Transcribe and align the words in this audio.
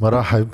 مرحب 0.00 0.48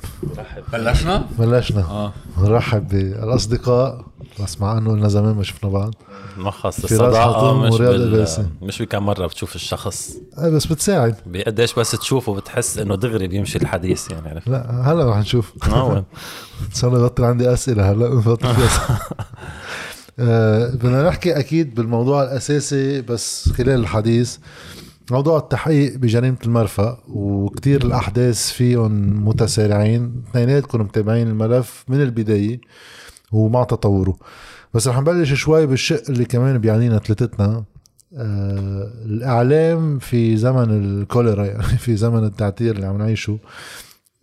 بلشنا؟ 0.73 1.27
بلشنا. 1.39 1.81
آه. 1.81 2.13
نرحب 2.37 2.87
بالأصدقاء. 2.87 4.05
بس 4.43 4.61
مع 4.61 4.77
انه 4.77 4.95
لنا 4.95 5.07
زمان 5.07 5.35
ما 5.35 5.43
شفنا 5.43 5.69
بعض. 5.69 5.95
فراس 6.35 6.83
الصداقة 6.83 7.33
حطوم 7.33 7.61
مش 7.61 7.77
بال... 7.77 8.27
مش 8.61 8.81
بكم 8.81 9.05
مرة 9.05 9.27
بتشوف 9.27 9.55
الشخص. 9.55 10.17
إيه 10.39 10.49
بس 10.49 10.65
بتساعد. 10.65 11.15
بقديش 11.25 11.73
بس 11.73 11.91
تشوفه 11.91 12.33
بتحس 12.35 12.77
إنه 12.77 12.95
دغري 12.95 13.27
بيمشي 13.27 13.57
الحديث 13.57 14.11
يعني 14.11 14.29
عرفت؟ 14.29 14.47
لا 14.47 14.81
هلا 14.85 15.09
رح 15.09 15.17
نشوف. 15.17 15.53
آه، 15.73 15.97
إن 16.69 16.75
شاء 16.75 16.89
الله 16.89 17.01
يبطل 17.01 17.23
عندي 17.23 17.53
أسئلة 17.53 17.91
هلا 17.91 18.19
أسئلة. 18.19 18.55
آه، 20.19 20.69
بدنا 20.69 21.07
نحكي 21.07 21.39
أكيد 21.39 21.75
بالموضوع 21.75 22.23
الأساسي 22.23 23.01
بس 23.01 23.49
خلال 23.49 23.79
الحديث. 23.79 24.37
موضوع 25.11 25.37
التحقيق 25.37 25.97
بجريمة 25.97 26.37
المرفأ 26.45 26.97
وكتير 27.07 27.85
الأحداث 27.85 28.51
فيهم 28.51 29.25
متسارعين. 29.27 30.23
اثنيناتكم 30.29 30.81
متابعين 30.81 31.27
الملف 31.27 31.85
من 31.87 32.01
البداية 32.01 32.61
ومع 33.31 33.63
تطوره. 33.63 34.15
بس 34.73 34.87
رح 34.87 34.99
نبلش 34.99 35.33
شوي 35.33 35.65
بالشق 35.65 36.03
اللي 36.09 36.25
كمان 36.25 36.57
بيعنينا 36.57 36.99
ثلاثتنا. 36.99 37.63
آه 38.17 38.91
الإعلام 39.05 39.99
في 39.99 40.37
زمن 40.37 40.69
الكوليرا 40.69 41.45
يعني 41.45 41.63
في 41.63 41.95
زمن 41.95 42.23
التعتير 42.23 42.75
اللي 42.75 42.85
عم 42.85 42.97
نعيشه 42.97 43.37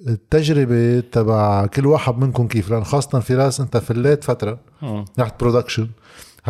التجربة 0.08 1.00
تبع 1.00 1.66
كل 1.66 1.86
واحد 1.86 2.18
منكم 2.18 2.48
كيف 2.48 2.70
لأن 2.70 2.84
خاصة 2.84 3.20
فراس 3.20 3.60
أنت 3.60 3.76
فليت 3.76 4.24
فترة. 4.24 4.58
مم. 4.82 5.04
تحت 5.16 5.40
production 5.40 5.88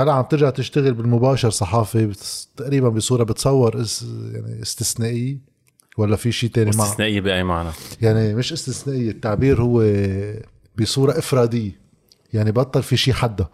هلا 0.01 0.13
عم 0.13 0.25
ترجع 0.25 0.51
تشتغل 0.51 0.95
بالمباشر 0.95 1.51
صحافي 1.51 2.07
بس 2.07 2.49
تقريبا 2.57 2.89
بصورة 2.89 3.25
بتصور 3.25 3.81
اس 3.81 4.07
يعني 4.33 4.63
استثنائيه 4.63 5.39
ولا 5.99 6.17
في 6.17 6.33
شيء 6.33 6.51
تاني 6.51 6.71
معه 6.77 6.85
استثنائية 6.85 7.21
بأي 7.21 7.45
معنى؟ 7.45 7.71
يعني 8.03 8.35
مش 8.35 8.53
استثنائيه 8.53 9.11
التعبير 9.11 9.63
هو 9.63 9.85
بصورة 10.79 11.19
إفرادية. 11.19 11.81
يعني 12.33 12.53
بطل 12.53 12.83
في 12.83 12.97
شيء 12.97 13.15
حدا. 13.15 13.47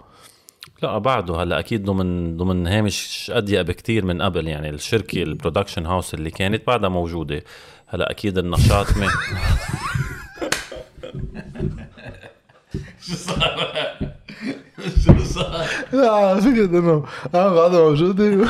لا 0.82 0.98
بعده 0.98 1.42
هلا 1.42 1.58
أكيد 1.58 1.84
ضمن 1.84 2.36
ضمن 2.36 2.66
هامش 2.66 3.30
أضيق 3.34 3.62
بكتير 3.62 4.04
من 4.04 4.22
قبل. 4.22 4.48
يعني 4.48 4.70
الشركة 4.70 5.22
ال 5.22 5.28
production 5.28 5.86
house 5.86 6.14
اللي 6.14 6.30
كانت 6.30 6.66
بعدها 6.66 6.88
موجودة. 6.88 7.42
هلا 7.86 8.10
أكيد 8.10 8.38
النشاط 8.38 8.86
ما 14.78 15.66
لا 15.92 16.10
على 16.12 16.40
فكرة 16.40 16.64
إنه 16.78 17.04
أنا 17.34 17.48
بعدها 17.48 17.80
موجوده 17.80 18.24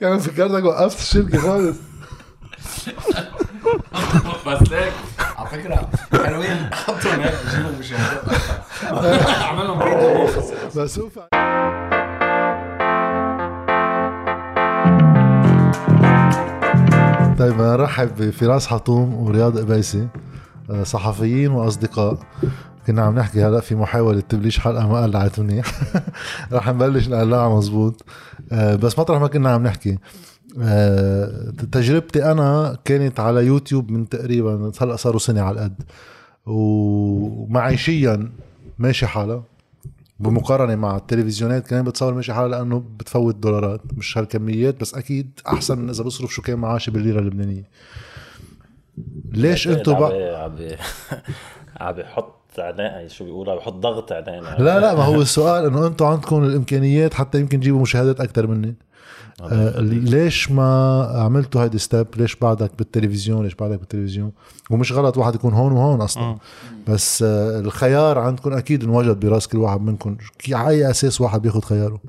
يعني 0.00 0.18
فكرتك 0.20 0.64
وقفت 0.64 0.98
الشركة 1.00 1.38
خالص. 1.38 1.76
بس 4.46 4.62
ليك 4.70 4.92
على 5.36 5.48
فكرة 5.48 5.88
حلوين. 6.24 6.70
حطهم 6.86 7.20
هيك 7.20 7.34
مشاهدات. 7.78 8.24
اعملهم 9.42 9.80
فيديو 9.80 10.26
بس 10.76 10.98
هو 10.98 11.08
طيب 17.40 17.60
نرحب 17.60 18.16
بفراس 18.18 18.66
حطوم 18.66 19.14
ورياض 19.14 19.58
قبيسي 19.58 20.08
آه، 20.70 20.82
صحفيين 20.82 21.50
وأصدقاء. 21.50 22.18
كنا 22.86 23.02
عم 23.02 23.18
نحكي 23.18 23.44
هلا 23.44 23.60
في 23.60 23.74
محاولة 23.74 24.20
تبليش 24.20 24.58
حلقة 24.58 24.88
ما 24.88 25.02
قلعت 25.02 25.40
منيح. 25.40 25.66
رح 26.52 26.68
نبلش 26.68 27.08
نقلعها 27.08 27.56
مزبوط. 27.56 28.04
آه، 28.52 28.76
بس 28.76 28.98
مطرح 28.98 29.20
ما 29.20 29.26
كنا 29.26 29.50
عم 29.50 29.62
نحكي. 29.62 29.98
آه، 30.62 31.50
تجربتي 31.72 32.30
أنا 32.32 32.78
كانت 32.84 33.20
على 33.20 33.46
يوتيوب 33.46 33.90
من 33.90 34.08
تقريبا 34.08 34.72
هلا 34.80 34.96
صاروا 34.96 35.18
سنة 35.18 35.42
على 35.42 35.58
القد. 35.58 35.82
ومعيشيا 36.46 38.30
ماشي 38.78 39.06
حالها. 39.06 39.42
بمقارنة 40.20 40.74
مع 40.76 40.96
التلفزيونات 40.96 41.66
كمان 41.66 41.84
بتصور 41.84 42.14
ماشي 42.14 42.32
حالها 42.32 42.58
لأنه 42.58 42.84
بتفوت 42.96 43.34
دولارات 43.34 43.80
مش 43.96 44.18
هالكميات 44.18 44.80
بس 44.80 44.94
أكيد 44.94 45.40
أحسن 45.46 45.78
من 45.78 45.88
إذا 45.88 46.04
بصرف 46.04 46.30
شو 46.32 46.42
كان 46.42 46.58
معاشي 46.58 46.90
بالليرة 46.90 47.18
اللبنانية. 47.20 47.68
ليش 49.32 49.68
أنتم 49.68 49.98
بقى؟ 49.98 50.50
عم 51.80 51.92
بحط 51.96 52.36
عينيه 52.58 53.06
شو 53.06 53.24
بيقولوا؟ 53.24 53.52
عم 53.52 53.58
بحط 53.58 53.72
ضغط 53.72 54.12
عينينا 54.12 54.56
لا 54.58 54.80
لا 54.80 54.94
ما 54.94 55.02
هو 55.04 55.22
السؤال 55.22 55.66
إنه 55.66 55.86
أنتم 55.86 56.04
عندكم 56.04 56.44
الإمكانيات 56.44 57.14
حتى 57.14 57.40
يمكن 57.40 57.60
تجيبوا 57.60 57.82
مشاهدات 57.82 58.20
أكثر 58.20 58.46
مني. 58.46 58.74
آه 59.44 59.80
ليش 59.80 60.50
ما 60.50 61.02
عملتوا 61.14 61.62
هيدي 61.64 61.78
step؟ 61.78 62.06
ليش 62.16 62.36
بعدك 62.36 62.70
بالتلفزيون؟ 62.78 63.44
ليش 63.44 63.54
بعدك 63.54 63.78
بالتلفزيون؟ 63.78 64.32
ومش 64.70 64.92
غلط 64.92 65.16
واحد 65.18 65.34
يكون 65.34 65.52
هون 65.54 65.72
وهون 65.72 66.00
أصلا. 66.00 66.22
مم. 66.22 66.38
بس 66.88 67.22
آه 67.22 67.60
الخيار 67.60 68.18
عندكم 68.18 68.52
أكيد 68.52 68.84
انوجد 68.84 69.20
براس 69.20 69.48
كل 69.48 69.58
واحد 69.58 69.80
منكم. 69.80 70.16
كي- 70.38 70.54
على 70.54 70.68
أي 70.68 70.90
أساس 70.90 71.20
واحد 71.20 71.42
بياخذ 71.42 71.60
خياره؟ 71.60 72.00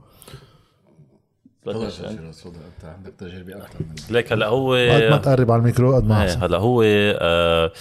أنت. 2.10 2.22
انت 2.58 2.86
عندك 2.98 3.14
تجربة 3.20 3.58
أكثر 3.58 3.80
من 3.80 3.96
ليك 4.10 4.34
هلأ 4.34 4.48
هو 4.48 4.74
قد 4.74 5.10
ما 5.12 5.18
تقرب 5.18 5.52
على 5.52 5.60
الميكرو 5.60 5.96
قد 5.96 6.04
ما 6.08 6.22
أحسن. 6.24 6.44
هلأ 6.44 6.58
هو 6.58 6.84
آه 6.86 7.72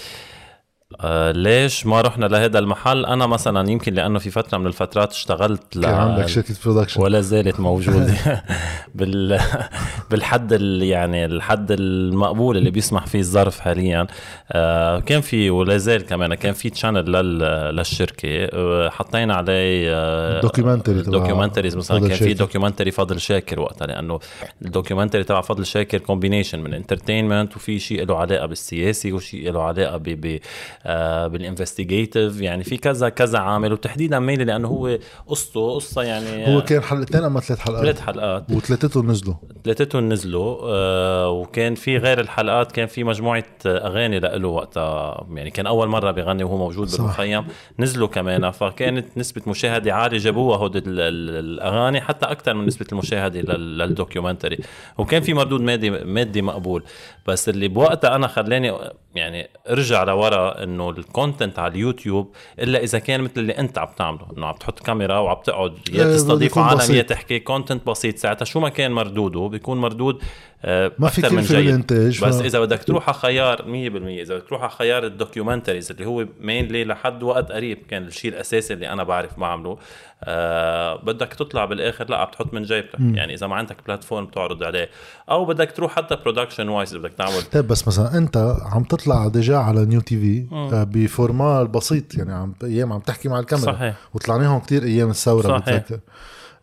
آه 1.00 1.32
ليش 1.32 1.86
ما 1.86 2.00
رحنا 2.00 2.26
لهذا 2.26 2.58
المحل؟ 2.58 3.06
أنا 3.06 3.26
مثلا 3.26 3.70
يمكن 3.70 3.94
لأنه 3.94 4.18
في 4.18 4.30
فترة 4.30 4.58
من 4.58 4.66
الفترات 4.66 5.12
اشتغلت 5.12 5.76
ل... 5.76 5.82
كان 5.82 5.94
عندك 5.94 6.28
شركة 6.28 6.54
production 6.64 7.02
ولا 7.02 7.20
زالت 7.20 7.60
موجودة. 7.60 8.14
بال 8.94 9.40
بالحد 10.10 10.52
ال... 10.52 10.82
يعني 10.82 11.24
الحد 11.24 11.72
المقبول 11.72 12.56
اللي 12.56 12.70
بيسمح 12.70 13.06
فيه 13.06 13.18
الظرف 13.18 13.60
حاليا. 13.60 14.06
آه 14.52 14.98
كان 15.00 15.20
في 15.20 15.50
ولا 15.50 15.76
زال 15.76 16.06
كمان 16.06 16.34
كان 16.34 16.52
في 16.52 16.70
channel 16.70 17.12
لل... 17.12 17.38
للشركة. 17.76 18.28
آه 18.28 18.88
حطينا 18.88 19.34
عليه 19.34 19.90
آه 19.94 20.40
documentary 20.40 21.02
تبع 21.02 21.18
documentaries 21.18 21.76
مثلا. 21.76 22.08
كان 22.08 22.16
في. 22.16 22.34
documentary 22.34 22.90
فضل 22.90 23.20
شاكر 23.20 23.60
وقتها 23.60 23.86
لأنه 23.86 24.20
ال 24.62 24.68
documentary 24.68 25.24
تبع 25.24 25.40
فضل 25.40 25.66
شاكر 25.66 25.98
combination 25.98 26.60
من 26.60 26.74
entertainment 26.74 27.56
وفي 27.56 27.78
شيء 27.78 28.04
له 28.06 28.18
علاقة 28.18 28.46
بالسياسي 28.46 29.12
وشيء 29.12 29.52
له 29.52 29.62
علاقة 29.62 29.96
ب 29.96 30.02
ب 30.02 30.26
آه 30.26 30.79
بال 31.28 31.43
investigative 31.43 32.40
يعني 32.40 32.64
في 32.64 32.76
كذا 32.76 33.08
كذا 33.08 33.38
عامل 33.38 33.72
وتحديدا 33.72 34.18
mainly 34.18 34.44
لأنه 34.44 34.68
هو 34.68 34.98
قصته 35.26 35.74
قصة 35.74 36.02
يعني 36.02 36.54
هو 36.56 36.60
كان 36.62 36.82
حلقتين 36.82 37.24
أما 37.24 37.40
ثلاث 37.40 37.58
حلقات. 37.60 37.82
ثلاث 37.82 38.00
حلقات. 38.00 38.50
وثلاثتهم 38.50 39.10
نزلوا. 39.10 39.34
ثلاثتهم 39.64 40.08
نزلوا 40.08 40.56
آه 40.64 41.30
وكان 41.30 41.74
في 41.74 41.96
غير 41.96 42.20
الحلقات 42.20 42.72
كان 42.72 42.86
في 42.86 43.04
مجموعة 43.04 43.44
أغاني 43.66 44.18
له 44.20 44.48
وقتها. 44.48 45.26
يعني 45.34 45.50
كان 45.50 45.66
أول 45.66 45.88
مرة 45.88 46.10
بيغني 46.10 46.44
وهو 46.44 46.56
موجود 46.56 46.88
صح. 46.88 46.98
بالمخيم. 47.00 47.44
نزلوا 47.78 48.08
كمان 48.08 48.50
فكانت 48.50 49.18
نسبة 49.18 49.42
مشاهدة 49.46 49.94
عالية 49.94 50.18
جابوها 50.18 50.56
هود 50.58 50.76
ال- 50.76 50.82
ال- 50.86 51.44
الأغاني 51.44 52.00
حتى 52.00 52.26
أكثر 52.26 52.54
من 52.54 52.66
نسبة 52.66 52.86
المشاهدة 52.92 53.40
لل- 53.40 53.78
لل 53.78 53.91
documentary 53.91 54.58
وكان 54.98 55.22
في 55.22 55.34
مردود 55.34 55.60
مادي 55.60 55.90
مادي 55.90 56.42
مقبول. 56.42 56.84
بس 57.26 57.48
اللي 57.48 57.68
بوقتها 57.68 58.14
أنا 58.16 58.26
خلاني 58.26 58.72
يعني 59.14 59.50
أرجع 59.70 60.02
لورا 60.04 60.64
إنه 60.70 60.90
ال 60.90 60.99
content 60.99 61.58
على 61.58 61.72
اليوتيوب 61.72 62.34
إلا 62.58 62.82
إذا 62.82 62.98
كان 62.98 63.20
مثل 63.20 63.32
اللي 63.36 63.52
أنت 63.58 63.78
عم 63.78 63.88
تعمله 63.96 64.26
إنه 64.36 64.46
عم 64.46 64.54
تحط 64.54 64.80
كاميرا 64.80 65.18
وعم 65.18 65.36
تقعد 65.44 65.74
إيه، 65.90 65.98
يا 65.98 66.04
بده 66.04 66.14
تستضيف 66.16 66.58
عالم 66.58 66.94
يا. 66.94 67.02
تحكي 67.02 67.38
content 67.38 67.86
بسيط 67.86 68.16
ساعتها 68.18 68.44
شو 68.44 68.60
ما 68.60 68.68
كان 68.68 68.92
مردوده 68.92 69.40
بيكون 69.48 69.78
مردود 69.78 70.22
آه، 70.64 70.92
ما 70.98 71.08
في 71.08 71.20
من 71.22 71.28
كلفة 71.28 71.54
جيد. 71.56 71.64
بالإنتاج، 71.66 72.24
بس 72.24 72.36
ف- 72.40 72.44
إذا 72.44 72.60
بدك 72.60 72.84
تروح 72.84 73.08
على 73.08 73.18
خيار 73.18 73.56
100% 73.62 73.66
إذا 74.22 74.34
بدك 74.36 74.46
تروح 74.48 74.62
على 74.62 74.70
خيار 74.70 75.04
ال 75.06 75.12
documentaries 75.12 75.90
اللي 75.90 76.06
هو 76.06 76.26
mainly 76.40 76.84
لحد 76.84 77.22
وقت 77.22 77.52
قريب 77.52 77.78
كان 77.90 78.02
الشيء 78.06 78.30
الأساسي 78.30 78.74
اللي 78.74 78.88
أنا 78.92 79.02
بعرف 79.02 79.40
بعمله 79.40 79.78
آه 80.24 80.96
بدك 80.96 81.34
تطلع 81.34 81.64
بالآخر 81.64 82.10
لا 82.10 82.16
عم 82.16 82.28
تحط 82.30 82.54
من 82.54 82.62
جيبتك 82.62 83.00
يعني 83.00 83.34
إذا 83.34 83.46
ما 83.46 83.56
عندك 83.56 83.76
platform 83.86 84.26
تعرض 84.26 84.62
عليه. 84.62 84.88
أو 85.30 85.44
بدك 85.44 85.72
تروح 85.72 85.96
حتى 85.96 86.16
production 86.16 86.68
wise 86.68 86.96
بدك 86.96 87.12
تعمل. 87.12 87.42
طيب 87.42 87.68
بس 87.68 87.88
مثلا 87.88 88.18
أنت 88.18 88.56
عم 88.62 88.84
تطلع 88.84 89.28
déjà 89.28 89.56
على 89.56 89.86
New 89.86 90.00
TV 90.00 90.46
آه، 90.52 90.84
ب 90.84 90.96
format 90.96 91.68
بسيط. 91.68 92.14
يعني 92.14 92.32
عم 92.32 92.54
أيام 92.62 92.92
عم 92.92 93.00
تحكي 93.00 93.28
مع 93.28 93.38
الكاميرا. 93.38 93.72
صحيح. 93.72 93.94
وطلعناهم 94.14 94.60
كتير 94.60 94.82
أيام 94.82 95.10
الثورة 95.10 95.58
صحيح. 95.58 95.76
بتذكر 95.76 96.00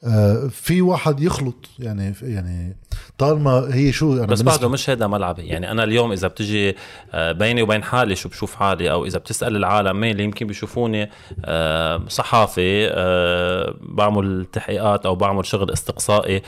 آه 0.04 0.48
في 0.48 0.82
واحد 0.82 1.20
يخلط 1.20 1.70
يعني 1.80 2.14
يعني 2.22 2.78
طالما 3.18 3.70
هي 3.74 3.92
شو 3.92 4.16
يعني 4.16 4.28
بس 4.28 4.42
بعده 4.42 4.70
مش 4.70 4.90
هذا 4.90 5.08
ملعبي 5.08 5.42
يعني 5.48 5.72
أنا 5.72 5.84
اليوم 5.84 6.12
إذا 6.12 6.28
بتجي 6.28 6.76
آه، 7.14 7.32
بيني 7.32 7.62
وبين 7.62 7.84
حالي 7.84 8.16
شو 8.16 8.30
بشوف 8.30 8.56
حالي 8.56 8.92
أو 8.92 9.06
إذا 9.06 9.20
بتسأل 9.20 9.56
العالم 9.56 10.00
مين 10.00 10.12
اللي 10.12 10.24
يمكن 10.24 10.48
بيشوفوني 10.48 11.10
آه، 11.46 12.02
صحافي 12.08 12.88
آه، 12.92 13.74
بعمل 13.82 14.46
تحقيقات 14.54 15.06
أو 15.06 15.16
بعمل 15.16 15.46
شغل 15.46 15.72
استقصائي 15.72 16.42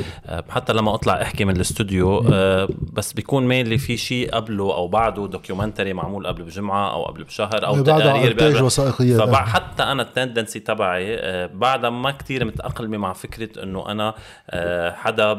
حتى 0.50 0.74
لما 0.74 0.94
أطلع 0.94 1.22
أحكي 1.22 1.46
من 1.46 1.56
الاستوديو 1.56 2.20
بس 2.94 3.14
بيكون 3.14 3.48
mainly 3.48 3.78
في 3.78 3.98
شيء 3.98 4.32
قبله 4.32 4.64
أو 4.74 4.88
بعده 4.88 5.28
documentary 5.28 5.94
معمول 5.94 6.28
قبل 6.28 6.44
بجمعة 6.44 6.94
أو 6.94 7.04
قبل 7.04 7.24
بشهر 7.24 7.66
أو 7.66 7.82
تقارير 7.84 8.32
إنتاج 8.32 8.54
بقبل- 8.54 8.64
وثائقيات. 8.66 9.20
فبع- 9.22 9.46
حتى 9.46 9.84
أنا 9.84 10.02
ال 10.04 10.10
tendency 10.10 10.60
تبعي 10.60 11.18
بعدها 11.48 11.90
ما 11.90 12.12
كتير 12.12 12.46
متأقلمة 12.46 12.98
مع 12.98 13.14
فكرة 13.14 13.64
إنه 13.64 13.92
أنا 13.92 14.14
حدا 14.96 15.34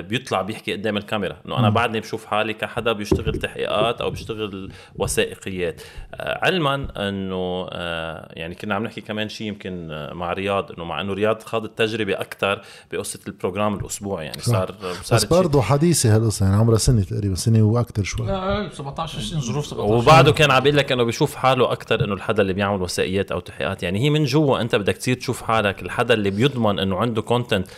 بيطلع 0.00 0.31
بيطلع 0.32 0.42
بيحكي 0.42 0.72
قدام 0.72 0.96
الكاميرا. 0.96 1.36
إنه 1.46 1.58
أنا 1.58 1.70
بعدني 1.70 2.00
بشوف 2.00 2.24
حالي 2.24 2.54
كحدا 2.54 2.92
بيشتغل 2.92 3.34
تحقيقات 3.34 4.00
أو 4.00 4.10
بيشتغل 4.10 4.72
وثائقيات. 4.94 5.82
آه، 6.14 6.44
علما 6.44 6.74
إنه 7.08 7.68
آه، 7.70 8.32
يعني 8.32 8.54
كنا 8.54 8.74
عم 8.74 8.84
نحكي 8.84 9.00
كمان 9.00 9.28
شيء 9.28 9.46
يمكن 9.46 9.90
آه، 9.90 10.12
مع 10.12 10.32
رياض 10.32 10.72
إنه 10.72 10.84
مع 10.84 11.00
إنه 11.00 11.12
رياض 11.12 11.42
خاض 11.42 11.64
التجربه 11.64 12.20
أكثر 12.20 12.60
بقصة 12.92 13.20
ال 13.26 13.32
program 13.32 13.74
الاسبوعي 13.74 14.26
يعني 14.26 14.40
صار 14.40 14.74
بس 15.12 15.24
برضه 15.24 15.62
حديثة 15.62 16.16
هالقصة 16.16 16.46
يعني 16.46 16.56
عمرها 16.56 16.78
سنة 16.78 17.02
تقريبا 17.02 17.34
سنة 17.34 17.62
وأكثر 17.62 18.02
شوي. 18.02 18.26
لا 18.26 18.70
17 18.72 19.20
سنة 19.20 19.40
ظروف 19.40 19.66
17 19.66 19.92
وبعده 19.92 20.32
كان 20.32 20.50
عم 20.50 20.62
بيقول 20.62 20.78
لك 20.78 20.92
إنه 20.92 21.02
بيشوف 21.02 21.34
حاله 21.34 21.72
أكثر 21.72 22.04
إنه 22.04 22.14
الحدا 22.14 22.42
اللي 22.42 22.52
بيعمل 22.52 22.82
وثائقيات 22.82 23.32
أو 23.32 23.40
تحقيقات. 23.40 23.82
يعني 23.82 24.00
هي 24.00 24.10
من 24.10 24.24
جوا 24.24 24.60
أنت 24.60 24.76
بدك 24.76 24.96
تصير 24.96 25.14
تشوف 25.14 25.42
حالك 25.42 25.82
الحدا 25.82 26.14
اللي 26.14 26.30
بيضمن 26.30 26.78
إنه 26.78 26.96
عنده 26.96 27.22
content 27.22 27.68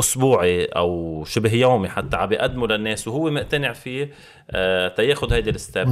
أسبوعي 0.00 0.64
أو 0.64 1.24
شبه 1.24 1.52
يومي 1.54 1.88
حتى 1.88 2.16
عم 2.16 2.28
بيقدمه 2.28 2.66
للناس 2.66 3.08
وهو 3.08 3.30
مقتنع 3.30 3.72
فيه 3.72 4.10
آه 4.50 4.88
هيدي 5.32 5.50
الستيب. 5.50 5.88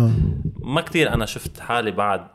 ما 0.62 0.80
كتير 0.80 1.14
أنا 1.14 1.26
شفت 1.26 1.60
حالي 1.60 1.90
بعد 1.90 2.26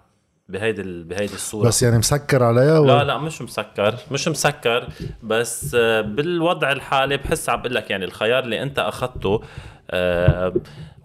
بهيدي 0.51 0.83
بهيدي 1.03 1.33
الصورة. 1.33 1.67
بس 1.67 1.83
يعني 1.83 1.97
مسكر 1.97 2.43
عليها 2.43 2.79
و... 2.79 2.85
لا 2.85 3.03
لا 3.03 3.17
مش 3.17 3.41
مسكر 3.41 3.95
مش 4.11 4.27
مسكر 4.27 4.87
بس 5.23 5.75
آه، 5.79 6.01
بالوضع 6.01 6.71
الحالي 6.71 7.17
بحس 7.17 7.49
عم 7.49 7.61
بقول 7.61 7.75
لك 7.75 7.91
يعني 7.91 8.05
الخيار 8.05 8.43
اللي 8.43 8.63
أنت 8.63 8.79
أخذته 8.79 9.35
آه، 9.35 9.41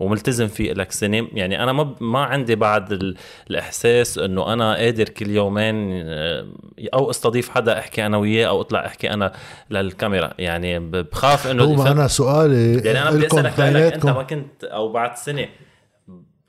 وملتزم 0.00 0.46
فيه 0.48 0.72
لك 0.72 0.92
سنة. 0.92 1.28
يعني 1.32 1.62
أنا 1.62 1.72
ما 1.72 1.94
ما 2.00 2.18
عندي 2.24 2.54
بعد 2.54 2.92
ال- 2.92 3.16
الإحساس 3.50 4.18
إنه 4.18 4.52
أنا 4.52 4.74
قادر 4.74 5.08
كل 5.08 5.30
يومين 5.30 5.90
آه، 6.08 6.46
أو 6.94 7.10
أستضيف 7.10 7.48
حدا 7.48 7.78
أحكي 7.78 8.06
أنا 8.06 8.16
وياه 8.16 8.48
أو 8.48 8.60
أطلع 8.60 8.86
أحكي 8.86 9.10
أنا 9.10 9.32
للكاميرا. 9.70 10.30
يعني 10.38 10.78
بخاف 10.78 11.46
إنه 11.46 11.64
هو 11.64 11.86
أنا 11.86 12.06
سؤالي 12.08 12.74
يعني 12.84 13.02
أنا 13.02 13.10
بدي 13.10 13.26
أسألك 13.26 13.58
لك 13.60 13.92
أنت 13.92 14.06
ما 14.06 14.22
كنت 14.22 14.64
أو 14.64 14.92
بعد 14.92 15.16
سنة 15.16 15.48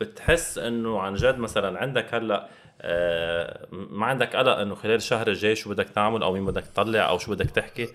بتحس 0.01 0.57
إنه 0.57 0.99
عن 0.99 1.13
جد 1.13 1.37
مثلا 1.37 1.79
عندك 1.79 2.13
هلأ 2.13 2.35
آه، 2.35 2.47
ما 3.91 4.05
عندك 4.05 4.35
قلق 4.35 4.51
إنه 4.57 4.75
خلال 4.75 4.95
الشهر 4.95 5.27
الجاي 5.27 5.55
شو 5.55 5.69
بدك 5.69 5.89
تعمل 5.89 6.23
أو 6.23 6.33
مين 6.33 6.45
بدك 6.45 6.63
تطلع 6.73 7.09
أو 7.09 7.17
شو 7.17 7.31
بدك 7.31 7.49
تحكي؟ 7.49 7.87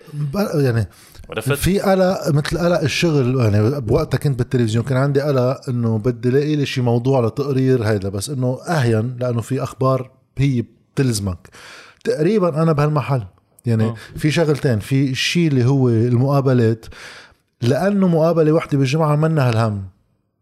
يعني 0.55 0.87
عرفت؟ 1.29 1.53
في 1.53 1.79
قلق 1.79 2.29
مثل 2.29 2.57
قلق 2.57 2.79
الشغل 2.79 3.39
يعني 3.39 3.81
بوقتها 3.81 4.17
كنت 4.17 4.39
بالتلفزيون 4.39 4.85
كان 4.85 4.97
عندي 4.97 5.21
قلق 5.21 5.69
إنه 5.69 5.97
بدي 5.97 6.29
الاقي 6.29 6.55
لي 6.55 6.65
شي 6.65 6.81
موضوع 6.81 7.25
لتقرير 7.25 7.83
هيدا 7.83 8.09
بس 8.09 8.29
إنه 8.29 8.59
أهين 8.67 9.17
لأنه 9.19 9.41
في 9.41 9.63
أخبار 9.63 10.11
هي 10.37 10.63
بتلزمك. 10.93 11.49
تقريبا 12.03 12.63
أنا 12.63 12.71
بهالمحل. 12.71 13.23
يعني 13.65 13.83
آه. 13.83 13.95
في 14.15 14.31
شغلتين 14.31 14.79
في 14.79 15.09
الشيء 15.09 15.47
اللي 15.47 15.65
هو 15.65 15.89
المقابلات 15.89 16.85
لأنه 17.61 18.07
مقابلة 18.07 18.51
وحدة 18.51 18.77
بالجمعة 18.77 19.15
منا 19.15 19.49
هالهم 19.49 19.83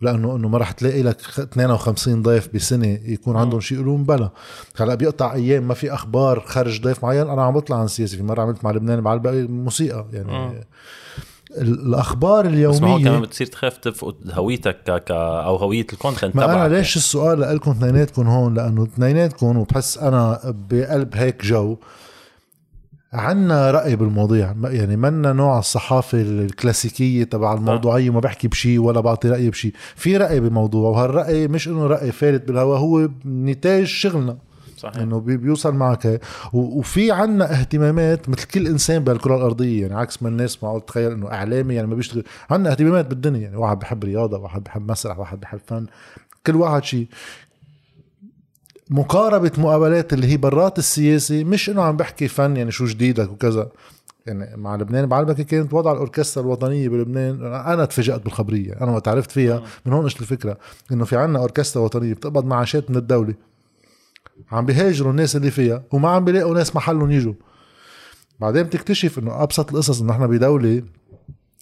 لأنه 0.02 0.36
انه 0.36 0.48
ما 0.48 0.58
رح 0.58 0.72
تلاقي 0.72 1.04
لك 1.04 1.22
خ- 1.22 1.40
52 1.40 2.22
ضيف 2.22 2.50
بسنة 2.56 3.00
يكون 3.06 3.38
عندهم 3.38 3.60
شيء 3.60 3.78
يقولون 3.78 4.04
بلا. 4.04 4.30
هلأ 4.80 4.96
بيقطع 4.96 5.34
أيام 5.34 5.68
ما 5.68 5.74
في 5.74 5.94
أخبار 5.94 6.40
خارج 6.40 6.82
ضيف 6.82 7.04
معين. 7.04 7.30
أنا 7.30 7.44
عم 7.44 7.54
بطلع 7.54 7.78
عن 7.80 7.88
سياسي 7.88 8.18
في 8.18 8.24
مرة 8.24 8.42
عملت 8.42 8.64
مع 8.64 8.72
لبنان 8.72 9.00
مع 9.00 9.14
الباقي 9.14 9.44
موسيقى. 9.44 10.06
يعني. 10.14 10.64
ال- 11.58 11.88
الأخبار 11.88 12.48
بس 12.48 12.52
ما 12.54 12.62
هو 12.64 12.76
كمان 12.78 12.98
اليوميه 13.08 13.20
بتصير 13.20 13.48
تخاف 13.48 13.78
تفقد 13.78 14.16
هويتك 14.32 14.78
ك... 14.84 15.04
ك... 15.04 15.12
أو 15.12 15.56
هوية 15.56 15.88
الكونتنت 15.94 16.36
ما 16.36 16.44
تبعك. 16.44 16.58
أنا 16.58 16.76
ليش 16.76 16.98
السؤال 16.98 17.42
لكم 17.42 17.72
اثنيناتكم 17.72 18.28
هون؟ 18.28 18.54
لأنه 18.54 18.84
اثنيناتكم 18.84 19.58
وبحس 19.58 19.98
أنا 19.98 20.40
بقلب 20.72 21.16
هيك 21.16 21.46
جو 21.46 21.78
عنا 23.14 23.72
رأي 23.72 23.96
بالمواضيع. 23.96 24.56
يعني 24.64 24.96
منا 24.98 25.34
نوع 25.34 25.60
الصحافة 25.60 26.22
الكلاسيكية 26.22 27.24
تبع 27.24 27.54
الموضوعية 27.54 28.10
ما 28.10 28.20
بحكي 28.20 28.48
بشي 28.48 28.78
ولا 28.80 29.00
بعطي 29.00 29.30
رأيي 29.30 29.50
بشي. 29.50 29.74
في 29.96 30.18
رأي 30.18 30.40
بموضوع 30.40 30.90
وهالرأي 30.90 31.48
مش 31.48 31.68
إنه 31.68 31.88
رأي 31.88 32.12
فارد 32.12 32.46
بالهواء 32.46 32.80
هو 32.80 33.10
نتاج 33.26 33.84
شغلنا. 33.84 34.38
صحيح. 34.78 34.98
إنه 34.98 35.20
بي- 35.20 35.38
بيوصل 35.38 35.76
معك. 35.76 36.22
وفي 36.54 37.12
عنا 37.12 37.60
اهتمامات 37.60 38.30
مثل 38.30 38.44
كل 38.48 38.68
إنسان 38.68 39.04
بهالكرة 39.04 39.36
الأرضية 39.38 39.82
يعني 39.82 39.96
عكس 39.96 40.24
ما 40.24 40.30
الناس 40.30 40.64
معقول 40.64 40.82
تتخيل 40.82 41.12
إنه 41.12 41.32
إعلامي 41.32 41.76
يعني 41.76 41.88
ما 41.88 41.96
بيشتغل. 41.96 42.24
عنا 42.50 42.72
اهتمامات 42.72 43.06
بالدنيا 43.08 43.40
يعني 43.40 43.58
واحد 43.58 43.80
بحب 43.80 44.04
رياضة 44.04 44.38
واحد 44.38 44.64
بحب 44.64 44.92
مسرح 44.92 45.20
واحد 45.20 45.40
بحب 45.40 45.60
فن 45.68 45.86
كل 46.48 46.56
واحد 46.56 46.84
شيء 46.84 47.08
مقاربة 48.92 49.52
مقابلات 49.58 50.14
اللي 50.14 50.28
هي 50.28 50.38
برات 50.38 50.78
السياسي 50.80 51.44
مش 51.44 51.70
إنه 51.70 51.82
عم 51.82 51.98
بحكي 51.98 52.28
فن 52.28 52.58
يعني 52.58 52.72
شو 52.72 52.86
جديدك 52.86 53.32
وكذا. 53.32 53.70
يعني 54.26 54.58
مع 54.58 54.76
لبنان 54.76 55.06
بعلمك 55.06 55.42
كانت 55.42 55.74
وضع 55.74 55.92
الأوركسترا 55.92 56.44
الوطنية 56.44 56.90
بلبنان 56.90 57.54
أنا 57.54 57.86
تفاجات 57.86 58.24
بالخبرية 58.24 58.74
أنا 58.82 58.92
وقت 58.92 59.08
عرفت 59.08 59.32
فيها. 59.32 59.64
من 59.86 59.94
هون 59.94 60.06
إجت 60.06 60.22
الفكرة 60.22 60.58
إنه 60.92 61.06
في 61.06 61.18
عنا 61.18 61.40
أوركسترا 61.40 61.82
وطنية 61.84 62.14
بتقبض 62.14 62.46
معاشات 62.46 62.92
من 62.92 62.98
الدولة. 62.98 63.34
عم 64.52 64.66
بيهاجروا 64.66 65.12
الناس 65.12 65.36
اللي 65.36 65.52
فيها 65.52 65.84
وما 65.92 66.10
عم 66.10 66.26
بيلاقوا 66.26 66.56
ناس 66.56 66.76
محلهم 66.76 67.12
يجوا. 67.12 67.34
بعدين 68.40 68.64
بتكتشف 68.64 69.20
إنه 69.20 69.44
أبسط 69.44 69.72
القصص 69.72 70.02
إنه 70.02 70.12
إحنا 70.12 70.28
بدولة 70.28 70.84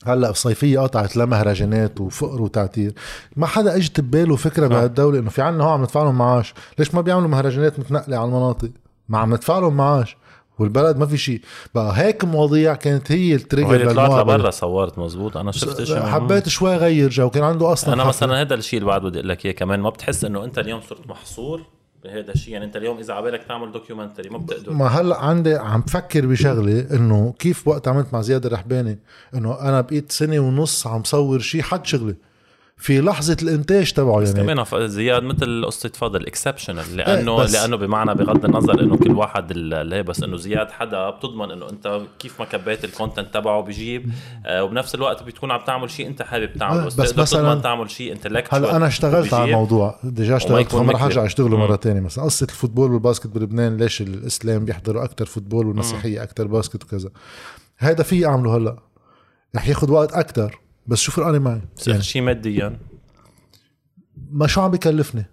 هلا 0.06 0.30
الصيفيه 0.30 0.80
قطعت 0.80 1.18
لا 1.18 1.26
مهرجانات 1.26 2.02
وفقر 2.02 2.42
وتعتير. 2.42 2.94
ما 3.36 3.48
حدا 3.48 3.76
اجت 3.76 4.00
بباله 4.00 4.36
فكرة 4.36 4.68
بهالدولة 4.68 5.20
إنه 5.20 5.30
في 5.30 5.42
عنا 5.42 5.64
هون 5.64 5.74
عم 5.74 5.82
ندفع 5.82 6.04
لهم 6.04 6.18
معاش. 6.18 6.54
ليش 6.80 6.96
ما 6.96 7.02
بيعملوا 7.02 7.28
مهرجانات 7.28 7.80
متنقلة 7.80 8.18
على 8.18 8.26
المناطق؟ 8.26 8.70
ما 9.10 9.18
عم 9.18 9.34
ندفع 9.34 9.60
لهم 9.60 9.78
معاش. 9.78 10.18
والبلد 10.60 10.98
ما 10.98 11.06
في 11.06 11.18
شيء 11.18 11.42
بقى 11.76 11.92
هيك 11.96 12.26
مواضيع 12.26 12.74
كانت 12.74 13.12
هي 13.12 13.36
ال 13.36 13.43
trigger 13.43 13.92
طلعت. 13.92 14.12
لبرا 14.12 14.50
صورت 14.50 15.00
مزبوط. 15.00 15.38
أنا 15.38 15.52
شفت 15.52 15.84
شيء 15.84 16.02
حبيت 16.02 16.50
شوي 16.50 16.76
غير 16.76 17.10
جو. 17.10 17.30
كان 17.30 17.44
عنده 17.44 17.74
أصلا 17.74 17.94
أنا 17.94 18.04
حفلة. 18.04 18.10
مثلا 18.10 18.42
هذا 18.42 18.56
الشيء 18.56 18.80
اللي 18.80 18.88
بعد 18.88 19.02
بدي 19.02 19.20
أقول 19.20 19.30
لك 19.30 19.46
إياه 19.46 19.54
كمان. 19.54 19.80
ما 19.80 19.90
بتحس 19.90 20.26
إنه 20.26 20.44
أنت 20.44 20.60
اليوم 20.60 20.82
صرت 20.90 21.08
محصور 21.08 21.62
بهذا 22.04 22.32
الشيء. 22.32 22.54
يعني 22.54 22.66
انت 22.66 22.76
اليوم 22.76 22.98
إذا 22.98 23.14
عبالك 23.14 23.44
تعمل 23.44 23.72
documentary 23.72 24.30
ما 24.30 24.38
بتقدر. 24.38 24.74
ما 24.74 24.88
هلأ 24.88 25.18
عندي 25.18 25.56
عم 25.56 25.82
بفكر 25.82 26.26
بشغلة 26.26 26.88
إنه 26.92 27.34
كيف 27.40 27.68
وقت 27.68 27.88
عملت 27.88 28.14
مع 28.14 28.22
زياد 28.22 28.46
الرحباني 28.46 29.00
إنه 29.34 29.62
أنا 29.62 29.82
بقيت 29.82 30.12
سنة 30.12 30.40
ونص 30.40 30.88
عم 30.88 31.04
صور 31.04 31.40
شيء 31.40 31.62
حد 31.62 31.86
شغلي 31.86 32.16
في 32.82 33.02
لحظة 33.02 33.38
الإنتاج 33.42 33.92
تبعه 33.92 34.22
يعني. 34.22 34.34
كمان 34.54 34.88
زياد 34.88 35.24
مثل 35.24 35.66
قصة 35.66 35.92
فضل 35.96 36.26
exceptional 36.28 36.98
لأنه 36.98 37.36
بس- 37.38 37.54
لأنه 37.54 37.76
بمعنى 37.78 38.14
بغض 38.16 38.46
النظر 38.46 38.80
إنه 38.82 38.98
كل 38.98 39.12
واحد 39.12 39.52
ال- 39.52 39.88
ليه 39.88 40.02
بس 40.02 40.24
إنه 40.24 40.38
زياد 40.38 40.72
حدا 40.72 41.10
بتضمن 41.10 41.52
إنه 41.52 41.70
أنت 41.70 42.02
كيف 42.20 42.40
ما 42.40 42.46
كبيت 42.46 42.84
ال 42.86 42.92
content 42.92 43.34
تبعه 43.34 43.62
بيجيب 43.62 44.12
آه 44.46 44.64
وبنفس 44.64 44.96
الوقت 44.96 45.24
بتكون 45.24 45.52
عم 45.52 45.62
تعمل 45.68 45.90
شيء 45.92 46.08
أنت 46.08 46.22
حابب 46.22 46.54
تعمله. 46.54 46.82
آه، 46.84 46.86
بس, 46.86 46.96
بس 46.96 47.18
مثلا 47.18 47.62
تعمل 47.62 47.90
شيء 47.92 48.12
intellectual 48.12 48.66
هلا 48.66 48.76
أنا 48.76 48.88
اشتغلت 48.88 49.34
على 49.34 49.46
الموضوع. 49.46 50.00
déjà 50.04 50.36
اشتغلت 50.38 50.72
فما 50.72 50.94
رح. 50.94 51.04
أرجع 51.04 51.26
أشتغله. 51.26 51.58
مرة 51.58 51.76
تانية 51.76 52.00
مثلا. 52.02 52.24
قصة 52.24 52.44
ال 52.50 52.54
football 52.54 52.92
وال 52.92 53.01
basket 53.01 53.28
بلبنان 53.28 53.78
ليش 53.78 54.02
الإسلام 54.02 54.66
بيحضروا 54.66 55.04
أكثر 55.04 55.26
football 55.26 55.68
والمسيحية 55.68 56.24
أكثر 56.24 56.48
basket 56.48 56.84
وكذا. 56.84 57.10
هذا 57.78 58.04
في 58.04 58.26
اعمله 58.26 58.58
هلا. 58.58 58.76
رح 59.56 59.68
ياخذ 59.70 59.92
وقت 59.92 60.14
أكثر 60.14 60.60
بس 60.90 60.98
شو 60.98 61.12
فرقانه 61.12 61.40
معي 61.40 61.62
يعني 61.88 62.02
شيء 62.02 62.22
ماديا. 62.22 62.78
ما 64.32 64.48
شو 64.48 64.62
عم 64.62 64.72
بكلفني؟ 64.72 65.26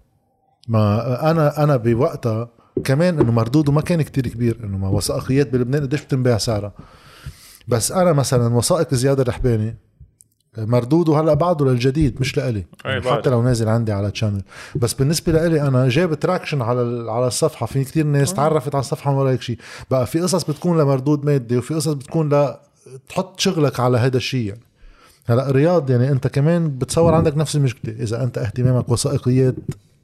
ما 0.69 1.31
أنا 1.31 1.63
أنا 1.65 1.77
بوقتها 1.77 2.49
كمان 2.85 3.19
إنه 3.21 3.33
مردوده 3.33 3.73
ما 3.73 3.81
كان 3.81 4.03
كتير 4.03 4.29
كبير 4.29 4.59
إنه 4.65 4.79
ما 4.79 4.89
وثائقيات 4.89 5.51
بلبنان 5.51 5.83
قديش 5.83 6.03
بتنباع 6.03 6.39
سعرها. 6.39 6.73
بس 7.69 7.93
أنا 7.93 8.13
مثلا 8.13 8.55
وثائق 8.55 8.95
زياد 8.95 9.21
الرحباني 9.21 9.77
مردوده 10.59 11.21
هلا 11.21 11.35
بعده 11.35 11.65
للجديد 11.67 12.21
مش 12.21 12.37
لإلي. 12.37 12.67
يعني. 12.85 13.11
حتى 13.11 13.31
لو 13.31 13.43
نازل 13.43 13.69
عندي 13.69 13.93
على 13.93 14.11
channel 14.11 14.43
بس 14.77 14.93
بالنسبة 14.95 15.33
لإلي 15.33 15.63
أنا 15.63 15.89
جاب 15.89 16.15
traction 16.15 16.63
على 16.63 16.83
ال- 16.83 17.09
على 17.11 17.27
الصفحة. 17.27 17.67
في 17.67 17.85
كتير 17.85 18.07
ناس 18.07 18.35
تعرفت 18.35 18.75
على 18.75 18.81
الصفحة 18.83 19.13
من 19.13 19.19
ولا 19.19 19.31
هيك 19.31 19.43
شيء. 19.43 19.59
بقى 19.91 20.07
في 20.07 20.21
قصص 20.21 20.45
بتكون 20.45 20.81
لمردود 20.81 21.25
مادي 21.25 21.57
وفي 21.57 21.75
قصص 21.75 21.93
بتكون 21.93 22.35
ل 22.35 22.55
تحط 23.09 23.41
شغلك 23.41 23.81
على 23.81 23.99
هذا 23.99 24.17
الشيء 24.17 24.49
يعني. 24.49 24.61
هلا 25.27 25.51
رياض 25.51 25.91
يعني 25.91 26.11
انت 26.11 26.27
كمان 26.27 26.79
بتصور 26.79 27.15
عندك 27.15 27.37
نفس 27.37 27.57
المشكلة 27.57 27.95
إذا 27.95 28.23
أنت 28.23 28.39
اهتمامك 28.39 28.89
وثائقيات 28.89 29.55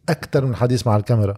أكثر 0.09 0.45
من 0.45 0.51
الحديث 0.51 0.87
مع 0.87 0.97
الكاميرا. 0.97 1.37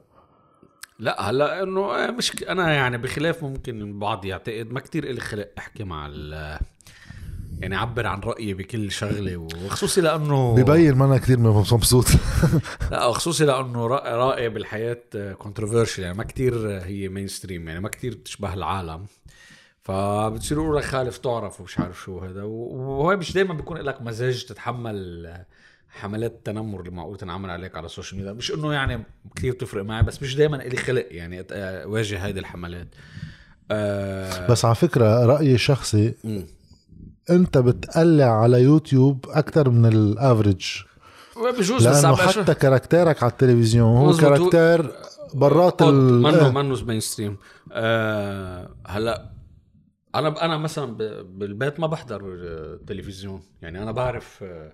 لا 0.98 1.30
هلا 1.30 1.62
إنه 1.62 2.10
مش 2.10 2.42
أنا 2.48 2.72
يعني 2.72 2.98
بخلاف 2.98 3.42
ممكن 3.42 3.80
البعض 3.80 4.24
يعتقد 4.24 4.72
ما 4.72 4.80
كتير 4.80 5.04
إلي 5.04 5.20
خلق 5.20 5.48
أحكي 5.58 5.84
مع 5.84 6.06
ال 6.06 6.58
يعني 7.60 7.76
أعبر 7.76 8.06
عن 8.06 8.20
رأيي 8.20 8.54
بكل 8.54 8.92
شغلة 8.92 9.36
وخصوصي 9.36 10.00
لأنه 10.00 10.54
ببين 10.54 10.94
ما 10.94 11.04
أنا 11.04 11.18
كثير 11.18 11.38
مبسوط. 11.38 12.06
لا 12.90 13.12
خصوصي 13.12 13.44
لأنه 13.44 13.86
رأيي 13.86 14.48
بالحياة 14.48 15.32
controversial 15.38 16.02
يعني 16.02 16.18
ما 16.18 16.24
كتير 16.24 16.68
هي 16.68 17.08
mainstream 17.08 17.68
يعني 17.68 17.80
ما 17.80 17.88
كتير 17.88 18.14
بتشبه 18.14 18.54
العالم. 18.54 19.06
فبتصير 19.84 20.72
لك 20.74 20.84
خالف 20.84 21.18
تعرف 21.18 21.60
ومش 21.60 21.78
عارف 21.78 22.00
شو 22.00 22.18
هذا 22.18 22.42
وهو 22.42 23.16
مش 23.16 23.32
دائما 23.32 23.54
بيكون 23.54 23.76
لك 23.78 24.02
مزاج 24.02 24.44
تتحمل 24.44 25.28
حملات 25.88 26.30
التنمر 26.32 26.80
اللي 26.80 26.90
معقول 26.90 27.16
تنعمل 27.16 27.50
عليك 27.50 27.76
على 27.76 27.86
ال 27.86 27.91
social 27.91 28.18
media 28.20 28.32
مش 28.32 28.52
إنه 28.52 28.72
يعني 28.72 29.02
كثير 29.36 29.52
بتفرق 29.52 29.84
معي 29.84 30.02
بس 30.02 30.22
مش 30.22 30.34
دائما 30.36 30.56
إلي 30.66 30.76
خلق 30.76 31.06
يعني 31.10 31.42
أت- 31.42 31.46
اواجه 31.52 32.18
هذه 32.28 32.38
الحملات 32.38 32.88
آه 33.70 34.46
بس 34.46 34.64
على 34.64 34.74
فكرة 34.74 35.24
رأيي 35.26 35.54
الشخصي. 35.54 36.14
أنت 37.30 37.58
بتقلع 37.58 38.42
على 38.42 38.62
يوتيوب 38.62 39.24
أكثر 39.28 39.70
من 39.70 39.86
ال 39.92 40.02
average 40.02 40.66
بجوز 41.58 41.88
لأنه 41.88 42.16
حتى 42.16 42.54
character 42.54 43.16
ك 43.16 43.22
على 43.22 43.32
التلفزيون 43.32 43.96
هو. 43.96 44.16
character 44.16 44.92
برات 45.34 45.82
ال 45.82 46.22
منه 46.22 46.46
إيه. 46.46 46.52
منه 46.52 46.84
mainstream 46.84 47.36
آه 47.72 48.70
هلا 48.86 49.33
أنا 50.14 50.44
أنا 50.44 50.56
مثلا 50.56 50.96
بالبيت 51.22 51.80
ما 51.80 51.86
بحضر 51.86 52.36
آه، 52.40 52.80
تلفزيون. 52.86 53.42
يعني 53.62 53.82
أنا 53.82 53.92
بعرف 53.92 54.42
آه، 54.42 54.72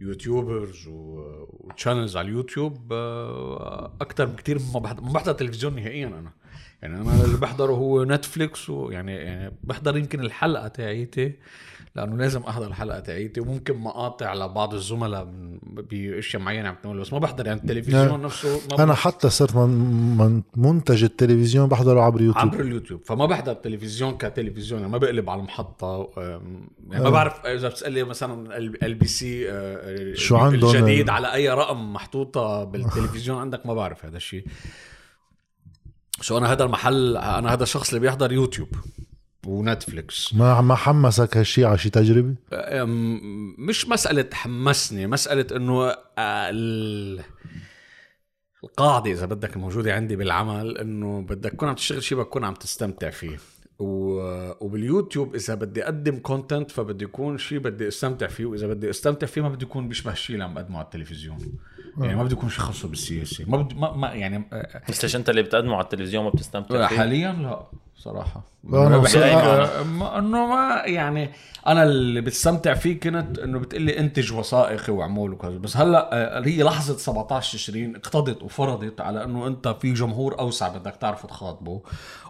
YouTubers 0.00 0.86
و 0.88 1.02
channels 1.02 2.16
على 2.16 2.28
اليوتيوب 2.28 2.92
أكثر 4.00 4.24
بكثير 4.24 4.58
ما 4.74 4.80
بحضر 4.80 5.02
ما 5.02 5.12
بحضر 5.12 5.32
تلفزيون 5.32 5.76
نهائيا 5.76 6.06
أنا. 6.06 6.32
يعني 6.82 7.00
أنا 7.00 7.24
اللي 7.24 7.36
بحضره 7.36 7.72
هو 7.72 8.04
نتفليكس 8.04 8.70
ويعني 8.70 9.14
يعني 9.14 9.54
بحضر 9.62 9.96
يمكن 9.96 10.20
الحلقة 10.20 10.68
تاعيتي. 10.68 11.34
لأنه 11.98 12.16
لازم 12.16 12.42
أحضر 12.42 12.66
الحلقة 12.66 13.00
تاعيتي 13.00 13.40
وممكن 13.40 13.76
مقاطع 13.76 14.34
لبعض 14.34 14.74
الزملاء 14.74 15.24
من- 15.24 15.58
بأشياء 15.90 16.42
معينة 16.42 16.68
عم 16.68 16.76
تعمل 16.82 17.00
بس 17.00 17.12
ما 17.12 17.18
بحضر. 17.18 17.46
يعني 17.46 17.60
التلفزيون 17.60 18.22
نفسه 18.22 18.60
ما 18.70 18.82
أنا 18.84 18.94
حتى 18.94 19.30
صرت 19.30 19.56
من 19.56 19.68
من 20.16 20.42
منتج 20.56 21.04
التلفزيون 21.04 21.68
بحضره 21.68 22.00
عبر 22.00 22.20
يوتيوب. 22.22 22.44
عبر 22.48 22.60
اليوتيوب. 22.60 23.00
فما 23.04 23.26
بحضر 23.26 23.52
تلفزيون 23.54 24.16
كتلفزيون 24.18 24.80
يعني 24.80 24.92
ما 24.92 24.98
بقلب 24.98 25.30
على 25.30 25.40
المحطة 25.40 26.08
أم، 26.18 26.68
يعني 26.90 27.04
ما 27.04 27.10
بعرف 27.10 27.46
إذا 27.46 27.68
بتسألي 27.68 28.04
مثلا 28.04 28.56
ال 28.58 28.94
بي 28.94 29.06
سي 29.06 29.44
شو 30.14 30.36
عندهم؟ 30.36 30.70
الجديد 30.70 31.04
ال- 31.08 31.10
على 31.10 31.32
أي 31.34 31.48
رقم 31.50 31.92
محطوطة 31.92 32.64
بالتلفزيون 32.64 33.38
عندك 33.38 33.66
ما 33.66 33.74
بعرف 33.74 34.04
هذا 34.06 34.16
الشيء. 34.16 34.44
شو 36.20 36.38
أنا 36.38 36.52
هذا 36.52 36.64
المحل 36.64 37.16
أنا 37.16 37.52
هذا 37.52 37.62
الشخص 37.62 37.88
اللي 37.88 38.00
بيحضر 38.00 38.32
يوتيوب. 38.32 38.68
ونتفليكس. 39.48 40.34
ما 40.34 40.60
ما 40.60 40.74
حمسك 40.74 41.36
هالشيء 41.36 41.64
على 41.66 41.78
شي 41.78 41.90
تجربة؟ 41.90 42.34
مش 43.58 43.88
مسألة 43.88 44.28
حمسني 44.32 45.06
مسألة 45.06 45.46
إنه 45.56 45.94
ال- 46.18 47.20
القاعدة 48.64 49.10
إذا 49.12 49.26
بدك 49.26 49.56
الموجودة 49.56 49.94
عندي 49.94 50.16
بالعمل 50.16 50.78
إنه 50.78 51.20
بدك 51.22 51.50
تكون 51.52 51.68
عم 51.68 51.74
تشتغل 51.74 52.02
شيء 52.02 52.18
بدك 52.18 52.26
تكون 52.28 52.44
عم 52.44 52.54
تستمتع 52.54 53.10
فيه. 53.10 53.38
و- 53.78 54.64
وباليوتيوب 54.66 55.34
إذا 55.34 55.54
بدي 55.54 55.84
أقدم 55.84 56.18
كونتنت 56.18 56.70
فبدي 56.70 57.04
يكون 57.04 57.38
شيء 57.38 57.58
بدي 57.58 57.88
أستمتع 57.88 58.26
فيه 58.26 58.46
وإذا 58.46 58.66
بدي 58.66 58.90
أستمتع 58.90 59.26
فيه 59.26 59.40
ما 59.42 59.48
بدي 59.48 59.64
يكون 59.64 59.88
بيشبه 59.88 60.12
الشيء 60.12 60.34
اللي 60.34 60.44
عم 60.44 60.54
بقدمه 60.54 60.76
على 60.78 60.84
التلفزيون. 60.84 61.38
يعني 62.00 62.16
ما 62.16 62.24
بدي 62.24 62.32
يكون 62.34 62.48
شيء 62.50 62.60
خاصه 62.60 62.88
بالسياسة. 62.88 63.44
ما 63.48 63.56
بدي 63.62 63.74
ما, 63.74 63.92
ما 63.96 64.08
يعني 64.14 64.50
بس 64.88 65.04
ليش 65.04 65.16
أنت 65.16 65.30
اللي 65.30 65.42
بتقدمه 65.42 65.74
على 65.74 65.84
التلفزيون 65.84 66.24
ما 66.24 66.30
بتستمتع 66.30 66.86
فيه؟ 66.88 66.96
حاليا 66.96 67.32
لا. 67.32 67.66
أنا 68.86 68.88
ما 68.88 68.98
بحب 68.98 70.02
أنه 70.18 70.46
ما 70.46 70.82
يعني 70.84 71.30
أنا 71.68 71.82
اللي 71.82 72.20
بتستمتع 72.20 72.74
فيه 72.74 73.00
كنت 73.00 73.38
إنه 73.38 73.58
بتقلي 73.58 73.98
إنتج 73.98 74.32
وثائقي 74.32 74.92
واعمل 74.92 75.32
وكذا. 75.32 75.50
بس 75.58 75.76
هلأ 75.76 76.10
آه، 76.12 76.46
هي 76.46 76.62
لحظة 76.62 76.96
17 76.96 77.52
تشرين 77.58 77.96
اقتضت 77.96 78.42
وفرضت 78.42 79.00
على 79.00 79.24
إنه 79.24 79.46
أنت 79.46 79.76
في 79.80 79.92
جمهور 79.92 80.38
أوسع 80.38 80.68
بدك 80.68 80.96
تعرف 81.00 81.26
تخاطبه. 81.26 81.80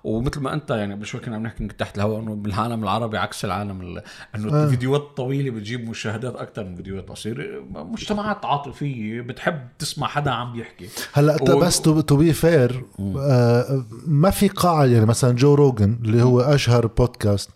ومثل 0.05 0.41
ما 0.41 0.55
أنت 0.55 0.71
يعني 0.71 0.95
قبل 0.95 1.07
شوي 1.07 1.21
كنا 1.21 1.37
عم 1.37 1.43
نحكي 1.43 1.67
تحت 1.67 1.97
الهواء 1.97 2.21
إنه 2.21 2.35
بالعالم 2.35 2.83
العربي 2.83 3.19
عكس 3.19 3.45
العالم 3.45 3.81
ال- 3.81 4.03
إنه 4.35 4.65
الفيديوهات 4.65 5.01
الطويلة 5.03 5.51
بتجيب 5.51 5.89
مشاهدات 5.91 6.37
أكثر 6.37 6.65
من 6.65 6.77
فيديوهات 6.77 7.09
قصيرة. 7.09 7.45
مجتمعات 7.71 8.45
عاطفية 8.45 9.21
بتحب 9.21 9.61
تسمع 9.79 10.07
حدا 10.07 10.31
عم 10.31 10.53
بيحكي. 10.53 10.89
هلأ 11.13 11.37
ت- 11.37 11.51
و- 11.51 11.59
بس 11.61 11.81
to 11.81 12.17
be 12.17 12.33
fair 12.33 12.85
آه 13.19 13.85
ما 14.07 14.31
في 14.31 14.49
قاعدة 14.49 14.93
يعني 14.93 15.07
مثلا 15.07 15.33
جو 15.37 15.55
روجن 15.55 15.99
اللي 16.05 16.23
هو 16.23 16.41
أشهر 16.41 16.87
بودكاست 16.87 17.51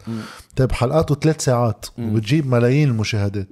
طيب 0.56 0.73
حلقاته 0.73 1.14
ثلاث 1.14 1.40
ساعات 1.44 1.87
وبتجيب 1.99 2.47
ملايين 2.47 2.88
المشاهدات. 2.88 3.49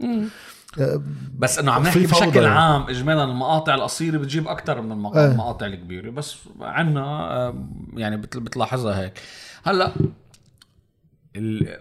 آه 0.80 1.02
بس 1.38 1.58
إنه 1.58 1.72
عم 1.72 1.82
نحكي 1.82 2.06
بشكل 2.06 2.36
يعني. 2.42 2.46
عام 2.46 2.82
اجمالا 2.82 3.24
المقاطع 3.24 3.74
القصيرة 3.74 4.18
بتجيب 4.18 4.48
أكثر 4.48 4.80
من 4.82 5.06
إيه. 5.06 5.26
المقاطع 5.32 5.66
الكبيرة. 5.66 6.10
بس 6.10 6.36
عنا 6.60 7.54
يعني 7.96 8.16
بت- 8.16 8.36
بتلاحظها 8.36 9.00
هيك. 9.00 9.12
هلأ 9.64 9.92
ال- 11.36 11.78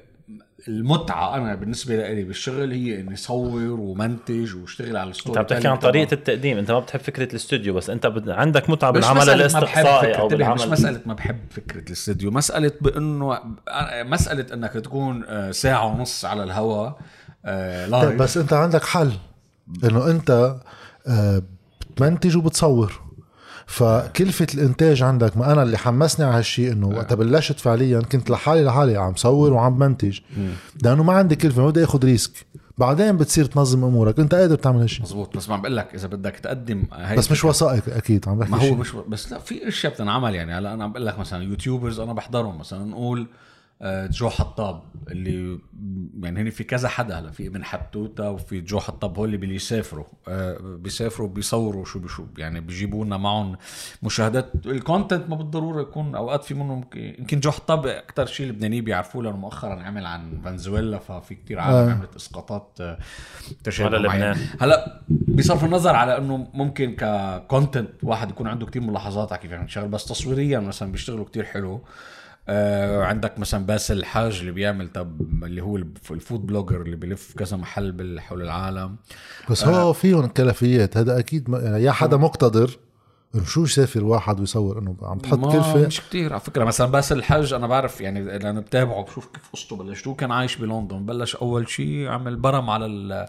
المتعة 0.69 1.35
أنا 1.35 1.55
بالنسبة 1.55 1.95
لي 2.09 2.23
بالشغل 2.23 2.71
هي 2.71 2.99
إني 2.99 3.15
صور 3.15 3.79
ومنتج 3.79 4.55
واشتغل 4.55 4.97
على 4.97 5.07
أنت 5.07 5.15
ال 5.15 5.19
story 5.19 5.39
عم 5.39 5.45
تحكي 5.45 5.67
عن 5.67 5.77
طريقة 5.77 6.13
التقديم 6.13 6.57
أنت 6.57 6.71
ما 6.71 6.79
بتحب 6.79 6.99
فكرة 6.99 7.23
الاستوديو 7.31 7.73
بس. 7.73 7.89
أنت 7.89 8.07
بد... 8.07 8.29
عندك 8.29 8.69
متعة 8.69 8.91
مش 8.91 8.97
بالعمل 8.97 9.19
مسألة 9.19 9.53
ما 9.53 9.59
بحب 9.59 9.85
الاستقصائي 9.85 10.13
فكرة 10.13 10.21
أو 10.21 10.25
انتبه، 10.25 10.53
مش 10.53 10.61
بالعمل. 10.61 10.71
مسألة 10.71 10.99
ما 11.05 11.13
بحب 11.13 11.37
فكرة 11.49 11.81
الاستديو 11.87 12.31
مسألة 12.31 12.71
بانه 12.81 13.39
مسألة 14.03 14.53
إنك 14.53 14.73
تكون 14.73 15.23
آه، 15.27 15.51
ساعة 15.51 15.85
ونص 15.85 16.25
على 16.25 16.43
الهواء 16.43 16.99
آه، 17.45 17.85
طيب 17.89 18.03
live 18.03 18.21
بس 18.21 18.37
أنت 18.37 18.53
عندك 18.53 18.83
حل. 18.83 19.11
إنه 19.83 20.07
أنت 20.11 20.55
آه 21.07 21.41
بتمنتج 21.91 22.37
وبتصور. 22.37 23.08
فكلفة 23.69 24.47
الإنتاج 24.53 25.03
عندك 25.03 25.37
ما 25.37 25.51
أنا 25.51 25.63
اللي 25.63 25.77
حمسني 25.77 26.25
على 26.25 26.37
هالشيء 26.37 26.71
إنه 26.71 26.87
وقت 26.87 27.13
بلشت 27.13 27.59
فعليا 27.59 27.99
كنت 28.01 28.29
لحالي 28.29 28.63
لحالي 28.63 28.97
عم 28.97 29.15
صور 29.15 29.53
وعم 29.53 29.79
منتج. 29.79 30.19
لأنه 30.83 31.03
ما 31.03 31.13
عندي 31.13 31.35
كلفة 31.35 31.61
ما 31.61 31.69
بدي 31.69 31.83
آخذ 31.83 32.05
risk. 32.05 32.31
بعدين 32.77 33.17
بتصير 33.17 33.45
تنظم 33.45 33.83
أمورك. 33.83 34.19
أنت 34.19 34.35
قادر 34.35 34.55
تعمل 34.55 34.81
هالشيء 34.81 35.03
مزبوط. 35.03 35.37
بس 35.37 35.49
ما 35.49 35.55
عم 35.55 35.61
بقول 35.61 35.77
لك 35.77 35.95
إذا 35.95 36.07
بدك 36.07 36.35
تقدم 36.35 36.83
هاي 36.91 37.17
بس 37.17 37.31
مش 37.31 37.45
وثائق 37.45 37.83
أكيد 37.95 38.29
عم 38.29 38.39
بحكي 38.39 38.51
ما 38.51 38.69
هو. 38.69 38.75
مش 38.75 38.91
بس 39.07 39.31
لا 39.31 39.39
في 39.39 39.67
أشياء 39.67 39.93
بتنعمل 39.93 40.35
يعني. 40.35 40.53
هلأ 40.53 40.73
أنا 40.73 40.83
عم 40.83 40.91
بقول 40.91 41.05
لك 41.05 41.19
مثلا 41.19 41.43
YouTubers 41.43 41.99
أنا 41.99 42.13
بحضرهم. 42.13 42.57
مثلا 42.57 42.85
نقول 42.85 43.19
آه، 43.19 43.25
جو 43.83 44.29
حطاب 44.29 44.81
اللي 45.11 45.59
يعني 46.23 46.41
هني 46.41 46.51
في 46.51 46.63
كذا 46.63 46.87
حدا 46.89 47.19
هلا 47.19 47.31
في 47.31 47.47
ابن 47.47 47.63
حتوتة 47.63 48.29
وفي 48.31 48.61
جو 48.61 48.79
حطاب 48.79 49.17
هو 49.17 49.25
اللي 49.25 49.37
بيسافروا 49.37 50.05
آه، 50.27 50.57
بيسافروا 50.61 51.27
بيصوروا 51.27 51.85
شو 51.85 51.99
بشو 51.99 52.23
يعني 52.37 52.59
بيجيبوا 52.59 53.05
لنا 53.05 53.17
معهم 53.17 53.57
مشاهدات 54.03 54.51
ال 54.65 54.73
content 54.73 55.29
ما 55.29 55.35
بالضرورة 55.35 55.81
يكون 55.81 56.15
أوقات 56.15 56.43
في 56.43 56.53
منهم 56.53 56.83
يمكن- 56.95 57.39
جو 57.39 57.51
حطاب 57.51 57.87
أكثر 57.87 58.25
شيء 58.25 58.45
اللبنانيين 58.49 58.83
بيعرفوه 58.83 59.23
لأنه 59.23 59.37
مؤخرا 59.37 59.81
عمل 59.83 60.05
عن 60.05 60.41
فنزويلا 60.45 60.97
ففي 60.97 61.35
كتير 61.35 61.59
عالم 61.59 61.89
آه. 61.89 61.93
عملت 61.93 62.15
إسقاطات 62.15 62.77
آه، 62.81 62.97
تشابه 63.63 63.97
على 63.97 64.07
معين. 64.07 64.21
لبنان. 64.31 64.47
هلا 64.61 65.01
بصرف 65.09 65.63
النظر 65.63 65.95
على 65.95 66.17
إنه 66.17 66.47
ممكن 66.53 66.95
ك 66.95 67.07
content 67.07 67.89
واحد 68.03 68.29
يكون 68.29 68.47
عنده 68.47 68.65
كتير 68.65 68.81
ملاحظات 68.81 69.31
على 69.31 69.41
كيف 69.41 69.51
يعمل 69.51 69.71
شغل 69.71 69.87
بس 69.87 70.05
تصويريا 70.05 70.59
مثلا 70.59 70.91
بيشتغلوا 70.91 71.25
كتير 71.25 71.43
حلو 71.43 71.81
آه 72.51 73.03
عندك 73.03 73.39
مثلا 73.39 73.65
باسل 73.65 73.97
الحاج 73.97 74.39
اللي 74.39 74.51
بيعمل 74.51 74.87
تب 74.87 75.43
اللي 75.43 75.61
هو 75.61 75.77
الف- 75.77 76.11
ال 76.11 76.18
food 76.18 76.45
blogger 76.47 76.81
اللي 76.81 76.95
بيلف 76.95 77.33
كذا 77.37 77.57
محل 77.57 78.19
حول 78.19 78.41
العالم. 78.41 78.95
بس 79.49 79.65
هو 79.65 79.93
فيهم 79.93 80.25
كلفة 80.25 80.97
هذا 80.97 81.19
أكيد 81.19 81.49
ما 81.49 81.59
يعني 81.59 81.83
يا 81.83 81.91
حدا 81.91 82.17
مقتدر 82.17 82.77
إنه 83.35 83.43
شو 83.45 83.63
يسافر 83.63 84.03
واحد 84.03 84.39
ويصور 84.39 84.79
إنه 84.79 84.95
عم 85.01 85.17
تحط 85.17 85.39
كلفة؟ 85.39 85.87
مش 85.87 86.01
كتير. 86.01 86.31
على 86.33 86.39
فكرة 86.41 86.63
مثلا 86.63 86.87
باسل 86.91 87.17
الحاج 87.17 87.53
أنا 87.53 87.67
بعرف 87.67 88.01
يعني 88.01 88.23
لأنه 88.23 88.59
بتابعه 88.59 89.03
بشوف 89.03 89.25
كيف 89.33 89.49
قصته 89.53 89.75
بلش 89.75 90.07
هو 90.07 90.15
كان 90.15 90.31
عايش 90.31 90.55
بلندن 90.55 91.05
بلش 91.05 91.35
أول 91.35 91.69
شيء 91.69 92.07
عمل 92.07 92.35
برم 92.35 92.69
على 92.69 92.85
ال 92.85 93.25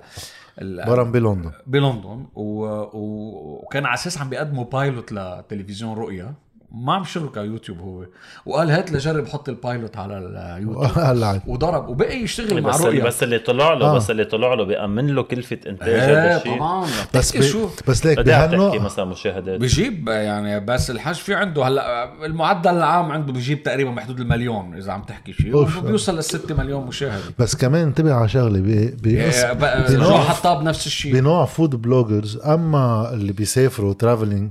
ال- 0.59 0.87
برم 0.87 1.13
بلندن. 1.13 1.51
بلندن. 1.67 2.27
و... 2.35 2.65
و... 2.65 3.63
وكان 3.65 3.87
على 3.87 3.95
أساس 3.95 4.19
عم 4.19 4.29
بيقدموا 4.31 4.65
pilot 4.65 5.13
لتلفزيون 5.13 5.95
رؤيا. 5.99 6.35
ما 6.75 6.95
عم 6.95 7.03
يشتغل 7.03 7.29
كيوتيوب 7.35 7.79
هو. 7.81 8.05
وقال 8.47 8.71
هات 8.71 8.93
لجرب 8.93 9.27
حط 9.29 9.49
ال 9.49 9.57
pilot 9.57 9.97
على 9.97 10.19
اليوتيوب 10.19 11.41
وضرب. 11.53 11.89
وبقي 11.89 12.17
يشتغل 12.17 12.63
مع 12.63 12.69
بس 12.71 12.77
اللي 12.81 12.89
رؤيا 12.91 13.05
بس 13.05 13.23
اللي 13.23 13.39
طلع 13.39 13.73
له 13.75 13.87
آه. 13.87 13.95
بس 13.97 14.11
اللي 14.11 14.25
طلع 14.25 14.55
له 14.55 14.65
بيأمن 14.65 15.07
له 15.07 15.23
كلفة 15.23 15.59
انتاج 15.67 15.89
هذا 16.01 16.37
الشيء 16.37 16.57
طبعا. 16.57 16.87
بس 17.15 17.37
بس 17.37 17.45
شو؟ 17.47 17.67
بي 17.67 17.73
بس 17.89 18.07
ليك 18.07 18.19
قد 18.19 18.29
إيه 18.29 18.35
عم 18.37 18.47
بهالنوع. 18.49 18.69
تحكي 18.71 18.85
مثلا 18.85 19.05
مشاهدات. 19.05 19.61
بجيب 19.61 20.09
يعني 20.09 20.61
بس 20.61 20.91
الحاج 20.91 21.15
في 21.15 21.35
عنده 21.35 21.65
هلا 21.65 22.11
المعدل 22.27 22.71
العام 22.71 23.13
عنده 23.13 23.33
بجيب 23.33 23.63
تقريبا 23.63 23.91
بحدود 23.91 24.21
المليون 24.21 24.75
إذا 24.75 24.93
عم 24.93 25.03
تحكي 25.03 25.33
شيء. 25.33 25.65
بيوصل 25.81 26.17
لل 26.17 26.25
6 26.25 26.55
مليون 26.55 26.87
مشاهد. 26.87 27.21
بس 27.39 27.57
كمان 27.57 27.83
انتبه 27.87 28.15
على 28.15 28.29
شغلة 28.29 28.61
ب- 28.61 28.97
بقص- 29.03 29.45
إيه، 29.45 29.87
جو 29.89 29.97
بنوع 29.97 30.21
حطاب 30.21 30.63
نفس 30.63 30.87
الشيء. 30.87 31.13
بنوع 31.13 31.45
food 31.45 31.71
bloggers 31.83 32.37
أما 32.37 33.11
اللي 33.15 33.33
بيسافروا 33.33 33.93
traveling 33.93 34.51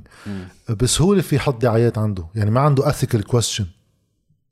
بسهولة 0.72 1.22
في 1.22 1.36
يحط 1.36 1.62
دعايات 1.62 1.98
عنده. 1.98 2.26
يعني 2.36 2.52
ما 2.52 2.60
عنده 2.60 2.90
ethical 2.90 3.24
question 3.24 3.66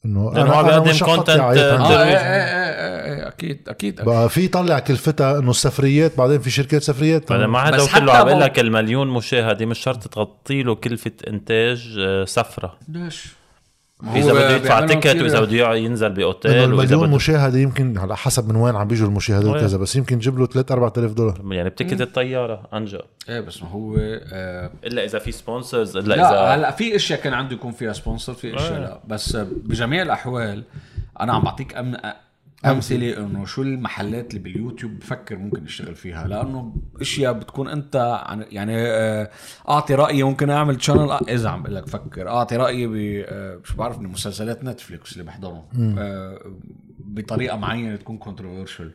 إنه 0.06 0.34
لأنه 0.34 0.52
هو 0.54 0.64
بيقدم 0.64 0.90
مش 0.90 1.04
حط 1.04 1.30
content، 1.30 1.38
دعايات 1.38 1.64
آه، 1.64 1.78
عندي. 1.84 1.94
إيه 1.94 2.04
إيه 2.04 2.18
إيه 2.18 3.16
إيه 3.16 3.28
أكيد 3.28 3.70
أكيد 3.70 4.02
بقى 4.02 4.30
في 4.30 4.46
يطلع 4.46 4.80
كلفتها 4.80 5.40
إنه 5.40 5.50
السفريات 5.50 6.18
بعدين 6.18 6.40
في 6.40 6.50
شركات 6.50 6.84
سفريات. 6.84 7.30
بعدين 7.30 7.46
ما 7.46 7.60
هذا 7.60 7.78
كله 8.00 8.14
عم 8.14 8.26
بقول 8.26 8.42
لك 8.42 8.60
المليون 8.60 9.08
مشاهدة 9.08 9.66
مش 9.66 9.80
شرط 9.80 10.08
تغطي 10.08 10.64
له 10.64 10.76
كلفة 10.76 11.12
إنتاج 11.28 11.96
آه، 12.00 12.26
سفرة. 12.26 12.78
ليش؟ 12.90 13.37
إذا 14.16 14.34
بده 14.34 14.56
يدفع 14.56 14.86
ticket 14.86 15.22
وإذا 15.22 15.40
بده 15.40 15.76
ينزل 15.76 16.10
بأوتيل 16.10 16.52
وإذا 16.52 16.64
المليون 16.66 17.08
بده 17.08 17.16
مشاهدة 17.16 17.60
يمكن 17.60 17.98
على 17.98 18.18
حسب 18.18 18.50
من 18.50 18.56
وين 18.56 18.76
عم 18.76 18.88
بيجوا 18.88 19.08
المشاهدات. 19.08 19.56
وكذا 19.56 19.78
بس 19.78 19.96
يمكن 19.96 20.20
تجيب 20.20 20.40
له 20.40 20.46
3 20.46 20.74
4000 20.74 21.12
دولار. 21.12 21.42
يعني 21.52 21.70
ب 21.70 21.74
ticket 21.74 22.02
الطيارة 22.02 22.68
انجا 22.74 23.02
إيه 23.30 23.40
بس 23.40 23.64
ما 23.64 23.70
هو 23.70 23.96
آه 23.98 24.72
إلا 24.84 25.04
إذا 25.04 25.20
في 25.20 25.32
sponsors 25.32 25.98
إلا 25.98 26.16
لا 26.16 26.30
اذا 26.30 26.56
هلأ 26.56 26.72
في 26.72 26.96
أشياء 26.96 27.20
كان 27.20 27.34
عنده 27.34 27.56
يكون 27.56 27.72
فيها 27.72 27.94
sponsor 27.94 28.34
في 28.34 28.56
أشياء 28.56 28.78
آه. 28.78 28.80
لا. 28.80 29.00
بس 29.08 29.36
بجميع 29.36 30.02
الأحوال 30.02 30.64
أنا 31.20 31.34
عم 31.34 31.44
بعطيك 31.44 31.76
أم... 31.76 31.98
أمثلة. 32.66 33.18
إنه 33.18 33.46
شو 33.46 33.62
المحلات 33.62 34.30
اللي 34.30 34.40
باليوتيوب 34.44 35.00
بفكر 35.00 35.38
ممكن 35.38 35.66
يشتغل 35.66 35.96
فيها؟ 35.96 36.28
لأنه 36.28 36.76
أشياء 37.02 37.34
بتكون 37.34 37.68
أنت 37.68 38.22
عن 38.26 38.46
يعني 38.52 38.74
آه، 38.78 39.30
أعطي 39.70 39.96
رأيي 39.96 40.24
ممكن 40.24 40.50
أعمل 40.50 40.82
channel 40.84 41.12
إذا 41.12 41.50
عم 41.50 41.64
بقول 41.64 41.76
لك 41.76 41.88
فكر. 41.88 42.28
أعطي 42.28 42.56
رأيي 42.56 42.88
ب 42.88 42.94
آه، 43.28 43.60
شو 43.64 43.76
بعرف 43.78 44.00
مسلسلات 44.00 44.64
نتفليكس 44.64 45.14
اللي 45.14 45.24
بحضرهم. 45.24 45.64
آه، 46.00 46.40
بطريقة 47.00 47.58
معينة 47.58 47.96
تكون 47.96 48.18
controversial 48.18 48.92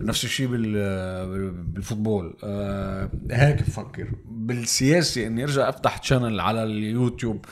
نفس 0.00 0.24
الشيء 0.24 0.46
بال- 0.46 1.50
بال 1.50 1.66
football. 1.66 2.36
آه، 2.44 3.10
هيك 3.30 3.62
بفكر. 3.62 4.08
بالسياسة 4.28 5.26
إني 5.26 5.42
أرجع 5.44 5.68
أفتح 5.68 6.02
channel 6.02 6.40
على 6.40 6.64
اليوتيوب. 6.64 7.44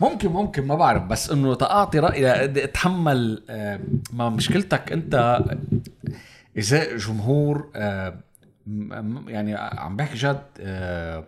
ممكن 0.00 0.28
ممكن 0.28 0.66
ما 0.66 0.74
بعرف 0.74 1.02
بس 1.02 1.30
إنه 1.30 1.54
تعطي 1.54 1.98
رأي 1.98 2.44
اتحمل 2.44 3.44
آه، 3.50 3.80
ما 4.12 4.28
مشكلتك 4.28 4.92
أنت 4.92 5.40
إزاء 6.58 6.96
جمهور 6.96 7.70
آه، 7.76 8.20
يعني 9.26 9.54
عم 9.54 9.96
بحكي 9.96 10.14
جد 10.14 10.42
آه، 10.60 11.24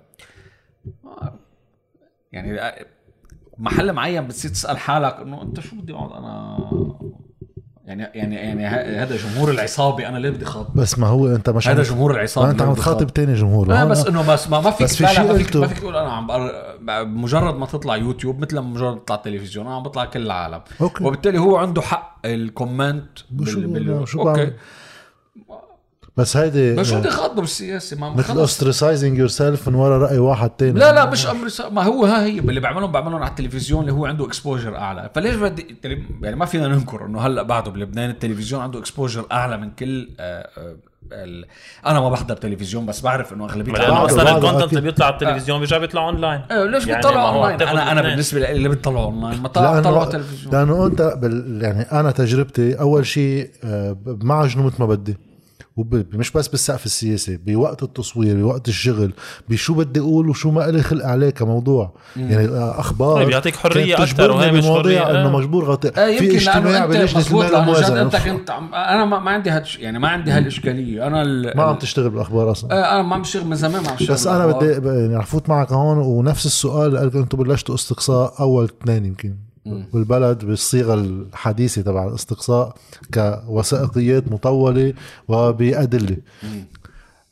يعني 2.33 2.61
محل 3.59 3.93
معين 3.93 4.27
بتصير 4.27 4.51
تسأل 4.51 4.79
حالك 4.79 5.15
إنه 5.15 5.43
أنت 5.43 5.61
شو 5.61 5.77
بدي 5.77 5.93
أقعد 5.93 6.13
أنا؟ 6.13 7.17
يعني 7.87 8.03
يعني 8.15 8.35
يعني 8.63 8.67
هذا 8.97 9.17
جمهور 9.17 9.51
العصابة 9.51 10.09
أنا 10.09 10.19
ليه 10.19 10.31
بدي 10.31 10.45
خاطب 10.45 10.75
بس 10.75 10.99
ما 10.99 11.07
هو 11.07 11.27
أنت 11.29 11.51
مش 11.51 11.69
هذا 11.69 11.83
جمهور 11.83 12.11
العصابة 12.11 12.47
ما 12.47 12.53
أنت 12.53 12.63
عم 12.63 12.75
تخاطب 12.75 12.99
خاطب. 12.99 13.15
تاني 13.15 13.35
جمهور 13.35 13.69
لا 13.69 13.85
بس 13.85 14.07
إنه 14.07 14.29
بس 14.33 14.49
ما, 14.51 14.61
ما 14.61 14.71
فيك 14.71 14.83
بس 14.83 14.97
في 14.97 15.07
شيء 15.07 15.25
ما 15.25 15.35
فيك. 15.39 15.57
ما 15.57 15.67
فيك 15.67 15.79
تقول 15.79 15.97
أنا 15.97 16.13
عم 16.13 16.27
بقر- 16.27 16.77
مجرد 17.05 17.55
ما 17.55 17.67
تطلع 17.67 17.97
يوتيوب 17.97 18.39
مثل 18.39 18.55
ما 18.59 18.61
مجرد 18.61 18.97
تطلع 19.01 19.17
تلفزيون 19.17 19.67
أنا 19.67 19.77
عم 19.77 19.83
بطلع 19.83 20.05
كل 20.05 20.23
العالم 20.27 20.61
أوكي. 20.81 21.05
وبالتالي 21.05 21.39
هو 21.39 21.57
عنده 21.57 21.83
حق 21.83 22.19
ال 22.25 22.37
comment 22.37 23.19
شو- 23.45 23.61
بال... 23.61 24.09
شو 24.09 24.29
أوكي؟ 24.29 24.53
بس 26.17 26.37
هيدي 26.37 26.75
بس 26.75 26.91
شو 26.91 26.99
بدي 26.99 27.11
خاطبه 27.11 27.41
بالسياسة؟ 27.41 27.97
ما 27.97 28.11
مثل 28.11 28.29
خلص. 28.29 28.39
ostracizing 28.39 29.19
yourself 29.19 29.69
من 29.69 29.75
ورا 29.75 29.99
رأي 29.99 30.19
واحد 30.19 30.51
تاني. 30.51 30.79
لا 30.79 30.93
لا 30.93 31.11
مش 31.11 31.27
أمر. 31.27 31.49
ما 31.71 31.83
هو 31.83 32.05
ها 32.05 32.25
هي 32.25 32.39
اللي 32.39 32.61
بعملهم 32.61 32.93
بعملهم 32.93 33.23
على 33.23 33.31
التلفزيون 33.31 33.81
اللي 33.81 33.93
هو 33.93 34.07
عنده 34.07 34.27
exposure 34.27 34.77
أعلى. 34.77 35.11
فليش 35.15 35.35
بدي 35.35 35.77
يعني 36.23 36.37
ما 36.37 36.47
فينا 36.47 36.69
ننكر 36.69 37.07
إنه 37.07 37.21
هلأ 37.21 37.43
بعده 37.43 37.71
بلبنان 37.71 38.11
التلفزيون 38.11 38.63
عنده 38.63 38.79
exposure 38.79 39.27
أعلى 39.33 39.57
من 39.57 39.71
كل 39.71 40.09
آه 40.21 40.49
آه 40.59 40.77
ال... 41.13 41.45
أنا 41.87 42.01
ما 42.01 42.11
بحضر 42.11 42.37
تلفزيون 42.37 42.87
بس 42.87 43.01
بعرف 43.01 43.33
إنه 43.33 43.45
أغلبية 43.45 43.73
لأنه 43.73 44.05
أصلا 44.05 44.37
ال 44.37 44.41
content. 44.41 44.71
اللي 44.71 44.81
بيطلع 44.81 45.07
على 45.07 45.15
التلفزيون 45.15 45.59
بيرجع 45.59 45.79
بيطلع 45.79 46.09
اونلاين 46.09 46.41
إيه 46.51 46.65
ليش 46.65 46.87
يعني 46.87 47.07
هو 47.07 47.11
اونلاين 47.11 47.63
أنا 47.63 47.93
أنا. 47.93 48.03
بالنسبة 48.03 48.41
لي 48.41 48.53
اللي 48.53 48.69
بيطلعوا 48.69 49.05
اونلاين 49.05 49.43
ما 49.43 49.49
طلعوا 49.49 50.05
تلفزيون 50.05 50.55
لأنه 50.55 50.87
أنت 50.87 51.03
بال 51.03 51.63
يعني 51.63 51.83
أنا 51.83 52.11
تجربتي 52.11 52.81
أول 52.81 53.07
شيء 53.07 53.51
آه، 53.65 53.97
معجنه 54.07 54.63
مثل 54.63 54.77
ما 54.79 54.87
بدي. 54.87 55.17
وب- 55.77 56.07
مش 56.15 56.31
بس 56.31 56.49
بالسقف 56.49 56.87
السياسي 56.87 57.37
بوقت 57.37 57.83
التصوير 57.83 58.37
بوقت 58.43 58.69
الشغل 58.69 59.13
بشو 59.49 59.75
بدي 59.75 60.01
أقول 60.01 60.29
وشو 60.29 60.51
ما 60.51 60.61
لي 60.63 60.83
خلق 60.83 61.05
عليه 61.07 61.31
كموضوع. 61.31 61.93
يعني 62.17 62.49
آه، 62.49 62.81
أخبار 62.81 63.17
طيب، 63.17 63.27
بيعطيك 63.29 63.57
حرية 63.57 63.97
كانت 63.97 64.11
أكتر 64.11 64.31
وهي 64.31 64.53
مش 64.53 64.65
حرية، 64.65 65.11
إنه 65.11 65.29
آه. 65.29 65.33
مجبور 65.33 65.65
غطي 65.65 65.89
آه 65.97 66.07
يمكن 66.09 66.29
في 66.29 66.37
اجتماع 66.37 66.59
لأنه 66.59 66.85
أنت 66.85 66.91
بلجنة 66.97 67.61
المال 67.61 67.97
أنت 67.99 68.17
كنت 68.17 68.51
أنا 68.75 69.05
ما, 69.05 69.19
ما 69.19 69.31
عندي 69.31 69.51
هالش 69.51 69.79
يعني 69.79 69.99
ما 69.99 70.09
عندي 70.09 70.31
هالإشكالية. 70.31 71.07
أنا 71.07 71.23
ال... 71.23 71.53
ما 71.57 71.63
عم 71.63 71.77
تشتغل 71.77 72.11
بالأخبار 72.11 72.51
أصلا. 72.51 72.73
آه 72.73 72.95
أنا 72.95 73.03
ما 73.03 73.15
عم 73.15 73.23
بشتغل 73.23 73.47
من 73.47 73.57
زمان 73.57 73.83
ما 73.83 73.89
عم 73.89 73.97
بشتغل 73.97 74.15
بس 74.15 74.27
أنا. 74.27 74.47
بدي 74.47 74.81
ب- 74.81 74.87
يعني 74.87 75.17
رح 75.17 75.27
فوت 75.27 75.49
معك 75.49 75.73
هون 75.73 75.99
ونفس 75.99 76.47
السؤال 76.47 76.97
اللي 76.97 77.19
أنتم 77.21 77.39
بلشتوا 77.39 77.75
استقصاء 77.75 78.35
أول 78.41 78.65
اثنين 78.65 79.05
يمكن. 79.05 79.37
بالبلد 79.93 80.45
بالصيغة 80.45 80.95
الحديثة 80.95 81.83
تبع 81.83 82.09
الاستقصاء 82.09 82.77
كوثائقيات 83.15 84.33
مطولة 84.33 84.93
وبأدلة. 85.29 86.17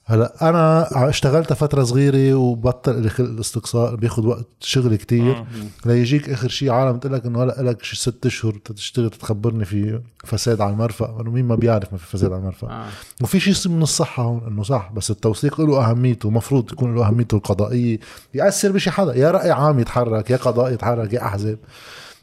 هلأ 0.06 0.48
أنا 0.48 0.88
اشتغلت 1.08 1.52
فترة 1.52 1.84
صغيرة 1.84 2.34
وبطل 2.34 3.02
لي 3.02 3.08
خلق 3.08 3.28
الاستقصاء 3.28 3.96
بياخذ 3.96 4.26
وقت 4.26 4.46
شغل 4.60 4.96
كتير. 4.96 5.44
ليجيك 5.86 6.30
آخر 6.30 6.48
شيء 6.48 6.70
عالم 6.70 6.98
تقول 6.98 7.12
لك 7.12 7.26
إنه 7.26 7.42
هلأ 7.42 7.62
لك 7.62 7.82
شي 7.82 7.96
ست 7.96 8.26
أشهر 8.26 8.52
تشتغل 8.52 9.10
تخبرني 9.10 9.64
في 9.64 10.00
فساد 10.24 10.60
على 10.60 10.72
المرفأ 10.72 11.20
إنه 11.20 11.30
مين 11.30 11.44
ما 11.44 11.54
بيعرف 11.54 11.92
ما 11.92 11.98
في 11.98 12.06
فساد 12.06 12.32
على 12.32 12.40
المرفأ. 12.40 12.66
آه. 12.66 12.86
وفي 13.22 13.40
شيء 13.40 13.72
من 13.72 13.82
الصحة 13.82 14.22
هون 14.22 14.42
إنه 14.46 14.62
صح 14.62 14.92
بس 14.96 15.10
التوثيق 15.10 15.60
له 15.60 15.90
أهميته 15.90 16.30
مفروض 16.30 16.72
يكون 16.72 16.94
له 16.94 17.08
أهميته 17.08 17.34
القضائية. 17.34 17.98
يأثر 18.34 18.72
بشي 18.72 18.90
حدا 18.90 19.16
يا 19.16 19.30
رأي 19.30 19.50
عام 19.50 19.80
يتحرك 19.80 20.30
يا 20.30 20.36
قضاء 20.36 20.72
يتحرك 20.72 21.12
يا 21.12 21.26
أحزاب. 21.26 21.58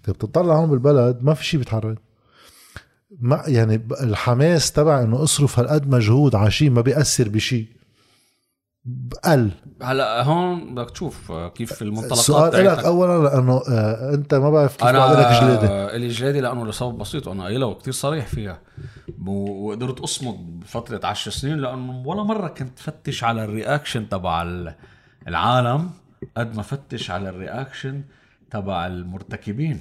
طيب 0.03 0.15
بتطلع 0.15 0.55
هون 0.55 0.69
بالبلد 0.69 1.19
ما 1.23 1.33
في 1.33 1.45
شيء 1.45 1.59
بيتحرك. 1.59 1.97
ما 3.19 3.43
يعني 3.47 3.87
الحماس 4.01 4.71
تبع 4.71 5.01
إنه 5.01 5.23
أصرف 5.23 5.59
هالقد 5.59 5.87
مجهود 5.89 6.35
على 6.35 6.51
شيء 6.51 6.69
ما 6.69 6.81
بيأثر 6.81 7.29
بشيء 7.29 7.67
قل 9.23 9.51
هلا 9.81 10.23
هون 10.23 10.75
بدك 10.75 10.91
تشوف 10.91 11.31
كيف 11.31 11.81
المنطلقات 11.81 12.11
السؤال 12.11 12.65
لك. 12.65 12.85
اولا 12.85 13.29
لأنه 13.29 13.61
آه 13.69 14.13
أنت 14.13 14.33
ما 14.33 14.49
بعرف 14.49 14.75
كيف 14.75 14.87
بعد 14.87 15.17
لك 15.17 15.41
جليده 15.43 15.67
آه، 15.69 15.95
إلي 15.95 16.07
جلادي 16.07 16.41
لأنه 16.41 16.65
لسبب 16.67 16.97
بسيط 16.97 17.27
أنا 17.27 17.43
قايلها 17.43 17.67
وكثير 17.67 17.93
صريح 17.93 18.25
فيها. 18.27 18.59
وقدرت 19.27 19.99
أصمد 19.99 20.59
بفترة 20.59 21.07
10 21.07 21.31
سنين 21.31 21.57
لأنه 21.57 22.03
ولا 22.07 22.23
مرة 22.23 22.47
كنت 22.47 22.79
فتش 22.79 23.23
على 23.23 23.43
الرياكشن 23.43 24.09
تبع 24.09 24.41
ال- 24.41 24.73
العالم 25.27 25.89
قد 26.37 26.55
ما 26.55 26.61
فتش 26.61 27.11
على 27.11 27.29
الرياكشن 27.29 28.01
تبع 28.51 28.87
المرتكبين. 28.87 29.79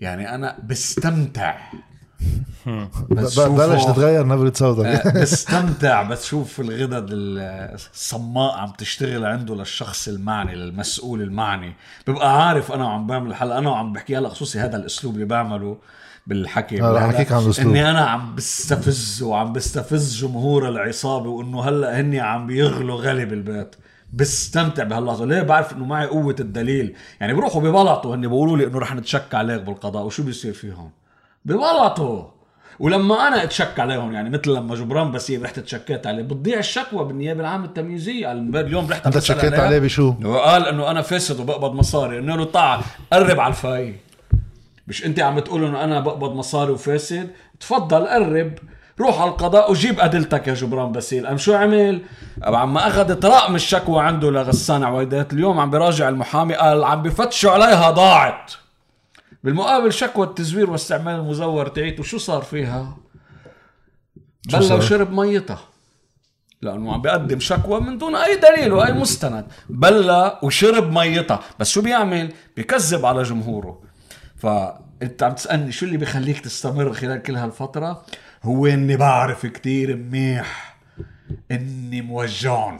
يعني 0.00 0.34
أنا 0.34 0.58
بستمتع. 0.64 1.56
بس 3.10 3.38
بلش 3.38 3.84
تتغير 3.84 4.26
نبرة 4.26 4.52
صوتك 4.54 4.86
آه، 4.86 5.10
بستمتع 5.22 6.02
بس 6.02 6.26
شوف 6.26 6.60
الغدد 6.60 7.06
الصماء 7.10 8.58
عم 8.58 8.70
تشتغل 8.70 9.24
عنده 9.24 9.54
للشخص 9.54 10.08
المعني 10.08 10.54
للمسؤول 10.54 11.22
المعني. 11.22 11.74
ببقى 12.06 12.46
عارف 12.48 12.72
أنا 12.72 12.84
وعم 12.84 13.06
بعمل 13.06 13.30
الحلقة 13.30 13.58
أنا 13.58 13.70
وعم 13.70 13.92
بحكي 13.92 14.18
هلأ 14.18 14.28
خصوصي 14.28 14.58
هذا 14.60 14.76
الأسلوب 14.76 15.14
اللي 15.14 15.24
بعمله 15.24 15.78
بالحكي. 16.26 16.82
آه، 16.82 16.92
رح 16.92 17.02
أحكيك 17.02 17.32
عن 17.32 17.42
الأسلوب. 17.42 17.68
إني 17.68 17.90
أنا 17.90 18.00
عم 18.00 18.34
بستفز 18.34 19.22
وعم 19.22 19.52
بستفز 19.52 20.16
جمهور 20.16 20.68
العصابة 20.68 21.28
وإنه 21.28 21.68
هلأ 21.68 22.00
هني 22.00 22.20
عم 22.20 22.46
بيغلوا 22.46 23.00
غلي 23.00 23.24
بالبيت. 23.24 23.76
بستمتع 24.12 24.84
بهاللحظة. 24.84 25.24
ليه؟ 25.24 25.42
بعرف 25.42 25.72
إنه 25.72 25.84
معي 25.84 26.06
قوة 26.06 26.36
الدليل. 26.40 26.94
يعني 27.20 27.34
بروحوا 27.34 27.62
ببلطوا 27.62 28.14
هن 28.14 28.20
بيقولوا 28.20 28.56
لي 28.56 28.66
إنه 28.66 28.78
رح 28.78 28.94
نتشكى 28.94 29.34
عليك 29.34 29.62
بالقضاء. 29.62 30.04
وشو 30.04 30.22
بيصير 30.22 30.52
فيهم؟ 30.52 30.90
ببلطوا 31.44 32.24
ولما 32.78 33.28
أنا 33.28 33.42
اتشكى 33.42 33.80
عليهم 33.80 34.12
يعني 34.12 34.30
مثل 34.30 34.50
لما 34.50 34.74
جبران 34.74 35.12
باسيل 35.12 35.42
رحت 35.42 35.58
تشكيت 35.58 36.06
عليه. 36.06 36.22
بتضيع 36.22 36.58
الشكوى 36.58 37.04
بالنيابة 37.04 37.40
العامة 37.40 37.64
التمييزية. 37.64 38.32
اليوم 38.32 38.90
رحت 38.90 39.06
أنت 39.06 39.18
تشكيت. 39.18 39.54
عليه. 39.54 39.78
بشو؟ 39.78 40.14
وقال 40.24 40.66
إنه 40.66 40.90
أنا 40.90 41.02
فاسد 41.02 41.40
وبقبض 41.40 41.74
مصاري. 41.74 42.16
قلنا 42.16 42.32
له 42.32 42.44
تعال 42.44 42.80
قرب 43.12 43.40
على 43.40 43.50
الفاي 43.50 43.96
مش 44.88 45.06
أنت 45.06 45.20
عم 45.20 45.38
تقول 45.38 45.64
إنه 45.64 45.84
أنا 45.84 46.00
بقبض 46.00 46.34
مصاري 46.34 46.72
وفاسد؟ 46.72 47.30
تفضل 47.60 48.06
قرب. 48.06 48.52
روح 49.00 49.20
على 49.20 49.30
القضاء 49.30 49.70
وجيب 49.70 50.00
أدلتك 50.00 50.48
يا 50.48 50.54
جبران 50.54 50.92
باسيل 50.92 51.26
قام 51.26 51.36
شو 51.36 51.54
عمل؟ 51.54 52.02
عم 52.42 52.76
أخذت 52.76 53.24
رقم 53.24 53.54
الشكوى 53.54 54.02
عنده 54.02 54.30
لغسان 54.30 54.84
عويدات. 54.84 55.32
اليوم 55.32 55.60
عم 55.60 55.70
بيراجع 55.70 56.08
المحامي 56.08 56.54
قال 56.54 56.84
عم 56.84 57.02
بفتشوا 57.02 57.50
عليها 57.50 57.90
ضاعت. 57.90 58.52
بالمقابل 59.44 59.92
شكوى 59.92 60.26
التزوير 60.26 60.70
واستعمال 60.70 61.14
المزور 61.14 61.68
تعيته 61.68 62.02
شو 62.02 62.18
صار 62.18 62.42
فيها؟ 62.42 62.96
بلا؟ 64.52 64.74
وشرب 64.74 65.12
ميتها. 65.12 65.58
لأنه 66.62 66.92
عم 66.92 67.02
بيقدم 67.02 67.40
شكوى 67.40 67.80
من 67.80 67.98
دون 67.98 68.16
أي 68.16 68.36
دليل 68.36 68.72
وأي 68.72 68.92
مستند. 68.92 69.46
بلا 69.68 70.44
وشرب 70.44 70.92
ميتها. 70.92 71.40
بس 71.58 71.70
شو 71.70 71.82
بيعمل؟ 71.82 72.32
بيكذب 72.56 73.06
على 73.06 73.22
جمهوره. 73.22 73.82
فأنت 74.36 75.22
عم 75.22 75.32
تسألني 75.32 75.72
شو 75.72 75.86
اللي 75.86 75.96
بيخليك 75.96 76.40
تستمر 76.40 76.92
خلال 76.92 77.22
كل 77.22 77.36
هالفترة؟ 77.36 78.02
هو 78.42 78.66
إني 78.66 78.96
بعرف 78.96 79.46
كتير 79.46 79.96
منيح 79.96 80.76
إني 81.50 82.02
موجعهم 82.02 82.78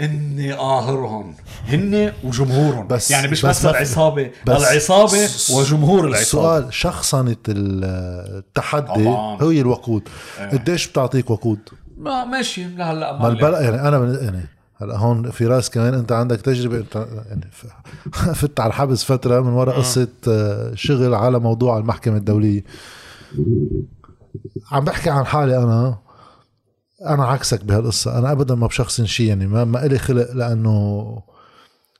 إني 0.00 0.52
قاهرهم 0.52 1.34
هن 1.68 2.12
وجمهورهم. 2.24 2.86
بس- 2.86 3.10
يعني 3.10 3.28
مش 3.28 3.46
بس 3.46 3.58
بس, 3.58 3.66
العصابة 3.66 4.30
بس- 4.46 4.62
العصابة 4.62 5.28
وجمهور 5.52 6.00
العصابة. 6.08 6.20
السؤال 6.58 6.74
شخصنة 6.74 7.36
التحدي 7.48 8.86
طبعاً. 9.04 9.42
هي 9.42 9.60
الوقود. 9.60 10.08
قديش 10.52 10.88
بتعطيك 10.88 11.30
وقود؟ 11.30 11.58
ما 11.98 12.24
ماشي 12.24 12.64
لهلا 12.64 13.18
ما 13.18 13.28
البلد 13.28 13.62
يعني 13.64 13.88
أنا 13.88 13.98
من 13.98 14.14
يعني 14.22 14.46
هلا 14.82 14.96
هون 14.96 15.30
في 15.30 15.46
رأس 15.46 15.70
كمان 15.70 15.94
أنت 15.94 16.12
عندك 16.12 16.40
تجربة 16.40 16.76
أنت 16.78 17.06
يعني 17.28 17.50
فت 18.40 18.60
على 18.60 18.68
الحبس 18.68 19.04
فترة 19.04 19.40
من 19.40 19.52
وراء 19.52 19.78
قصة 19.78 20.08
آه، 20.28 20.72
شغل 20.74 21.14
على 21.14 21.38
موضوع 21.38 21.78
المحكمة 21.78 22.16
الدولية. 22.16 22.64
عم 24.70 24.84
بحكي 24.84 25.10
عن 25.10 25.24
حالي 25.24 25.58
أنا 25.58 25.98
أنا 27.06 27.24
عكسك 27.24 27.64
بهالقصة. 27.64 28.18
أنا 28.18 28.32
ابدا 28.32 28.54
ما 28.54 28.66
بشخصن 28.66 29.06
شيء 29.06 29.26
يعني 29.26 29.46
ما 29.46 29.64
ما 29.64 29.86
إلي 29.86 29.98
خلق 29.98 30.32
لأنه 30.32 31.22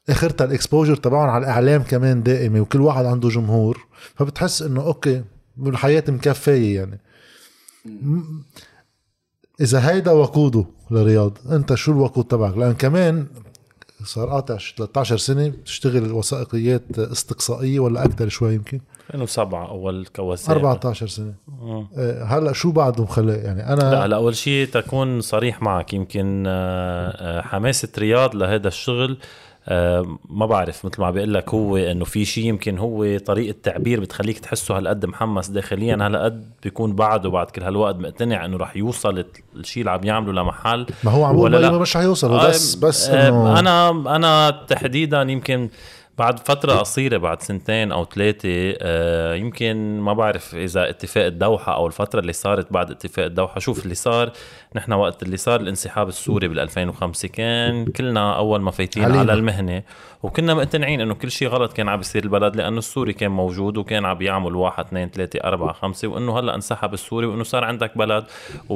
اخرتها 0.08 0.44
ال 0.44 0.50
exposure 0.50 0.96
تبعهم 0.96 1.30
على 1.30 1.44
الإعلام 1.44 1.82
كمان 1.82 2.22
دائمة 2.22 2.60
وكل 2.60 2.80
واحد 2.80 3.04
عنده 3.04 3.28
جمهور. 3.28 3.86
فبتحس 4.14 4.62
إنه 4.62 4.82
أوكي 4.82 5.24
الحياة 5.66 6.04
مكفية 6.08 6.80
يعني. 6.80 7.00
إذا 9.60 9.90
هيدا 9.90 10.12
وقوده 10.12 10.64
لرياض 10.90 11.38
أنت 11.50 11.74
شو 11.74 11.92
الوقود 11.92 12.24
تبعك؟ 12.24 12.56
لأن 12.56 12.72
كمان 12.72 13.26
صار 14.04 14.28
قاطع 14.28 14.58
13 14.76 15.16
سنة 15.16 15.48
بتشتغل 15.48 16.12
وثائقيات 16.12 16.98
استقصائية 16.98 17.80
ولا 17.80 18.04
أكثر 18.04 18.28
شوي 18.28 18.54
يمكن. 18.54 18.80
2007 19.14 19.68
أول 19.68 20.06
كواسير 20.16 20.56
14 20.56 21.06
سنة. 21.06 21.34
آه، 21.96 22.24
هلا 22.24 22.52
شو 22.52 22.72
بعده 22.72 23.02
مخلي 23.02 23.32
يعني 23.32 23.72
أنا 23.72 23.80
لا 23.80 24.06
هلا 24.06 24.16
أول 24.16 24.36
شيء 24.36 24.66
تكون 24.66 25.20
صريح 25.20 25.62
معك. 25.62 25.94
يمكن 25.94 26.44
آه، 26.46 27.08
آه، 27.08 27.40
حماسه 27.40 27.88
رياض 27.98 28.34
لهذا 28.34 28.68
الشغل 28.68 29.18
آه، 29.68 30.18
ما 30.30 30.46
بعرف 30.46 30.84
مثل 30.84 31.00
ما 31.00 31.10
بقول 31.10 31.34
لك 31.34 31.54
هو 31.54 31.76
إنه 31.76 32.04
في 32.04 32.24
شيء 32.24 32.44
يمكن 32.44 32.78
هو 32.78 33.18
طريقة 33.18 33.56
تعبير 33.62 34.00
بتخليك 34.00 34.38
تحسه 34.38 34.78
هالقد 34.78 35.06
محمس 35.06 35.48
داخليا. 35.48 35.98
هالقد 36.00 36.50
بيكون 36.62 36.94
بعده 36.94 37.30
بعد 37.30 37.46
كل 37.46 37.62
هالوقت 37.62 37.96
مقتنع 37.96 38.44
إنه 38.44 38.56
رح 38.56 38.76
يوصل 38.76 39.24
الشيء 39.56 39.80
اللي 39.80 39.90
عم 39.90 40.04
يعمله 40.04 40.42
لمحل. 40.42 40.86
ما 41.04 41.10
هو 41.10 41.24
عم 41.24 41.36
ولا 41.36 41.56
لا؟ 41.56 41.70
مش 41.78 41.96
حيوصل 41.96 42.38
بس 42.38 42.74
بس 42.74 43.08
آه، 43.08 43.28
انه 43.28 43.58
أنا 43.58 43.90
أنا 44.16 44.50
تحديدا 44.68 45.22
يمكن 45.22 45.68
بعد 46.18 46.38
فترة 46.38 46.72
قصيرة 46.72 47.16
بعد 47.16 47.42
سنتين 47.42 47.92
أو 47.92 48.04
ثلاثة 48.04 48.48
آه، 48.82 49.34
يمكن 49.34 50.00
ما 50.00 50.12
بعرف 50.12 50.54
إذا 50.54 50.90
اتفاق 50.90 51.24
الدوحة 51.26 51.74
أو 51.74 51.86
الفترة 51.86 52.20
اللي 52.20 52.32
صارت 52.32 52.72
بعد 52.72 52.90
اتفاق 52.90 53.24
الدوحة. 53.24 53.60
شوف 53.60 53.84
اللي 53.84 53.94
صار 53.94 54.32
نحن 54.74 54.92
وقت 54.92 55.22
اللي 55.22 55.36
صار 55.36 55.60
الانسحاب 55.60 56.08
السوري 56.08 56.48
بال 56.48 56.60
2005 56.60 57.28
كان 57.28 57.84
كلنا 57.86 58.36
أول 58.36 58.60
ما 58.60 58.70
فايتين. 58.70 59.04
على 59.04 59.32
المهنة 59.32 59.82
وكنا 60.22 60.54
مقتنعين 60.54 61.00
إنه 61.00 61.14
كل 61.14 61.30
شيء 61.30 61.48
غلط 61.48 61.72
كان 61.72 61.88
عم 61.88 61.96
بيصير 61.96 62.24
البلد 62.24 62.56
لأنه 62.56 62.78
السوري 62.78 63.12
كان 63.12 63.30
موجود 63.30 63.76
وكان 63.76 64.04
عم 64.04 64.22
يعمل 64.22 64.56
واحد 64.56 64.84
اثنين 64.84 65.08
ثلاثة 65.08 65.38
أربعة 65.44 65.72
خمسة 65.72 66.08
وإنه 66.08 66.38
هلأ 66.38 66.54
انسحب 66.54 66.94
السوري 66.94 67.26
وإنه 67.26 67.44
صار 67.44 67.64
عندك 67.64 67.98
بلد 67.98 68.24
و... 68.68 68.74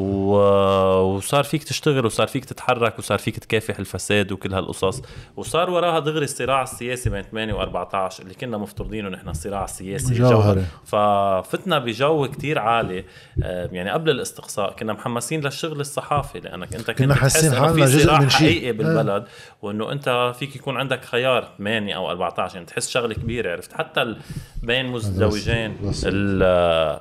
وصار 0.97 1.45
فيك 1.45 1.65
تشتغل 1.65 2.07
وصار 2.07 2.27
فيك 2.27 2.45
تتحرك 2.45 2.99
وصار 2.99 3.19
فيك 3.19 3.39
تكافح 3.39 3.79
الفساد 3.79 4.33
وكل 4.33 4.55
هالقصص 4.55 5.03
وصار 5.37 5.71
وراها 5.71 5.99
دغري 5.99 6.25
الصراع 6.25 6.63
السياسي 6.63 7.11
بين 7.11 7.23
8 7.23 7.55
و14 7.55 8.21
اللي 8.21 8.35
كنا 8.35 8.59
مفترضينه 8.59 9.09
نحن 9.09 9.29
الصراع 9.29 9.65
السياسي 9.65 10.15
جوهري. 10.15 10.65
ففتنا 10.85 11.79
بجو 11.79 12.29
كتير 12.29 12.59
عالي 12.59 13.05
آه، 13.43 13.69
يعني 13.73 13.91
قبل 13.91 14.11
الاستقصاء 14.11 14.73
كنا 14.73 14.93
محمسين 14.93 15.41
للشغل 15.41 15.81
الصحافي 15.87 16.41
لأنك 16.41 16.75
أنت 16.75 16.87
كنت 16.87 16.99
كنا 16.99 17.15
حاسين 17.15 17.55
حالنا 17.55 17.73
في 17.73 17.81
جزء 17.81 18.05
صراع 18.07 18.21
من 18.21 18.29
شيء. 18.31 18.39
حقيقي 18.39 18.73
بالبلد 18.73 19.25
وإنه 19.63 19.93
أنت 19.93 20.33
فيك 20.39 20.57
يكون 20.57 20.77
عندك 20.77 21.05
خيار 21.05 21.49
8 21.59 21.97
أو 21.97 22.11
14 22.11 22.55
يعني 22.55 22.67
تحس 22.67 22.89
شغلة 22.89 23.15
كبيرة 23.15 23.53
عرفت 23.53 23.73
حتى 23.73 24.17
بين 24.63 24.87
مزدوجين 24.87 25.77
ال- 26.05 27.01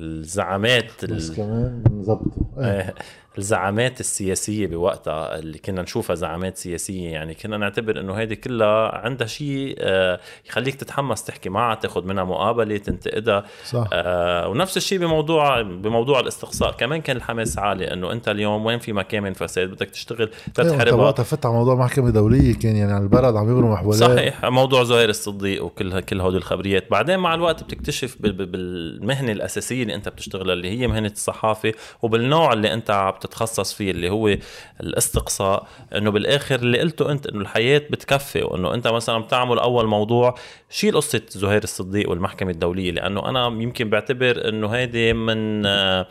الزعامات 0.00 1.04
ال- 1.04 1.14
بس 1.16 1.30
كمان 1.30 1.84
نظبطه 1.90 2.46
إيه. 2.58 2.64
آه، 2.64 2.94
الزعامات 3.38 4.00
السياسية 4.00 4.66
بوقتها 4.66 5.38
اللي 5.38 5.58
كنا 5.58 5.82
نشوفها 5.82 6.16
زعامات 6.16 6.56
سياسية 6.56 7.08
يعني 7.10 7.34
كنا 7.34 7.56
نعتبر 7.56 8.00
إنه 8.00 8.14
هيدي 8.14 8.36
كلها 8.36 8.96
عندها 8.96 9.26
شيء 9.26 9.76
آه، 9.80 10.20
يخليك 10.48 10.74
تتحمس 10.74 11.24
تحكي 11.24 11.48
معها 11.48 11.74
تاخذ 11.74 12.04
منها 12.04 12.24
مقابلة 12.24 12.76
تنتقدها. 12.76 13.44
صح. 13.64 13.88
آه 13.92 14.48
ونفس 14.48 14.76
الشيء 14.76 14.98
بموضوع 14.98 15.62
بموضوع 15.62 16.20
الاستقصاء. 16.20 16.72
كمان 16.72 17.00
كان 17.00 17.16
الحماس 17.16 17.58
عالي 17.58 17.92
إنه 17.92 18.12
أنت 18.12 18.28
اليوم 18.28 18.66
وين 18.66 18.78
في 18.78 18.92
مكان 18.92 19.22
من 19.22 19.32
فساد 19.32 19.68
بدك 19.70 19.90
تشتغل 19.90 20.18
أيوة، 20.58 20.70
تتحاربها 20.72 21.04
وقتها 21.04 21.22
فت 21.22 21.46
على 21.46 21.54
موضوع 21.54 21.74
محكمة 21.74 22.10
دولية 22.10 22.54
كان 22.54 22.76
يعني 22.76 22.92
على 22.92 23.02
البلد 23.04 23.36
عم 23.36 23.50
يبرموا 23.50 23.72
محولات 23.72 23.98
صحيح 24.00 24.44
موضوع 24.44 24.82
زهير 24.84 25.08
الصديق 25.08 25.64
وكل 25.64 26.00
كل 26.00 26.20
هودي 26.20 26.36
الخبريات. 26.36 26.90
بعدين 26.90 27.18
مع 27.18 27.34
الوقت 27.34 27.62
بتكتشف 27.64 28.16
بال- 28.20 28.32
بال- 28.32 28.46
بالمهنة 28.46 29.32
الأساسية 29.32 29.82
اللي 29.82 29.94
أنت 29.94 30.08
بتشتغلها 30.08 30.54
اللي 30.54 30.70
هي 30.80 30.86
مهنة 30.86 31.08
الصحافة 31.08 31.72
وبالنوع 32.02 32.52
اللي 32.52 32.72
أنت 32.72 32.90
عم 32.90 33.12
تتخصص 33.28 33.72
فيه 33.72 33.90
اللي 33.90 34.10
هو 34.10 34.36
الاستقصاء 34.80 35.66
إنه 35.94 36.10
بالآخر 36.10 36.54
اللي 36.54 36.80
قلته 36.80 37.12
أنت 37.12 37.26
إنه 37.26 37.40
الحياة 37.40 37.78
بتكفي 37.90 38.42
وإنه 38.42 38.74
أنت 38.74 38.88
مثلا 38.88 39.18
بتعمل 39.18 39.58
أول 39.58 39.86
موضوع 39.86 40.34
شيل 40.70 40.96
قصة 40.96 41.22
زهير 41.28 41.62
الصديق 41.64 42.10
والمحكمة 42.10 42.50
الدولية 42.50 42.90
لأنه 42.90 43.28
أنا 43.28 43.46
يمكن 43.46 43.90
بعتبر 43.90 44.48
إنه 44.48 44.68
هيدي 44.68 45.12
من 45.12 45.66
آه، 45.66 46.06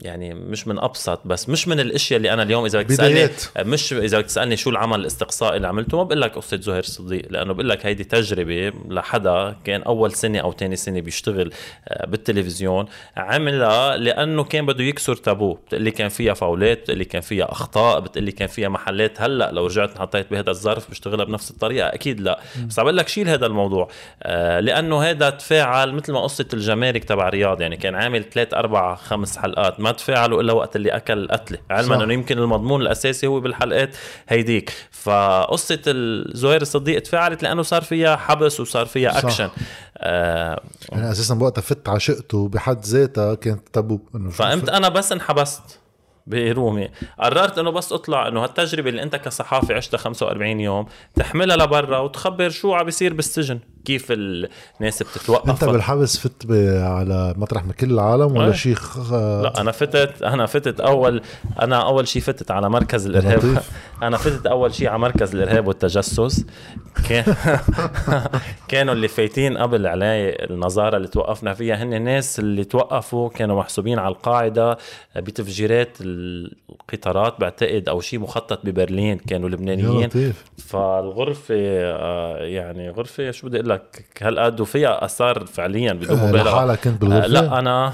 يعني 0.00 0.34
مش 0.34 0.68
من 0.68 0.78
أبسط 0.78 1.20
بس 1.24 1.48
مش 1.48 1.68
من 1.68 1.80
الأشياء 1.80 2.16
اللي 2.16 2.32
أنا 2.32 2.42
اليوم 2.42 2.64
إذا 2.64 2.78
بدك 2.78 2.88
تسألني. 2.88 3.30
مش 3.58 3.92
إذا 3.92 4.18
بدك 4.18 4.26
تسألني 4.26 4.56
شو 4.56 4.70
العمل 4.70 5.00
الاستقصائي 5.00 5.56
اللي 5.56 5.68
عملته 5.68 5.96
ما 5.96 6.02
بقول 6.02 6.20
لك 6.20 6.34
قصه 6.34 6.60
زهير 6.60 6.78
الصديق 6.78 7.26
لأنه 7.30 7.52
بقول 7.52 7.68
لك 7.68 7.86
هيدي 7.86 8.04
تجربة 8.04 8.72
لحدا 8.88 9.56
كان 9.64 9.82
أول 9.82 10.12
سنة 10.12 10.38
أو 10.38 10.52
ثاني 10.52 10.76
سنة 10.76 11.00
بيشتغل 11.00 11.52
آه، 11.88 12.06
بالتلفزيون 12.06 12.86
عملها 13.16 13.96
لأنه 13.96 14.44
كان 14.44 14.66
بده 14.66 14.84
يكسر 14.84 15.16
تابو 15.16 15.52
بتقول 15.52 15.82
لي 15.82 15.90
كان 15.90 16.08
فيها 16.08 16.34
فاولات 16.34 16.80
بتقول 16.80 16.98
لي 16.98 17.04
كان 17.04 17.22
فيها 17.22 17.52
أخطاء 17.52 18.00
بتقول 18.00 18.24
لي 18.24 18.32
كان 18.32 18.48
فيها 18.48 18.68
محلات 18.68 19.22
هلأ 19.22 19.50
لو 19.52 19.66
رجعت 19.66 19.98
حطيت 19.98 20.30
بهذا 20.30 20.50
الظرف 20.50 20.90
بشتغلها 20.90 21.24
بنفس 21.24 21.50
الطريقة 21.50 21.88
أكيد 21.88 22.20
لأ 22.20 22.40
بس 22.68 22.78
عم 22.78 22.84
بقول 22.84 22.96
لك 22.96 23.08
شيل 23.08 23.28
هذا 23.28 23.46
الموضوع 23.46 23.88
آه، 24.22 24.60
لأنه 24.60 25.02
هذا 25.02 25.30
تفاعل 25.30 25.92
مثل 25.92 26.12
ما 26.12 26.20
قصة 26.20 26.46
الجمارك 26.54 27.04
تبع 27.04 27.28
رياض 27.28 27.60
يعني 27.60 27.76
كان 27.76 27.94
عامل 27.94 28.24
ثلاث 28.24 28.54
أربع 28.54 28.94
خمس 28.94 29.38
حلقات 29.38 29.80
ما 29.80 29.89
تفاعلوا 29.92 30.42
إلا 30.42 30.52
وقت 30.52 30.76
اللي 30.76 30.90
أكل 30.90 31.28
قتلة. 31.28 31.58
علما 31.70 31.96
صح. 31.96 32.02
إنه 32.02 32.14
يمكن 32.14 32.38
المضمون 32.38 32.82
الأساسي 32.82 33.26
هو 33.26 33.40
بالحلقات 33.40 33.96
هيديك. 34.28 34.72
فقصة 34.90 35.82
الزهير 35.86 36.62
الصديق 36.62 37.02
تفاعلت 37.02 37.42
لأنه 37.42 37.62
صار 37.62 37.82
فيها 37.82 38.16
حبس 38.16 38.60
وصار 38.60 38.86
فيها 38.86 39.10
صح. 39.10 39.24
أكشن. 39.24 39.50
آه 39.98 40.60
يعني 40.92 41.10
أساسا 41.10 41.34
بوقتها 41.34 41.62
فت 41.62 41.88
عشقته 41.88 42.48
بحد 42.48 42.84
ذاتها 42.84 43.34
كانت 43.34 43.68
تابو 43.72 44.00
إنه 44.14 44.30
فقمت 44.30 44.68
أنا 44.68 44.88
بس 44.88 45.12
انحبست 45.12 45.62
برومي. 46.26 46.88
قررت 47.20 47.58
إنه 47.58 47.70
بس 47.70 47.92
أطلع 47.92 48.28
إنه 48.28 48.44
هالتجربة 48.44 48.90
اللي 48.90 49.02
أنت 49.02 49.16
كصحافي 49.16 49.74
عشتها 49.74 49.98
45 49.98 50.60
يوم 50.60 50.86
تحملها 51.14 51.56
لبرا 51.56 51.98
وتخبر 51.98 52.48
شو 52.48 52.74
عم 52.74 52.84
بيصير 52.84 53.14
بالسجن. 53.14 53.60
كيف 53.84 54.06
الناس 54.10 55.02
بتتوقف. 55.02 55.50
أنت 55.50 55.64
بالحبس 55.64 56.18
فت 56.18 56.50
على 56.80 57.34
مطرح 57.36 57.64
من 57.64 57.72
كل 57.72 57.90
العالم 57.90 58.36
ولا 58.36 58.46
إيه. 58.46 58.52
شيء 58.52 58.74
خ... 58.74 59.12
لا 59.12 59.60
أنا 59.60 59.72
فتت 59.72 60.22
أنا 60.22 60.46
فتت 60.46 60.80
أول 60.80 61.22
أنا 61.62 61.76
أول 61.86 62.08
شيء 62.08 62.22
فتت 62.22 62.50
على 62.50 62.70
مركز 62.70 63.06
الإرهاب. 63.06 63.62
أنا 64.02 64.16
فتت 64.16 64.46
أول 64.46 64.74
شيء 64.74 64.88
على 64.88 64.98
مركز 64.98 65.34
الإرهاب 65.34 65.66
والتجسس. 65.66 66.44
كان 67.08 67.34
كانوا 68.68 68.94
اللي 68.94 69.08
فايتين 69.08 69.58
قبل 69.58 69.86
علي 69.86 70.30
النظارة 70.30 70.96
اللي 70.96 71.08
توقفنا 71.08 71.54
فيها. 71.54 71.82
هن 71.82 72.02
ناس 72.02 72.38
اللي 72.38 72.64
توقفوا 72.64 73.28
كانوا 73.28 73.58
محسوبين 73.58 73.98
على 73.98 74.14
القاعدة 74.14 74.78
بتفجيرات 75.16 75.96
القطارات 76.00 77.40
بعتقد 77.40 77.88
أو 77.88 78.00
شيء 78.00 78.18
مخطط 78.18 78.66
ببرلين 78.66 79.18
كانوا 79.18 79.48
لبنانيين. 79.48 80.32
فالغرفة 80.58 81.54
آه، 81.58 82.36
يعني 82.36 82.90
غرفة 82.90 83.30
شو 83.30 83.46
بدي 83.46 83.60
لك 83.70 84.04
هالقد 84.22 84.60
وفيها 84.60 85.04
آثار 85.04 85.46
فعليا 85.46 85.92
بدون 85.92 86.18
آه، 86.18 86.26
مبالغة؟ 86.28 86.50
لحالك 86.50 86.78
كنت 86.80 87.02
آه، 87.02 87.06
بالغرفه؟ 87.06 87.26
لا 87.26 87.58
أنا 87.58 87.92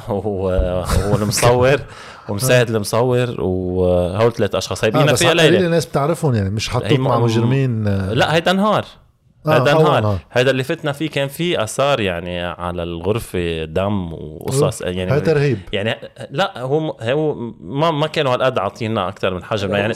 والمصور 1.10 1.80
ومساعد 2.28 2.70
المصور 2.70 3.40
وهول 3.40 4.32
ثلاث 4.32 4.54
أشخاص. 4.54 4.84
هي 4.84 4.88
آه 4.88 4.92
بينا 4.92 5.12
بس 5.12 5.18
فيها 5.18 5.34
ليلة. 5.34 5.66
الناس 5.66 5.86
بتعرفهم 5.86 6.34
يعني 6.34 6.50
مش 6.50 6.70
حطوك 6.70 6.98
مع 6.98 7.18
مجرمين 7.18 7.88
آه، 7.88 8.12
لا 8.12 8.34
هيدا 8.34 8.52
نهار. 8.52 8.84
آه، 9.46 9.54
هيدا 9.54 9.72
أول 9.72 9.84
نهار. 9.84 10.18
هيدا 10.32 10.50
اللي 10.50 10.64
فتنا 10.64 10.92
فيه 10.92 11.10
كان 11.10 11.28
في 11.28 11.62
آثار 11.62 12.00
يعني 12.00 12.44
على 12.44 12.82
الغرفة 12.82 13.64
دم 13.64 14.12
وقصص 14.12 14.82
يعني 14.82 15.12
هاي 15.12 15.20
ترهيب. 15.20 15.58
يعني 15.72 15.96
لا 16.30 16.58
هو 16.58 16.90
هو 17.00 17.34
ما 17.60 17.90
ما 17.90 18.06
كانوا 18.06 18.34
هالقد 18.34 18.58
عاطينا 18.58 19.08
أكثر 19.08 19.34
من 19.34 19.44
حجمنا 19.44 19.78
يعني. 19.78 19.94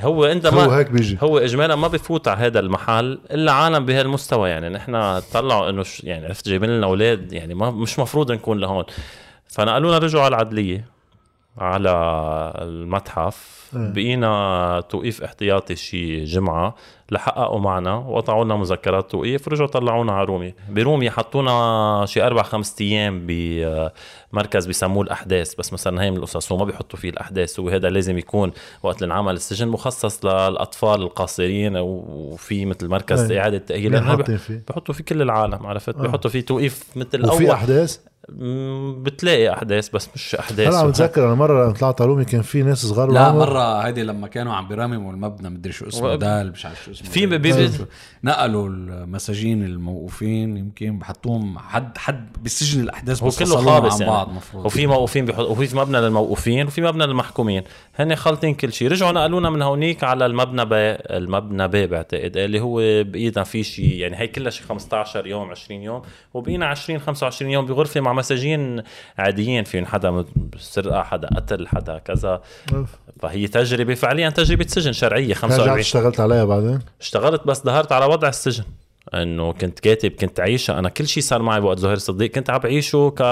هو 0.00 0.24
انت 0.24 0.46
ما 0.46 0.64
هو 0.64 0.70
هيك 0.70 0.90
بيجي. 0.90 1.18
هو 1.22 1.38
اجمالا 1.38 1.76
ما 1.76 1.88
بفوت 1.88 2.28
على 2.28 2.38
هذا 2.40 2.60
المحل 2.60 3.18
الا 3.30 3.52
عالم 3.52 3.86
بهالمستوى 3.86 4.50
يعني. 4.50 4.68
نحن 4.68 5.20
طلعوا 5.32 5.70
إنه 5.70 5.82
ش- 5.82 6.04
يعني 6.04 6.26
عرفت 6.26 6.48
جايبين 6.48 6.70
لنا 6.70 6.86
أولاد 6.86 7.32
يعني 7.32 7.54
ما 7.54 7.70
مش 7.70 7.98
مفروض 7.98 8.32
نكون 8.32 8.58
لهون. 8.58 8.84
فنقلوا 9.48 9.88
لنا 9.90 9.98
رجعوا 9.98 10.24
على 10.24 10.34
العدلية. 10.34 10.84
على 11.60 11.90
المتحف. 12.56 13.58
إيه. 13.76 13.92
بقينا 13.92 14.82
توقيف 14.88 15.22
احتياطي 15.22 15.76
شي 15.76 16.24
جمعة 16.24 16.74
لحققوا 17.10 17.60
معنا 17.60 17.94
وقطعوا 17.94 18.44
لنا 18.44 18.56
مذكرات 18.56 19.10
توقيف 19.10 19.48
ورجعوا 19.48 19.68
طلعونا 19.68 20.12
على 20.12 20.24
رومي. 20.24 20.54
برومي 20.70 21.10
حطونا 21.10 22.04
شي 22.08 22.22
أربع 22.22 22.42
خمس 22.42 22.76
أيام 22.80 23.26
بمركز 23.26 24.66
بيسموه 24.66 25.02
الأحداث 25.02 25.54
بس 25.54 25.72
مثلا 25.72 26.02
هي 26.02 26.10
من 26.10 26.16
القصص 26.16 26.52
هو 26.52 26.58
ما 26.58 26.64
بيحطوا 26.64 26.98
فيه 26.98 27.10
الأحداث 27.10 27.60
هو 27.60 27.68
هذا 27.68 27.90
لازم 27.90 28.18
يكون 28.18 28.52
وقت 28.82 29.02
العمل 29.02 29.34
السجن 29.34 29.68
مخصص 29.68 30.24
للأطفال 30.24 31.02
القاصرين 31.02 31.76
وفي 31.76 32.66
مثل 32.66 32.88
مركز 32.88 33.30
إيه. 33.30 33.40
إعادة 33.40 33.58
تأهيل. 33.58 33.82
مين 33.82 33.92
لأنه 33.92 34.16
حاطين 34.16 34.36
فيه. 34.36 34.64
بيحطوا 34.68 34.94
فيه 34.94 35.04
كل 35.04 35.22
العالم 35.22 35.66
عرفت؟ 35.66 35.96
آه. 35.96 36.02
بيحطوا 36.02 36.30
فيه 36.30 36.40
توقيف 36.40 36.84
مثل 36.96 37.26
وفي 37.26 37.52
أحداث؟ 37.52 37.98
بتلاقي 39.02 39.52
أحداث 39.52 39.88
بس 39.88 40.08
مش 40.14 40.34
أحداث 40.34 40.68
هلا 40.68 40.78
عم 40.78 40.88
بتذكر 40.90 41.24
أنا 41.26 41.34
مرة 41.34 41.64
لما 41.64 41.72
طلعت 41.72 42.00
علومي 42.00 42.24
كان 42.24 42.42
في 42.42 42.62
ناس 42.62 42.86
صغار 42.86 43.08
لا 43.12 43.12
بالعمر. 43.30 43.38
مرة 43.50 43.78
هيدي 43.86 44.02
لما 44.02 44.26
كانوا 44.28 44.54
عم 44.54 44.68
بيرمموا 44.68 45.12
المبنى 45.12 45.48
مدري 45.50 45.72
شو 45.72 45.88
اسمه 45.88 46.08
و- 46.08 46.14
دال 46.16 46.50
مش 46.52 46.66
عارف 46.66 46.84
شو 46.84 46.90
اسمه 46.90 47.08
في 47.10 47.26
بي- 47.26 47.52
شو- 47.52 47.56
بي- 47.58 47.70
نقلوا 48.24 48.68
المساجين 48.68 49.64
الموقوفين 49.64 50.56
يمكن 50.56 50.98
بحطوهم 50.98 51.58
حد 51.58 51.98
حد 51.98 52.36
بالسجن 52.42 52.80
الأحداث 52.80 53.20
بس 53.24 53.42
كله 53.42 53.56
خابص 53.56 53.94
عن 53.94 54.00
يعني. 54.00 54.12
بعض 54.12 54.32
مفروض. 54.32 54.66
وفي 54.66 54.86
موقوفين 54.86 55.24
بيحط 55.24 55.44
وفي 55.44 55.76
مبنى 55.76 56.00
للموقوفين 56.00 56.66
وفي 56.66 56.80
مبنى 56.82 57.06
للمحكومين. 57.06 57.62
هن 57.96 58.16
خالطين 58.16 58.54
كل 58.54 58.72
شيء 58.72 58.88
رجعوا 58.90 59.12
نقلونا 59.12 59.50
من 59.50 59.62
هونيك 59.62 60.04
على 60.04 60.26
المبنى 60.26 60.64
ب 60.64 60.72
المبنى 60.72 61.68
ب 61.68 61.76
بعتقد 61.90 62.36
اللي 62.36 62.60
هو 62.60 62.76
بايدنا 63.04 63.44
في 63.44 63.62
شيء 63.62 63.92
يعني 63.94 64.16
هي 64.16 64.26
كلها 64.26 64.50
شيء 64.50 64.66
15 64.66 65.26
يوم 65.26 65.50
20 65.50 65.82
يوم. 65.82 66.02
وبقينا 66.34 66.66
20 66.66 66.98
25 66.98 67.50
يوم 67.50 67.66
بغرفة 67.66 68.00
مع 68.00 68.12
مساجين 68.18 68.82
عاديين 69.18 69.64
في 69.64 69.86
حدا 69.86 70.24
سرقة 70.58 71.02
حدا 71.02 71.28
قتل 71.36 71.68
حدا 71.68 71.98
كذا. 71.98 72.42
فهي 73.20 73.48
تجربة 73.48 73.94
فعليا 73.94 74.30
تجربة 74.30 74.66
سجن 74.66 74.92
شرعية 74.92 75.24
رجعت 75.24 75.38
45 75.38 75.78
اشتغلت 75.78 76.20
عليها 76.20 76.44
بعدين؟ 76.44 76.78
اشتغلت 77.00 77.46
بس 77.46 77.62
ظهرت 77.64 77.92
على 77.92 78.04
وضع 78.04 78.28
السجن. 78.28 78.64
إنه 79.14 79.52
كنت 79.52 79.78
كاتب 79.78 80.10
كنت 80.10 80.40
عايشة 80.40 80.78
أنا 80.78 80.88
كل 80.88 81.08
شيء 81.08 81.22
صار 81.22 81.42
معي 81.42 81.60
بوقت 81.60 81.78
زهير 81.78 81.96
صديق. 81.96 82.30
كنت 82.30 82.50
عم 82.50 82.58
بعيشه 82.58 83.10
ك 83.10 83.22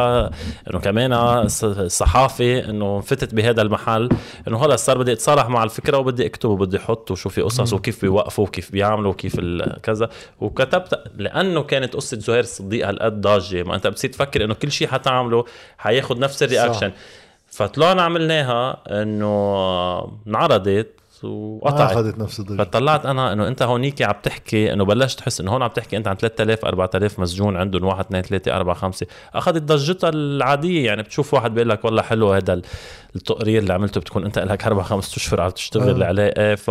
إنه 0.71 0.81
كمان 0.83 1.49
صحافي 1.89 2.71
إنه 2.71 3.01
فتت 3.01 3.35
بهذا 3.35 3.62
المحل. 3.62 4.09
إنه 4.49 4.59
خلص 4.59 4.87
صار 4.87 4.99
بدي 4.99 5.12
أتصالح 5.12 5.49
مع 5.49 5.65
الفكرة 5.65 5.99
وبدي 5.99 6.27
أكتب 6.27 6.49
وبدي 6.49 6.77
أحط 6.77 7.11
وشو 7.11 7.29
في 7.29 7.43
قصص 7.43 7.73
وكيف 7.73 8.01
بيوقفوا 8.01 8.47
وكيف 8.47 8.73
بيعملوا 8.73 9.11
وكيف 9.11 9.41
كذا. 9.83 10.11
وكتبت 10.41 11.03
لأنه 11.17 11.62
كانت 11.62 11.95
قصة 11.95 12.19
زهير 12.19 12.41
الصديق 12.41 12.89
هالقد 12.89 13.21
ضاجة. 13.21 13.62
ما 13.62 13.75
أنت 13.75 13.87
بتصير 13.87 14.11
تفكر 14.11 14.45
إنه 14.45 14.55
كل 14.55 14.73
شيء 14.73 14.89
حتعمله 14.89 15.45
حياخد 15.79 16.19
نفس 16.19 16.43
الرياكشن. 16.43 16.93
فطلعنا 17.47 18.03
عملناها 18.03 18.83
إنه 19.03 20.19
انعرضت. 20.27 20.95
وقطعت. 21.24 21.90
أخذت 21.92 22.18
نفس 22.18 22.40
الضجه 22.40 22.57
فطلعت 22.62 23.07
أنا 23.07 23.33
إنه 23.33 23.48
أنت 23.48 23.62
هونيك 23.62 24.02
عم 24.02 24.14
تحكي 24.22 24.72
إنه 24.72 24.85
بلشت 24.85 25.18
تحس 25.18 25.40
إنه 25.40 25.52
هون 25.52 25.62
عم 25.62 25.68
تحكي 25.70 25.96
أنت 25.96 26.09
عن 26.09 26.16
3000 26.16 26.64
4000 26.64 27.18
مسجون 27.20 27.57
عندهم 27.57 27.85
1 27.85 28.05
2 28.05 28.22
3 28.22 28.57
4 28.57 28.74
5 28.74 29.07
أخذت 29.35 29.62
ضجتها 29.62 30.11
العادية 30.11 30.87
يعني 30.87 31.02
بتشوف 31.02 31.35
واحد 31.35 31.55
بيقول 31.55 31.68
لك 31.68 31.85
والله 31.85 32.02
حلو 32.02 32.33
هذا 32.33 32.52
ال- 32.52 32.62
التقرير 33.16 33.62
اللي 33.62 33.72
عملته 33.72 34.00
بتكون 34.00 34.24
أنت 34.24 34.38
لك 34.38 34.64
أربع 34.66 34.83
خمس 34.83 35.16
اشهر 35.16 35.40
عم 35.40 35.50
تشتغل 35.50 36.02
آه. 36.02 36.07
عليه. 36.07 36.35
إيه، 36.37 36.55
ف 36.55 36.70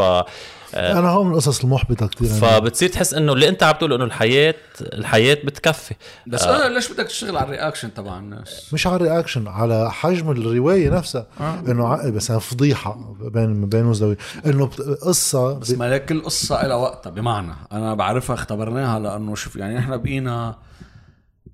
أنا 0.74 1.10
هون 1.10 1.26
من 1.28 1.32
القصص 1.32 1.64
المحبطة 1.64 2.08
كثير 2.08 2.28
فبتصير 2.30 2.90
تحس 2.90 3.14
إنه 3.14 3.34
اللي 3.34 3.50
أنت 3.50 3.64
عم 3.64 3.74
تقوله 3.76 3.96
إنه 3.96 4.04
الحياة 4.04 4.56
الحياة 4.82 5.34
بتكفي. 5.46 5.96
بس 6.28 6.44
آه. 6.44 6.68
ليش 6.68 6.92
بدك 6.92 7.06
تشتغل 7.06 7.38
على 7.38 7.46
ال 7.46 7.51
reaction 7.51 7.94
تبع 7.94 8.18
الناس؟ 8.20 8.74
مش 8.74 8.88
على 8.88 8.96
ال 8.96 9.02
reaction 9.02 9.48
على 9.48 9.92
حجم 9.92 10.32
الرواية 10.32 10.90
نفسها. 10.90 11.28
آه. 11.40 11.60
إنه 11.60 11.88
ع- 11.88 12.10
بس 12.10 12.32
أنا 12.32 12.40
فضيحة 12.40 13.16
بين 13.22 13.66
بين 13.66 13.86
وزوي. 13.86 14.18
إنه 14.46 14.66
بت- 14.66 14.82
قصة 14.82 15.60
بس 15.60 15.72
ما 15.72 15.94
لك 15.94 16.06
كل 16.06 16.24
قصة 16.24 16.68
لها 16.68 16.76
وقتها 16.76 17.10
بمعنى 17.10 17.54
أنا 17.72 17.94
بعرفها 17.94 18.34
اختبرناها 18.34 19.00
لأنه 19.00 19.36
شوف 19.36 19.56
يعني 19.56 19.76
نحن 19.78 19.98
بقينا 19.98 20.56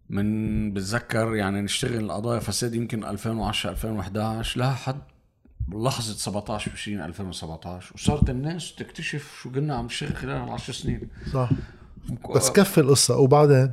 من 0.10 0.74
بتذكر 0.74 1.36
يعني 1.36 1.62
نشتغل 1.62 2.12
قضايا 2.12 2.40
فساد 2.40 2.76
يمكن 2.76 3.04
2010 3.06 3.70
2011 3.72 4.60
لحد 4.60 4.96
لحظة 5.74 6.14
17 6.14 6.72
20 6.72 7.02
2017 7.02 7.92
وصارت 7.96 8.30
الناس 8.30 8.76
تكتشف 8.76 9.40
شو 9.42 9.50
قلنا 9.50 9.76
عم 9.76 9.86
نشتغل 9.86 10.16
خلال 10.16 10.44
العشر 10.44 10.74
سنين. 10.74 11.10
صح. 11.34 11.50
بس 12.36 12.52
كفي 12.52 12.78
القصة 12.78 13.18
وبعدين؟ 13.18 13.72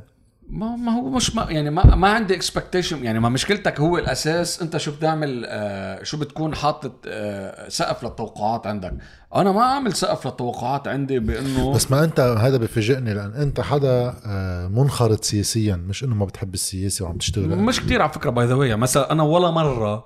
ما 0.49 0.75
ما 0.75 0.91
هو 0.91 1.09
مش 1.09 1.35
ما 1.35 1.43
يعني 1.49 1.69
ما 1.69 1.95
ما 1.95 2.09
عندي 2.09 2.35
اكسبكتيشن 2.35 3.03
يعني 3.03 3.19
ما 3.19 3.29
مشكلتك 3.29 3.79
هو 3.79 3.97
الأساس 3.97 4.61
أنت 4.61 4.77
شو 4.77 4.91
بتعمل 4.91 5.45
آه 5.47 6.03
شو 6.03 6.17
بتكون 6.17 6.55
حاطط 6.55 6.93
آه 7.07 7.69
سقف 7.69 8.03
للتوقعات 8.03 8.67
عندك. 8.67 8.93
أنا 9.35 9.51
ما 9.51 9.61
اعمل 9.61 9.93
سقف 9.93 10.27
للتوقعات 10.27 10.87
عندي 10.87 11.19
بأنه 11.19 11.73
بس 11.73 11.91
ما 11.91 12.03
انت 12.03 12.19
هذا 12.19 12.57
بفاجئني 12.57 13.13
لأن 13.13 13.33
أنت 13.33 13.61
حدا 13.61 14.15
آه، 14.25 14.67
منخرط 14.67 15.23
سياسيا 15.23 15.75
مش 15.75 16.03
إنه 16.03 16.15
ما 16.15 16.25
بتحب 16.25 16.53
السياسة 16.53 17.05
وعم 17.05 17.17
تشتغل. 17.17 17.57
مش 17.57 17.79
كتير 17.79 18.01
على 18.01 18.13
فكرة 18.13 18.29
by 18.29 18.45
the 18.45 18.75
مثلا 18.75 19.11
أنا 19.11 19.23
ولا 19.23 19.51
مرة 19.51 20.05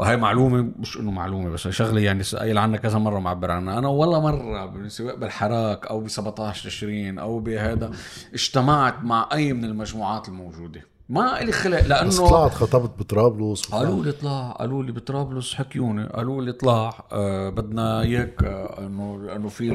وهي 0.00 0.16
معلومة 0.16 0.68
مش 0.78 0.96
إنه 0.96 1.10
معلومة 1.10 1.50
بس 1.50 1.68
شغلة 1.68 2.00
يعني 2.00 2.22
قايل 2.22 2.58
عنها 2.58 2.78
كذا 2.78 2.98
مرة 2.98 3.18
معبر 3.18 3.50
عنها 3.50 3.78
أنا 3.78 3.88
ولا 3.88 4.18
مرة 4.18 4.88
سواء 4.88 5.16
بالحراك 5.16 5.86
أو 5.86 6.00
ب 6.00 6.08
17 6.08 6.64
تشرين 6.68 7.18
أو 7.18 7.38
بهذا 7.38 7.90
اجتمعت 8.34 8.94
مع 9.02 9.28
أي 9.32 9.52
من 9.52 9.64
المجموعات 9.64 10.28
الموجودة. 10.28 10.80
ما 11.08 11.42
إلي 11.42 11.52
خلق 11.52 11.80
بس 11.80 11.86
لأنه 11.86 12.28
طلعت 12.28 12.54
خطبت 12.54 12.90
بطرابلس 12.98 13.62
قالوا 13.64 14.04
لي 14.04 14.10
اطلع 14.10 14.50
قالوا 14.50 14.82
لي 14.82 14.92
بطرابلس 14.92 15.54
حكيوني 15.54 16.06
قالوا 16.06 16.42
لي 16.42 16.50
اطلع 16.50 17.04
آه 17.12 17.48
بدنا 17.48 18.00
إياك 18.00 18.44
آه 18.44 18.78
إنه 18.86 19.28
إنه 19.36 19.48
في 19.48 19.70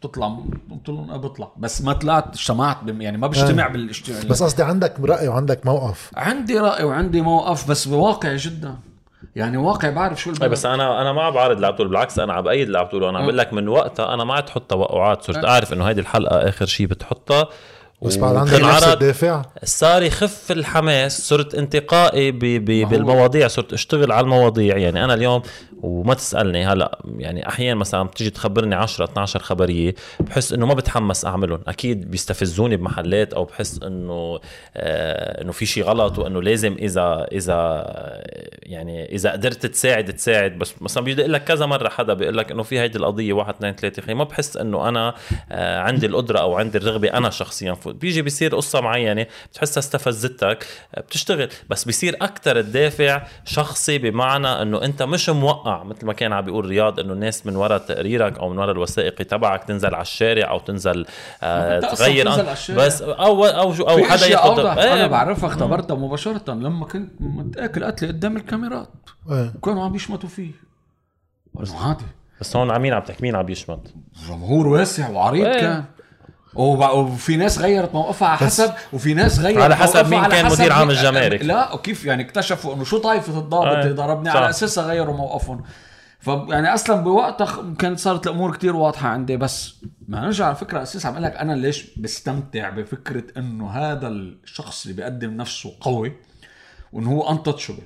بتطلع 0.00 0.38
قلت 0.70 0.88
لهم 0.88 1.18
بطلع. 1.18 1.48
بس 1.56 1.82
ما 1.82 1.92
طلعت 1.92 2.34
اجتمعت 2.34 2.76
يعني 2.86 3.18
ما 3.18 3.26
بجتمع 3.26 3.68
بالاجتماع 3.68 4.22
بس 4.22 4.42
قصدي 4.42 4.62
عندك 4.62 5.00
رأي 5.00 5.28
وعندك 5.28 5.66
موقف. 5.66 6.10
عندي 6.16 6.58
رأي 6.58 6.84
وعندي 6.84 7.20
موقف 7.20 7.70
بس 7.70 7.86
واقعي 7.86 8.36
جدا. 8.36 8.76
يعني 9.36 9.56
واقعي 9.56 9.90
بعرف 9.90 10.20
شو 10.20 10.30
البلد. 10.30 10.50
بس 10.50 10.66
أنا 10.66 11.00
أنا 11.02 11.12
ما 11.12 11.22
عم 11.22 11.74
تقول 11.74 11.88
بالعكس 11.88 12.18
أنا 12.18 12.32
عم 12.32 12.44
بأيد 12.44 12.66
اللي 12.66 12.78
عم 12.78 12.86
تقوله 12.86 13.08
أنا 13.08 13.18
عم 13.18 13.24
بقول 13.24 13.38
لك 13.38 13.52
من 13.52 13.68
وقتها 13.68 14.14
أنا 14.14 14.24
ما 14.24 14.34
عاد 14.34 14.44
تحط 14.44 14.62
توقعات 14.70 15.22
صرت 15.22 15.44
أعرف 15.44 15.72
إنه 15.72 15.84
هيدي 15.84 16.00
الحلقة 16.00 16.48
آخر 16.48 16.66
شيء 16.66 16.86
بتحطها. 16.86 17.48
بس 18.02 18.16
بعد 18.16 18.36
عندك 18.36 18.60
نفس 18.60 18.84
الدافع. 18.84 19.42
صار 19.64 20.02
يخف 20.02 20.52
الحماس 20.52 21.28
صرت 21.28 21.54
انتقائي 21.54 22.30
ب 22.32 22.38
ب 22.38 22.88
بالمواضيع 22.88 23.48
صرت 23.48 23.72
أشتغل 23.72 24.12
على 24.12 24.24
المواضيع. 24.24 24.76
يعني 24.76 25.04
أنا 25.04 25.14
اليوم 25.14 25.42
وما 25.82 26.14
تسألني. 26.14 26.66
هلا 26.66 26.98
يعني 27.18 27.48
أحيانا 27.48 27.80
مثلا 27.80 28.00
عم 28.00 28.06
تيجي 28.06 28.30
تخبرني 28.30 28.74
10 28.74 29.04
12 29.04 29.40
خبرية 29.40 29.94
بحس 30.20 30.52
إنه 30.52 30.66
ما 30.66 30.74
بتحمس 30.74 31.24
أعملهم. 31.24 31.60
أكيد 31.66 32.10
بيستفزوني 32.10 32.76
بمحلات 32.76 33.34
أو 33.34 33.44
بحس 33.44 33.82
إنه 33.82 34.40
آه 34.76 35.42
إنه 35.42 35.52
في 35.52 35.66
شيء 35.66 35.84
غلط 35.84 36.18
وإنه 36.18 36.42
لازم 36.42 36.76
إذا 36.78 37.26
إذا 37.32 37.84
يعني 38.62 39.14
إذا 39.14 39.32
قدرت 39.32 39.66
تساعد 39.66 40.12
تساعد. 40.12 40.58
بس 40.58 40.74
مثلا 40.80 41.04
بيجي 41.04 41.22
لك 41.22 41.44
كذا 41.44 41.66
مرة 41.66 41.88
حدا 41.88 42.14
بيقول 42.14 42.36
لك 42.38 42.50
إنه 42.50 42.62
في 42.62 42.80
هيدي 42.80 42.98
القضية 42.98 43.32
واحد 43.32 43.54
اثنين 43.54 43.72
ثلاثة 43.72 44.02
خي 44.02 44.14
ما 44.14 44.24
بحس 44.24 44.56
إنه 44.56 44.88
أنا 44.88 45.14
آه 45.52 45.78
عندي 45.80 46.06
القدرة 46.06 46.38
أو 46.38 46.54
عندي 46.56 46.78
الرغبة 46.78 47.08
أنا 47.08 47.30
شخصيا. 47.30 47.76
بيجي 47.86 48.22
بيصير 48.22 48.56
قصة 48.56 48.80
معينة 48.80 49.26
بتحسها 49.52 49.78
استفزتك 49.78 50.66
بتشتغل. 50.98 51.48
بس 51.70 51.84
بيصير 51.84 52.16
أكثر 52.20 52.58
الدافع 52.58 53.22
شخصي 53.44 53.98
بمعنى 53.98 54.48
إنه 54.48 54.84
أنت 54.84 55.02
مش 55.02 55.28
موقع. 55.28 55.71
مثل 55.84 56.06
ما 56.06 56.12
كان 56.12 56.32
عم 56.32 56.44
بيقول 56.44 56.66
رياض 56.66 57.00
إنه 57.00 57.12
الناس 57.12 57.46
من 57.46 57.56
وراء 57.56 57.78
تقريرك 57.78 58.38
أو 58.38 58.48
من 58.48 58.58
وراء 58.58 58.70
الوثائقي 58.70 59.24
تبعك 59.24 59.64
تنزل 59.64 59.94
على 59.94 60.02
الشارع 60.02 60.50
أو 60.50 60.58
تنزل 60.58 61.06
آه 61.42 61.80
تغير 61.80 62.24
بتنزل 62.24 62.40
على 62.42 62.52
الشارع. 62.52 62.86
بس 62.86 63.02
أو 63.02 63.44
أو 63.46 63.72
أو 63.72 63.96
في 63.96 64.04
حدا 64.04 64.26
ياخذ 64.26 64.66
إيه، 64.66 64.92
أنا 64.92 65.06
بعرفها 65.06 65.48
اختبرتها 65.48 65.94
مباشرة 65.94 66.52
لما 66.52 66.86
كنت 66.86 67.12
متاكل 67.20 67.84
قتلي 67.84 68.08
قدام 68.08 68.36
الكاميرات. 68.36 68.88
إيه. 69.30 69.52
وكانوا 69.56 69.84
عم 69.84 69.94
يشمتوا 69.94 70.28
فيه. 70.28 70.50
إنه 71.60 71.86
عادي. 71.88 72.04
بس 72.40 72.56
هون 72.56 72.70
عمين 72.70 72.92
عم 72.92 73.02
تحكي؟ 73.02 73.22
مين 73.22 73.36
عم 73.36 73.48
يشمت؟ 73.48 73.94
جمهور 74.28 74.66
واسع 74.66 75.10
وعريض 75.10 75.46
إيه. 75.46 75.60
كان. 75.60 75.84
وفي 76.54 77.36
ناس 77.36 77.58
غيرت 77.58 77.94
موقفها 77.94 78.28
على 78.28 78.38
حسب 78.38 78.72
وفي 78.92 79.14
ناس 79.14 79.38
غيرت 79.38 79.62
على 79.62 79.76
حسب 79.76 80.06
مين 80.10 80.18
على 80.18 80.34
كان 80.36 80.46
حسب 80.46 80.60
مدير 80.60 80.72
عام 80.72 80.90
الجمارك. 80.90 81.42
لا 81.44 81.72
وكيف 81.72 82.04
يعني 82.04 82.22
اكتشفوا 82.22 82.74
انه 82.74 82.84
شو 82.84 82.98
طائفه 82.98 83.38
الضابط. 83.38 83.66
اللي 83.66 83.92
ضربني. 83.92 84.30
على 84.30 84.50
أساسها 84.50 84.84
غيروا 84.84 85.16
موقفهم 85.16 85.62
فيعني 86.20 86.74
أصلا 86.74 87.00
بوقتها 87.00 87.74
كانت 87.78 87.98
صارت 87.98 88.26
الأمور 88.26 88.56
كتير 88.56 88.76
واضحة 88.76 89.08
عندي 89.08 89.36
بس 89.36 89.74
ما 90.08 90.20
نرجع 90.20 90.46
على 90.46 90.54
فكرة 90.54 90.82
أساس 90.82 91.06
عم 91.06 91.18
لك 91.18 91.32
أنا 91.36 91.52
ليش 91.52 91.86
بستمتع 91.98 92.68
بفكرة 92.70 93.24
إنه 93.36 93.70
هذا 93.70 94.08
الشخص 94.08 94.82
اللي 94.86 94.96
بيقدم 94.96 95.36
نفسه 95.36 95.72
قوي 95.80 96.12
وإنه 96.92 97.10
هو 97.10 97.30
untouchable 97.30 97.82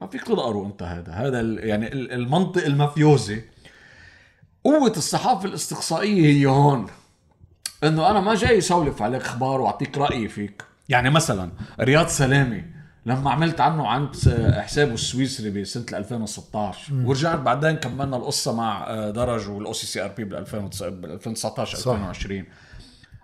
ما 0.00 0.06
فيك 0.06 0.24
تدقره 0.24 0.66
أنت 0.66 0.82
هذا 0.82 1.12
هذا 1.12 1.40
يعني 1.40 1.92
ال- 1.92 2.12
المنطق 2.12 2.64
المافيوزي 2.64 3.42
قوة 4.64 4.92
الصحافة 4.96 5.44
الاستقصائية 5.48 6.26
هي 6.26 6.46
هون 6.46 6.86
إنه 7.84 8.10
أنا 8.10 8.20
ما 8.20 8.34
جاي 8.34 8.58
اسولف 8.58 9.02
عليك 9.02 9.22
أخبار 9.22 9.60
وأعطيك 9.60 9.98
رأيي 9.98 10.28
فيك. 10.28 10.62
يعني 10.88 11.10
مثلا 11.10 11.50
رياض 11.80 12.06
سلامة 12.06 12.64
لما 13.06 13.30
عملت 13.30 13.60
عنه 13.60 13.86
عن 13.88 14.12
س- 14.12 14.28
حسابه 14.58 14.94
السويسري 14.94 15.50
بسنة 15.60 15.84
2016 15.98 16.92
ورجعت 17.04 17.38
بعدين 17.38 17.76
كملنا 17.76 18.16
القصة 18.16 18.54
مع 18.56 18.90
درج 19.10 19.48
وال 19.48 19.72
OCCRP 19.72 20.24
بال 20.24 20.38
2019 20.38 21.76
صح. 21.78 21.92
2020 21.92 22.44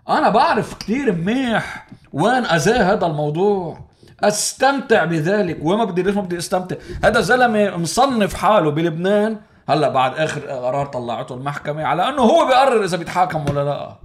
أنا 0.09 0.29
بعرف 0.29 0.73
كتير 0.73 1.11
منيح 1.15 1.87
وين 2.13 2.45
أذاه 2.45 2.93
هذا 2.93 3.05
الموضوع. 3.05 3.79
أستمتع 4.23 5.05
بذلك 5.05 5.57
وما 5.61 5.83
بدي 5.83 6.03
ليش 6.03 6.15
ما 6.15 6.21
بدي 6.21 6.37
أستمتع. 6.37 6.75
هذا 7.03 7.21
زلمة 7.21 7.77
مصنف 7.77 8.33
حاله 8.33 8.71
بلبنان. 8.71 9.37
هلأ 9.69 9.89
بعد 9.89 10.13
آخر 10.15 10.41
قرار 10.41 10.85
طلعته 10.85 11.35
المحكمة 11.35 11.83
على 11.83 12.09
أنه 12.09 12.21
هو 12.21 12.45
بيقرر 12.47 12.83
إذا 12.83 12.97
بيتحاكم 12.97 13.45
ولا 13.49 13.63
لا. 13.65 13.95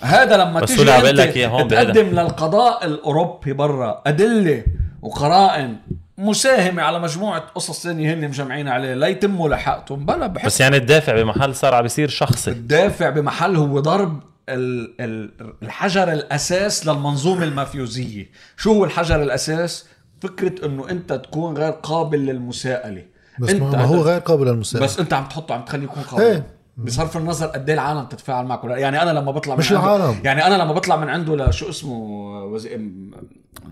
هذا 0.00 0.36
لما 0.36 0.60
بس 0.60 0.68
تيجي 0.68 0.84
بقول 0.84 1.16
لك 1.16 1.38
هون 1.38 1.68
تقدم 1.68 2.06
للقضاء 2.06 2.86
الأوروبي 2.86 3.52
برا 3.52 4.02
أدلة 4.06 4.64
وقرائن 5.02 5.76
مساهمة 6.18 6.82
على 6.82 6.98
مجموعة 7.00 7.40
قصص 7.40 7.82
ثانية 7.82 8.14
هن 8.14 8.28
مجمعين 8.28 8.68
عليه 8.68 8.94
لا 8.94 9.06
يتموا 9.06 9.48
لحقتهم 9.48 10.06
بلا 10.06 10.26
بحس 10.26 10.46
بس 10.46 10.60
يعني 10.60 10.76
الدافع 10.76 11.22
بمحل 11.22 11.54
صار 11.54 11.74
عم 11.74 11.82
بيصير 11.82 12.08
شخصي. 12.08 12.50
الدافع 12.50 13.10
بمحل 13.10 13.56
هو 13.56 13.80
ضرب 13.80 14.22
ال- 14.48 14.94
ال- 15.00 15.30
الحجر 15.62 16.12
الأساس 16.12 16.86
للمنظومة 16.86 17.44
المافيوزية. 17.44 18.26
شو 18.56 18.72
هو 18.72 18.84
الحجر 18.84 19.22
الأساس؟ 19.22 19.86
فكرة 20.22 20.66
إنه 20.66 20.90
أنت 20.90 21.12
تكون 21.12 21.56
غير 21.56 21.70
قابل 21.72 22.18
للمساءلة. 22.26 23.02
بس 23.40 23.50
أنت 23.50 23.62
ما 23.62 23.70
ما 23.70 23.84
هو 23.84 24.00
غير 24.02 24.18
قابل 24.20 24.46
للمساءلة. 24.46 24.86
بس 24.86 24.98
أنت 25.00 25.12
عم 25.12 25.24
تحطه 25.24 25.54
عم 25.54 25.64
تخليه 25.64 25.84
يكون 25.84 26.02
قابل. 26.02 26.22
إيه. 26.24 26.46
بصرف 26.76 27.16
النظر 27.16 27.46
قد 27.46 27.68
إيه 27.68 27.74
العالم 27.74 28.04
تتفاعل 28.04 28.46
معك 28.46 28.64
يعني 28.64 29.02
أنا 29.02 29.10
لما 29.10 29.32
بطلع 29.32 29.56
مش 29.56 29.72
من 29.72 29.78
عنده 29.78 29.96
العالم. 29.96 30.20
يعني 30.24 30.46
أنا 30.46 30.62
لما 30.62 30.72
بطلع 30.72 30.96
من 30.96 31.08
عنده 31.08 31.36
لشو 31.36 31.68
اسمه 31.68 31.98
وزي 32.44 32.80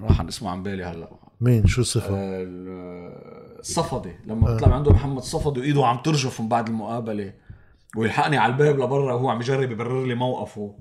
راح 0.02 0.20
عن 0.20 0.28
اسمه 0.28 0.50
عن 0.50 0.62
بالي 0.62 0.84
هلا. 0.84 1.08
مين؟ 1.40 1.66
شو؟ 1.66 1.82
ال- 1.96 3.12
الصفدي 3.60 4.12
لما 4.26 4.54
بطلع 4.54 4.68
من 4.68 4.74
عنده 4.74 4.90
محمد 4.92 5.22
صفدي 5.22 5.60
وإيده 5.60 5.86
عم 5.86 5.98
ترجف 5.98 6.40
من 6.40 6.48
بعد 6.48 6.68
المقابلة 6.68 7.32
ويلحقني 7.96 8.38
على 8.38 8.52
الباب 8.52 8.78
لبرا 8.80 9.14
وهو 9.14 9.28
عم 9.30 9.40
يجرب 9.40 9.70
يبرر 9.70 10.06
لي 10.06 10.14
موقفه. 10.14 10.74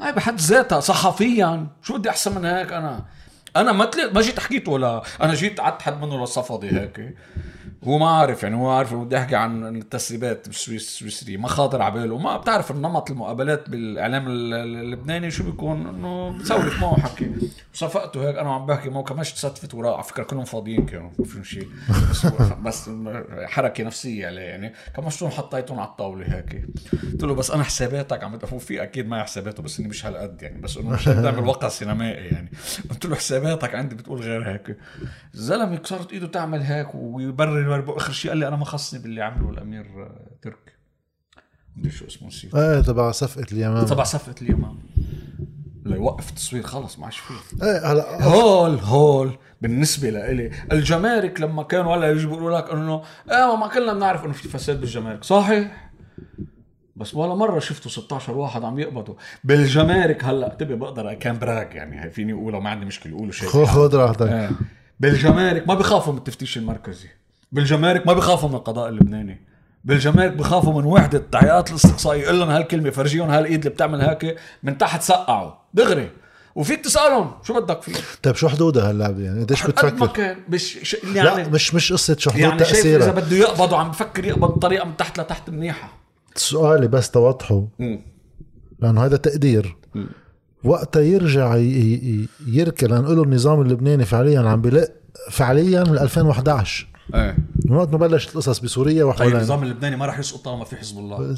هاي 0.00 0.12
بحد 0.12 0.40
ذاتها 0.40 0.80
صحفيا. 0.80 1.66
شو 1.82 1.98
بدي 1.98 2.10
أحسن 2.10 2.34
من 2.38 2.44
هيك؟ 2.44 2.72
أنا 2.72 3.04
أنا 3.56 3.72
ما 3.72 3.84
طلعت 3.84 4.14
ما 4.14 4.20
جيت 4.20 4.40
حكيت 4.40 4.68
ولا 4.68 5.02
أنا 5.22 5.34
جيت 5.34 5.60
قعدت 5.60 5.82
حد 5.82 6.02
منه 6.02 6.20
للصفدي 6.20 6.70
هيك. 6.80 7.14
هو 7.84 7.98
ما 7.98 8.10
عارف 8.10 8.42
يعني 8.42 8.56
هو 8.56 8.70
عارف 8.70 8.94
بدي 8.94 9.18
احكي 9.18 9.36
عن 9.36 9.76
التسريبات 9.76 10.48
بالسويس 10.48 10.82
السويسري 10.88 11.36
ما 11.36 11.48
خاطر 11.48 11.82
على 11.82 11.94
باله. 11.94 12.18
ما 12.18 12.36
بتعرف 12.36 12.70
النمط 12.70 13.10
المقابلات 13.10 13.68
بالإعلام 13.70 14.26
ال- 14.28 14.54
ال- 14.54 14.76
اللبناني 14.76 15.30
شو 15.30 15.44
بيكون 15.44 15.86
إنه 15.86 16.38
بسولف 16.38 16.80
معه 16.82 17.00
حكي 17.00 17.30
صفقته 17.74 18.28
هيك 18.28 18.36
أنا 18.36 18.52
عم 18.54 18.66
بحكي 18.66 18.90
معه 18.90 19.02
كمان 19.02 19.24
صدفت 19.24 19.74
وراه 19.74 19.94
على 19.94 20.02
فكرة 20.02 20.22
كلهم 20.22 20.44
فاضيين 20.44 20.86
كانوا 20.86 21.10
ما 21.18 21.42
شيء. 21.42 21.68
بس, 22.62 22.90
حركة 23.44 23.84
نفسية 23.84 24.26
عليه 24.26 24.40
يعني. 24.40 24.72
شلون 25.10 25.30
حطيتهم 25.30 25.80
على 25.80 25.88
الطاولة 25.88 26.36
هيك. 26.36 26.64
قلت 27.12 27.22
له 27.24 27.34
بس 27.34 27.50
أنا 27.50 27.62
حساباتك 27.64 28.24
عم 28.24 28.38
هو 28.52 28.58
في 28.58 28.82
أكيد 28.82 29.08
معي 29.08 29.22
حساباته 29.22 29.62
بس 29.62 29.78
إني 29.80 29.88
مش 29.88 30.06
هالقد 30.06 30.42
يعني. 30.42 30.60
بس 30.60 30.76
إنه 30.76 30.90
مش 30.90 31.08
بنعمل 31.08 31.46
وقع 31.46 31.68
سينمائي 31.68 32.26
يعني. 32.26 32.50
قلت 32.90 33.06
له 33.06 33.16
حساباتك 33.16 33.74
عندي 33.74 33.94
بتقول 33.94 34.20
غير 34.20 34.48
هيك. 34.52 34.76
الزلمة 35.34 35.80
صارت 35.84 36.12
إيده 36.12 36.26
تعمل 36.26 36.60
هيك 36.62 36.88
ويبرر 36.94 37.69
آخر 37.72 38.12
شيء 38.12 38.30
قال 38.30 38.38
لي 38.38 38.48
أنا 38.48 38.56
ما 38.56 38.64
خصني 38.64 39.00
باللي 39.02 39.22
عمله 39.22 39.50
الأمير 39.50 39.84
آه، 39.84 40.30
تركي 40.42 40.72
مدري 41.76 41.90
شو 41.92 42.06
اسمه 42.06 42.28
نسيت 42.28 42.54
إيه 42.54 42.80
تبع 42.80 43.10
صفقة 43.10 43.46
اليمامة. 43.52 43.84
تبع 43.84 44.04
صفقة 44.04 44.34
اليمامة. 44.42 44.78
ليوقف 45.84 46.30
التصوير 46.30 46.62
خلص 46.62 46.98
ما 46.98 47.04
عادش 47.04 47.18
فيه. 47.18 47.34
إيه 47.66 47.92
هلا 47.92 48.24
هول 48.24 48.78
هول. 48.78 49.38
بالنسبة 49.60 50.10
لإلي 50.10 50.50
الجمارك 50.72 51.40
لما 51.40 51.62
كانوا 51.62 51.96
هلا 51.96 52.10
يجوا 52.10 52.30
بيقولوا 52.30 52.58
لك 52.58 52.70
إنه 52.70 53.02
آه 53.30 53.56
ما 53.56 53.66
كلنا 53.68 53.92
بنعرف 53.92 54.24
إنه 54.24 54.32
في 54.32 54.48
فساد 54.48 54.80
بالجمارك. 54.80 55.24
صحيح. 55.24 55.90
بس 56.96 57.14
ولا 57.14 57.34
مرة 57.34 57.58
شفتوا 57.58 57.90
16 57.90 58.32
واحد 58.38 58.64
عم 58.64 58.78
يقبضوا 58.78 59.14
بالجمارك 59.44 60.24
هلا 60.24 60.48
تبي 60.48 60.74
بقدر 60.74 61.14
كان 61.14 61.38
براك 61.38 61.74
يعني 61.74 62.10
فيني 62.10 62.32
أقولها 62.32 62.60
ما 62.60 62.70
عندي 62.70 62.86
مشكلة 62.86 63.16
اقوله 63.16 63.32
شيء. 63.32 63.48
خذ 63.48 63.96
راحتك. 63.96 64.26
آه. 64.28 64.50
بالجمارك 65.00 65.68
ما 65.68 65.74
بيخافوا 65.74 66.12
من 66.12 66.18
التفتيش 66.18 66.58
المركزي. 66.58 67.08
بالجمارك 67.52 68.06
ما 68.06 68.12
بيخافوا 68.12 68.48
من 68.48 68.54
القضاء 68.54 68.88
اللبناني. 68.88 69.46
بالجمارك 69.84 70.32
بخافوا 70.32 70.80
من 70.80 70.84
وحدة 70.86 71.18
التحقيقات 71.18 71.70
الاستقصائية 71.70 72.22
يقول 72.22 72.40
لهم 72.40 72.48
هالكلمة 72.50 72.90
فرجيهم 72.90 73.30
هالإيد 73.30 73.58
اللي 73.58 73.70
بتعمل 73.70 74.00
هيك 74.00 74.36
من 74.62 74.78
تحت 74.78 75.02
سقعوا. 75.02 75.52
دغري. 75.74 76.10
وفيك 76.54 76.84
تسألهم 76.84 77.30
شو 77.42 77.60
بدك 77.60 77.82
فيه. 77.82 77.92
طيب 78.22 78.34
شو 78.34 78.48
حدودها 78.48 78.90
هاللعبة 78.90 79.20
يعني 79.22 79.40
قديش 79.44 79.62
قد 79.66 79.84
ما 79.84 79.90
بتفكر؟ 79.90 80.12
كان 80.16 80.36
مش 80.48 80.78
ش... 80.82 80.96
لا 81.04 81.24
يعني 81.24 81.48
مش 81.50 81.74
مش 81.74 81.92
قصة 81.92 82.16
شو 82.18 82.30
حدود 82.30 82.42
يعني 82.42 82.64
شايف 82.64 82.86
إذا 82.86 83.10
بده 83.12 83.36
يقبض 83.36 83.72
وعم 83.72 83.90
بفكر 83.90 84.24
يقبض 84.24 84.48
بطريقة 84.50 84.84
من 84.86 84.96
تحت 84.96 85.20
لتحت 85.20 85.50
منيحة. 85.50 85.92
سؤالي 86.34 86.88
بس 86.88 87.10
توضحه. 87.10 87.66
لأنه 88.78 89.04
هذا 89.04 89.16
تقدير. 89.16 89.76
وقتها 90.64 91.02
يرجع 91.02 91.56
ي- 91.56 91.62
ي- 91.62 92.28
يركن 92.46 92.86
لنقول 92.86 93.20
النظام 93.20 93.60
اللبناني 93.60 94.04
فعليا 94.04 94.40
عم 94.40 94.60
بلق 94.60 94.88
فعليا 95.30 95.84
من 95.84 95.98
2011 95.98 96.86
إيه. 97.14 97.36
من 97.64 97.76
وقت 97.76 97.92
ما 97.92 97.98
بلشت 97.98 98.30
القصص 98.30 98.58
بسوريا 98.58 98.94
طيب 98.94 99.06
وحولين 99.06 99.36
النظام 99.36 99.62
اللبناني 99.62 99.96
ما 99.96 100.06
راح 100.06 100.18
يسقط 100.18 100.44
طالما 100.44 100.64
في 100.64 100.76
حزب 100.76 100.98
الله. 100.98 101.36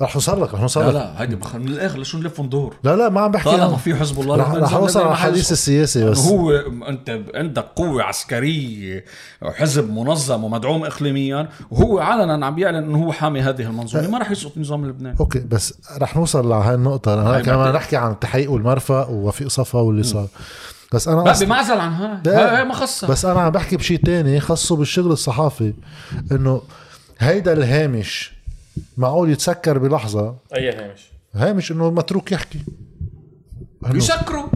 رح 0.00 0.14
نوصل 0.14 0.42
لك 0.42 0.54
رح 0.54 0.60
نوصل 0.60 0.80
لا 0.80 0.88
لك 0.88 0.94
لا 0.94 1.22
هيدي 1.22 1.36
بخ... 1.36 1.56
من 1.56 1.68
الآخر 1.68 1.98
لشو 1.98 2.18
نلف 2.18 2.40
وندور؟ 2.40 2.76
لا 2.84 2.96
لا 2.96 3.08
ما 3.08 3.20
عم 3.20 3.30
بحكي 3.30 3.50
طالما. 3.50 3.76
في 3.76 3.94
حزب 3.94 4.20
الله 4.20 4.36
رح 4.36 4.50
رح 4.50 4.74
أوصل 4.74 5.00
على 5.00 5.08
ما 5.08 5.14
الحديث. 5.14 5.52
السياسي 5.52 6.04
بس. 6.04 6.26
هو 6.26 6.52
أنت 6.88 7.20
عندك 7.34 7.64
قوة 7.76 8.02
عسكرية 8.02 9.04
حزب 9.42 9.90
منظم 9.90 10.44
ومدعوم 10.44 10.84
اقليميا 10.84 11.48
وهو 11.70 11.98
علنا 11.98 12.46
عم 12.46 12.54
بيعلن 12.54 12.76
إنه 12.76 13.04
هو 13.04 13.12
حامي 13.12 13.40
هذه 13.40 13.62
المنظومة. 13.62 14.08
ما 14.08 14.18
راح 14.18 14.30
يسقط 14.30 14.52
النظام 14.56 14.84
اللبناني 14.84 15.20
أوكي 15.20 15.38
بس 15.38 15.74
رح 15.98 16.16
نوصل 16.16 16.48
لهي 16.48 16.74
النقطة. 16.74 17.14
لأن 17.14 17.26
هاي 17.26 17.42
كمان. 17.42 17.72
نحكي 17.72 17.96
عن 17.96 18.10
التحقيق 18.10 18.50
والمرفأ 18.50 19.06
ووفيق 19.06 19.48
صفا 19.48 19.78
واللي 19.78 20.02
صار. 20.02 20.26
بس 20.92 21.08
أنا 21.08 21.20
لا 21.22 21.34
أصلاً- 21.34 21.42
بمعزل 21.44 21.80
عن 21.80 21.92
هاي. 21.92 22.34
هاي 22.34 22.64
ما 22.64 22.74
خصها. 22.74 23.08
بس 23.10 23.24
أنا 23.24 23.40
عم 23.40 23.50
بحكي 23.52 23.76
بشيء 23.76 24.00
تاني 24.04 24.40
خاصه 24.40 24.76
بالشغل 24.76 25.12
الصحافي 25.12 25.74
إنه 26.32 26.62
هيدا 27.18 27.52
الهامش 27.52 28.32
معقول 28.96 29.30
يتسكر 29.30 29.78
بلحظة؟ 29.78 30.36
أي 30.56 30.70
هامش. 30.70 31.00
هامش 31.34 31.72
إنه 31.72 31.90
متروك 31.90 32.32
يحكي. 32.32 32.58
إنه- 33.86 33.94
يسكروا. 33.94 34.48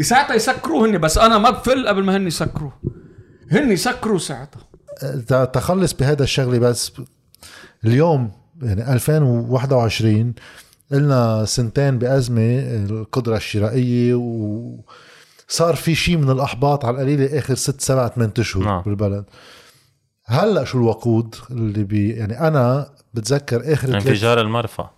ساعتها 0.00 0.34
يسكروا 0.34 0.86
هن 0.86 0.98
بس 0.98 1.18
أنا 1.18 1.38
ما 1.38 1.50
بفل 1.50 1.88
قبل 1.88 2.04
ما 2.04 2.16
هن 2.16 2.26
يسكروا 2.26 2.70
هن 3.50 3.72
يسكروا 3.72 4.18
ساعتها. 4.18 4.60
ت- 5.28 5.50
تخلص 5.54 5.92
بهذا 5.92 6.22
الشغلة 6.22 6.58
بس 6.58 6.92
اليوم 7.84 8.32
يعني 8.62 8.92
2021 8.92 10.34
قلنا 10.92 11.44
سنتين 11.44 11.98
بأزمة 11.98 12.60
القدرة 12.90 13.36
الشرائية 13.36 14.14
وصار 14.14 15.74
في 15.74 15.94
شيء 15.94 16.16
من 16.16 16.30
الأحباط 16.30 16.84
على 16.84 16.94
القليلة 16.94 17.38
آخر 17.38 17.54
ست 17.54 17.80
سبعة 17.80 18.08
ثمان 18.08 18.30
أشهر 18.38 18.64
نعم. 18.64 18.82
بالبلد 18.82 19.24
هلأ 20.24 20.64
شو 20.64 20.78
الوقود 20.78 21.34
اللي 21.50 21.84
بي 21.84 22.10
يعني 22.10 22.40
أنا 22.48 22.90
بتذكر 23.14 23.72
آخر 23.72 23.88
ثلاث 23.88 24.06
انفجار 24.06 24.40
المرفأ 24.40 24.90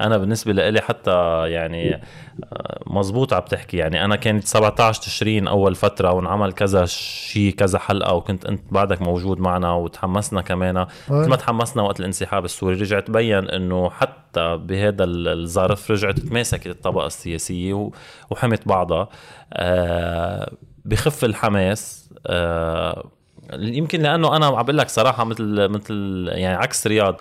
أنا 0.00 0.18
بالنسبة 0.18 0.52
لي 0.52 0.80
حتى 0.80 1.42
يعني 1.50 1.94
آه، 1.94 2.80
مزبوط 2.86 3.32
عم 3.34 3.40
تحكي. 3.42 3.76
يعني 3.76 4.04
أنا 4.04 4.16
كانت 4.16 4.44
17 4.46 5.02
تشرين 5.02 5.48
أول 5.48 5.74
فترة 5.74 6.12
وانعمل 6.12 6.52
كذا 6.52 6.86
شيء 6.86 7.50
كذا 7.54 7.78
حلقة 7.78 8.14
وكنت 8.14 8.46
أنت 8.46 8.60
بعدك 8.70 9.02
موجود 9.02 9.38
معنا 9.40 9.72
وتحمسنا 9.72 10.40
كمان. 10.42 10.86
مثل 11.08 11.30
ما 11.30 11.36
تحمسنا 11.36 11.82
وقت 11.82 12.00
الانسحاب 12.00 12.44
السوري 12.44 12.74
رجع 12.74 13.00
تبين 13.00 13.48
إنه 13.48 13.90
حتى 13.90 14.56
بهذا 14.56 15.04
ال- 15.04 15.28
الظرف 15.40 15.90
رجعت 15.90 16.18
تماسكت 16.18 16.66
الطبقة 16.66 17.06
السياسية 17.06 17.90
وحمت 18.30 18.68
بعضها. 18.68 19.08
آه، 19.52 20.50
بخف 20.84 21.24
الحماس. 21.24 22.10
آه، 22.26 23.04
يمكن 23.52 24.02
لأنه 24.02 24.36
أنا 24.36 24.46
عم 24.46 24.62
بقول 24.62 24.78
لك 24.78 24.88
صراحة 24.88 25.24
مثل 25.24 25.68
مثل 25.68 26.24
يعني 26.32 26.56
عكس 26.56 26.86
رياض. 26.86 27.20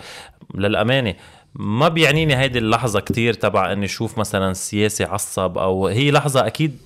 للأمانة 0.56 1.14
ما 1.56 1.88
بيعنيني 1.88 2.38
هيدي 2.38 2.60
اللحظة 2.60 3.00
كتير 3.00 3.34
تبع 3.34 3.72
إني 3.72 3.86
أشوف 3.86 4.18
مثلا 4.18 4.54
سياسي 4.54 5.04
عصب 5.04 5.58
أو 5.58 5.88
هي 5.88 6.12
لحظة 6.12 6.48
أكيد 6.48 6.78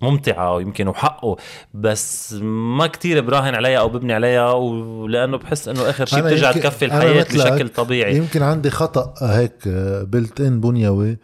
ممتعة 0.00 0.54
ويمكن 0.54 0.88
وحقه 0.88 1.36
بس 1.74 2.32
ما 2.42 2.86
كتير 2.86 3.20
براهن 3.20 3.54
عليها 3.54 3.78
أو 3.78 3.88
ببني 3.88 4.12
عليها 4.12 4.52
ولأنه 4.52 5.36
بحس 5.36 5.68
إنه 5.68 5.90
آخر 5.90 6.06
شيء 6.06 6.20
بترجع 6.20 6.52
تكفي 6.52 6.84
الحياة 6.84 7.22
بشكل 7.22 7.68
طبيعي. 7.68 8.16
يمكن 8.16 8.42
عندي 8.42 8.70
خطأ 8.70 9.14
هيك 9.22 9.68
بلت 10.08 10.40
ان 10.40 10.60
بنيوي 10.60 11.18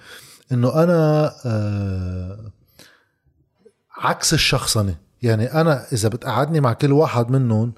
إنه 0.52 0.82
أنا 0.82 1.32
آه، 1.46 2.38
عكس 3.98 4.34
الشخصنة. 4.34 4.94
يعني 5.22 5.60
أنا 5.60 5.86
إذا 5.92 6.08
بتقعدني 6.08 6.60
مع 6.60 6.72
كل 6.72 6.92
واحد 6.92 7.30
منهم 7.30 7.72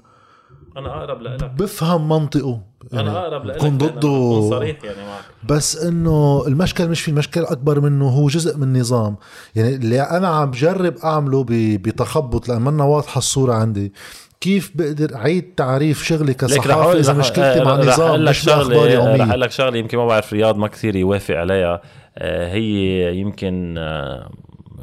أنا 0.79 0.97
أقرب 1.03 1.21
لك 1.21 1.43
بفهم 1.43 2.09
منطقه. 2.09 2.61
يعني 2.93 3.09
أنا 3.09 3.19
اقرب 3.27 3.45
لك 3.45 3.55
بكون 3.55 3.77
ضده. 3.77 4.49
صريح 4.49 4.77
يعني 4.83 4.97
معك. 5.07 5.23
بس 5.43 5.77
إنه 5.85 6.43
المشكل 6.47 6.87
مش 6.89 7.01
في 7.01 7.07
المشكل 7.11 7.41
أكبر 7.43 7.79
منه 7.79 8.09
هو 8.09 8.27
جزء 8.27 8.57
من 8.57 8.63
النظام. 8.63 9.15
يعني 9.55 9.75
اللي 9.75 10.01
أنا 10.01 10.27
عم 10.27 10.51
بجرب 10.51 10.95
أعمله 11.03 11.43
ب- 11.43 11.81
بتخبط 11.81 12.49
لأن 12.49 12.61
منا 12.61 12.83
واضحة 12.83 13.17
الصورة 13.17 13.53
عندي. 13.53 13.93
كيف 14.41 14.71
بقدر 14.75 15.15
أعيد 15.15 15.53
تعريف 15.57 16.03
شغلي 16.03 16.33
كصحافي 16.33 16.99
إذا 16.99 17.13
مشكلتي 17.13 17.63
مع 17.63 17.75
النظام 17.75 18.23
مش 18.25 18.45
بأخبار 18.45 18.85
رح 18.87 18.91
يومية. 18.91 19.23
أقول 19.29 19.41
لك 19.41 19.51
شغلة 19.51 19.77
يمكن 19.77 19.97
ما 19.97 20.05
بعرف 20.07 20.33
رياض 20.33 20.57
ما 20.57 20.67
كثير 20.67 20.95
يوافق 20.95 21.35
عليها. 21.35 21.81
آه، 22.17 22.51
هي 22.53 23.15
يمكن 23.17 23.75
آه، 23.77 24.29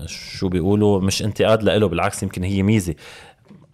شو 0.06 0.48
بيقولوا 0.48 1.00
مش 1.00 1.22
انتقاد 1.22 1.62
له 1.62 1.86
بالعكس 1.88 2.22
يمكن 2.22 2.44
هي 2.44 2.62
ميزة. 2.62 2.94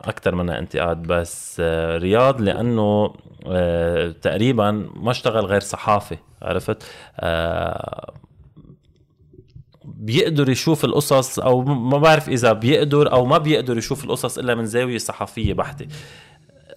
أكثر 0.05 0.35
منها 0.35 0.59
انتقاد 0.59 1.03
بس 1.03 1.57
آه، 1.61 1.99
رياض 1.99 2.41
لأنه 2.41 3.15
آه، 3.47 4.11
تقريبا 4.11 4.71
ما 4.97 5.11
اشتغل 5.11 5.45
غير 5.45 5.61
صحافي 5.61 6.17
عرفت؟ 6.43 6.83
آه، 7.21 8.15
بيقدر 9.85 10.49
يشوف 10.49 10.85
القصص 10.85 11.39
أو 11.39 11.63
ما 11.63 11.99
بعرف 11.99 12.29
إذا 12.29 12.53
بيقدر 12.53 13.13
أو 13.13 13.25
ما 13.25 13.39
بيقدر 13.39 13.79
يشوف 13.79 14.05
القصص 14.05 14.39
إلا 14.39 14.55
من 14.55 14.67
زاوية 14.67 14.99
صحفية 14.99 15.55
بحتة. 15.55 15.87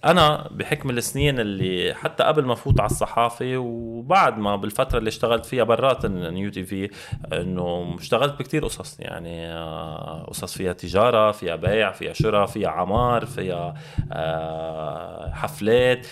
أنا 0.04 0.48
بحكم 0.50 0.90
السنين 0.90 1.40
اللي 1.40 1.94
حتى 1.94 2.22
قبل 2.24 2.44
ما 2.44 2.54
فوت 2.54 2.80
على 2.80 2.90
الصحافة 2.90 3.56
وبعد 3.56 4.38
ما 4.38 4.56
بالفترة 4.56 4.98
اللي 4.98 5.08
اشتغلت 5.08 5.46
فيها 5.46 5.64
برات 5.64 6.06
نيو 6.06 6.50
تي 6.50 6.64
في 6.64 6.90
إنه 7.32 7.96
اشتغلت 7.98 8.38
بكتير 8.38 8.64
قصص. 8.64 9.00
يعني 9.00 9.46
آه، 9.52 10.24
قصص 10.28 10.56
فيها 10.56 10.72
تجارة 10.72 11.32
فيها 11.32 11.56
بيع 11.56 11.92
فيها 11.92 12.12
شراء 12.12 12.46
فيها 12.46 12.68
عمار 12.68 13.26
فيها 13.26 13.74
آه، 14.12 15.30
حفلات. 15.30 16.06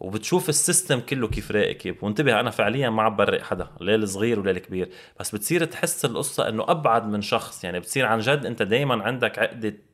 وبتشوف 0.00 0.48
ال 0.48 0.55
system 0.55 1.00
كله 1.00 1.28
كيف 1.28 1.50
راكب 1.50 1.96
وانتبه 2.02 2.40
أنا 2.40 2.50
فعليا 2.50 2.90
ما 2.90 3.02
عم 3.02 3.16
ببرئ 3.16 3.42
حدا 3.42 3.66
لا 3.80 3.94
الصغير 3.94 4.40
ولا 4.40 4.50
الكبير 4.50 4.90
بس 5.20 5.34
بتصير 5.34 5.64
تحس 5.64 6.04
القصة 6.04 6.48
إنه 6.48 6.64
أبعد 6.68 7.06
من 7.06 7.22
شخص. 7.22 7.64
يعني 7.64 7.80
بتصير 7.80 8.06
عن 8.06 8.20
جد 8.20 8.46
أنت 8.46 8.62
دائما 8.62 9.04
عندك 9.04 9.38
عقدة 9.38 9.89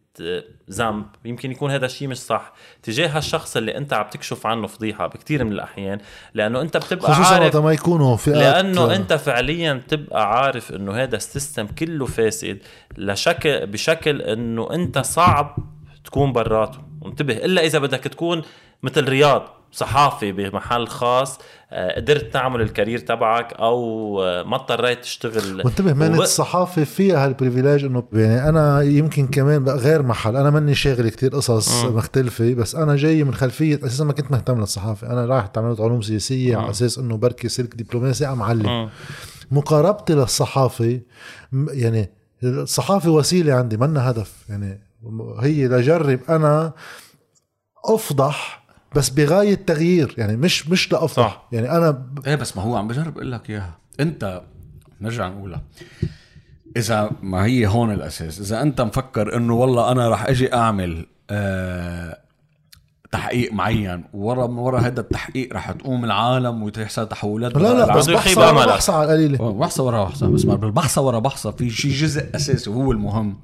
ذنب 0.70 1.06
يمكن 1.24 1.50
يكون 1.52 1.70
هذا 1.70 1.86
الشيء 1.86 2.08
مش 2.08 2.18
صح. 2.18 2.52
تجاه 2.82 3.08
هالشخص 3.08 3.56
اللي 3.56 3.76
أنت 3.76 3.92
عم 3.92 4.06
تكشف 4.10 4.46
عنه 4.46 4.66
فضيحة 4.66 5.06
بكثير 5.06 5.44
من 5.44 5.52
الأحيان 5.52 5.98
لأنه 6.34 6.60
أنت 6.60 6.76
بتبقى 6.76 7.14
خصوصا 7.14 7.34
عارف 7.34 7.56
ما 7.56 7.72
يكونوا 7.72 8.16
فئات 8.16 8.36
لأنه 8.36 8.94
أنت 8.94 9.12
فعليا 9.12 9.72
بتبقى 9.72 10.38
عارف 10.38 10.72
إنه 10.72 10.92
هذا 11.02 11.16
ال 11.16 11.23
system 11.23 11.66
كله 11.66 12.06
فاسد 12.06 12.58
لشكل 12.98 13.66
بشكل 13.66 14.22
إنه 14.22 14.68
أنت 14.72 14.98
صعب 14.98 15.56
تكون 16.04 16.32
براته. 16.32 16.78
انتبه 17.06 17.36
إلا 17.36 17.64
إذا 17.64 17.78
بدك 17.78 18.00
تكون 18.00 18.42
مثل 18.82 19.08
رياض. 19.08 19.48
صحافي 19.72 20.32
بمحل 20.32 20.86
خاص 20.88 21.38
آه، 21.70 21.96
قدرت 21.96 22.32
تعمل 22.32 22.60
ال 22.60 22.66
career 22.66 22.98
تبعك 22.98 23.52
أو 23.52 24.22
آه، 24.22 24.42
ما 24.42 24.56
اضطريت 24.56 25.00
تشتغل 25.02 25.62
وانتبه 25.64 25.92
مهنة 25.92 26.16
وب- 26.16 26.22
الصحافة 26.22 26.84
فيها 26.84 27.24
هال 27.26 27.37
privilege 27.37 27.84
إنه 27.84 28.02
يعني 28.12 28.48
أنا 28.48 28.82
يمكن 28.82 29.26
كمان 29.26 29.64
بقى 29.64 29.76
غير 29.76 30.02
محل 30.02 30.36
أنا 30.36 30.50
ماني 30.50 30.74
شاغل 30.74 31.08
كتير 31.08 31.30
قصص 31.34 31.84
مم. 31.84 31.96
مختلفة 31.96 32.54
بس 32.54 32.74
أنا 32.74 32.96
جاي 32.96 33.24
من 33.24 33.34
خلفية 33.34 33.80
أساسا 33.84 34.04
ما 34.04 34.12
كنت 34.12 34.30
مهتم 34.30 34.60
للصحافة 34.60 35.06
أنا 35.06 35.26
رايح 35.26 35.46
تعملت 35.46 35.80
علوم 35.80 36.02
سياسية 36.02 36.56
على 36.56 36.70
أساس 36.70 36.98
إنه 36.98 37.16
بركي 37.16 37.48
سلك 37.48 37.74
دبلوماسي 37.74 38.26
عم 38.26 38.42
علم 38.42 38.66
مم. 38.66 38.88
مقاربتي 39.50 40.12
للصحافة 40.14 41.00
م- 41.52 41.66
يعني 41.70 42.10
الصحافة 42.44 43.10
وسيلة 43.10 43.54
عندي 43.54 43.76
منا 43.76 44.10
هدف 44.10 44.32
يعني 44.48 44.80
هي 45.40 45.68
لجرب 45.68 46.20
أنا 46.28 46.72
أفضح 47.84 48.65
بس 48.96 49.08
بغاية 49.10 49.54
تغيير 49.54 50.14
يعني 50.18 50.36
مش 50.36 50.68
مش 50.68 50.92
لأفضح 50.92 51.16
صح. 51.28 51.48
يعني 51.52 51.70
أنا 51.70 51.90
ب- 51.90 52.26
إيه 52.26 52.34
بس 52.34 52.56
ما 52.56 52.62
هو 52.62 52.76
عم 52.76 52.88
بجرب 52.88 53.16
أقول 53.16 53.32
لك 53.32 53.50
إياها. 53.50 53.74
أنت 54.00 54.42
نرجع 55.00 55.28
نقولها. 55.28 55.62
إذا 56.76 57.10
ما 57.22 57.44
هي 57.44 57.66
هون 57.66 57.92
الأساس 57.92 58.40
إذا 58.40 58.62
أنت 58.62 58.80
مفكر 58.80 59.36
إنه 59.36 59.54
والله 59.54 59.92
أنا 59.92 60.08
رح 60.08 60.26
أجي 60.26 60.54
أعمل 60.54 61.06
آه 61.30 62.18
تحقيق 63.12 63.52
معين 63.52 64.04
ورا 64.14 64.44
ورا 64.44 64.80
هذا 64.80 65.00
التحقيق 65.00 65.52
رح 65.54 65.70
تقوم 65.72 66.04
العالم 66.04 66.62
وتحصل 66.62 67.08
تحولات 67.08 67.54
لا 67.56 67.74
لا 67.86 67.96
بس 67.96 68.10
بحصى 68.10 68.40
أملك. 68.40 68.68
بحصى 68.68 68.92
على 68.92 69.04
القليلة. 69.04 69.52
بحصة 69.52 69.82
ورا 69.84 70.04
بحصة 70.04 70.28
بس 70.28 70.44
ما 70.44 70.54
بالبحصة 70.54 71.02
ورا 71.02 71.18
بحصة 71.18 71.50
في 71.50 71.70
شيء 71.70 71.90
جزء 71.92 72.36
أساسي 72.36 72.70
وهو 72.70 72.92
المهم. 72.92 73.36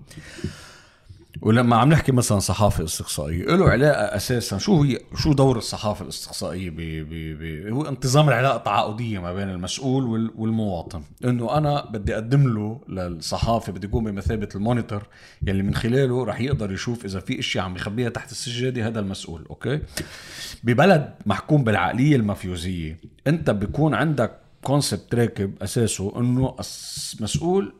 ولما 1.40 1.76
عم 1.76 1.88
نحكي 1.88 2.12
مثلا 2.12 2.38
صحافة 2.38 2.84
استقصائية 2.84 3.44
له 3.44 3.70
علاقة 3.70 4.16
أساسا. 4.16 4.58
شو 4.58 4.82
هي؟ 4.82 4.98
شو 5.16 5.32
دور 5.32 5.58
الصحافة 5.58 6.02
الاستقصائية 6.02 6.70
ب 6.70 6.76
ب 6.76 7.38
ب 7.38 7.72
هو 7.72 7.88
انتظام 7.88 8.28
العلاقة 8.28 8.56
التعاقدية 8.56 9.18
ما 9.18 9.34
بين 9.34 9.48
المسؤول 9.48 10.04
وال 10.04 10.30
والمواطن؟ 10.36 11.02
إنه 11.24 11.58
أنا 11.58 11.84
بدي 11.90 12.14
أقدم 12.14 12.54
له 12.54 12.80
للصحافة 12.88 13.72
بدي 13.72 13.86
أقوم 13.86 14.04
بمثابة 14.04 14.48
ال 14.54 14.60
monitor 14.60 15.02
يلي 15.42 15.62
من 15.62 15.74
خلاله 15.74 16.24
رح 16.24 16.40
يقدر 16.40 16.72
يشوف 16.72 17.04
إذا 17.04 17.20
في 17.20 17.38
أشياء 17.38 17.64
عم 17.64 17.76
يخبيها 17.76 18.08
تحت 18.08 18.30
السجادة 18.30 18.86
هذا 18.86 19.00
المسؤول 19.00 19.46
أوكي؟ 19.50 19.80
ببلد 20.64 21.14
محكوم 21.26 21.64
بالعقلية 21.64 22.16
المافيوزية 22.16 23.00
أنت 23.26 23.50
بيكون 23.50 23.94
عندك 23.94 24.38
concept 24.62 25.14
راكب 25.14 25.62
أساسه 25.62 26.20
إنه 26.20 26.56
المسؤول 27.18 27.74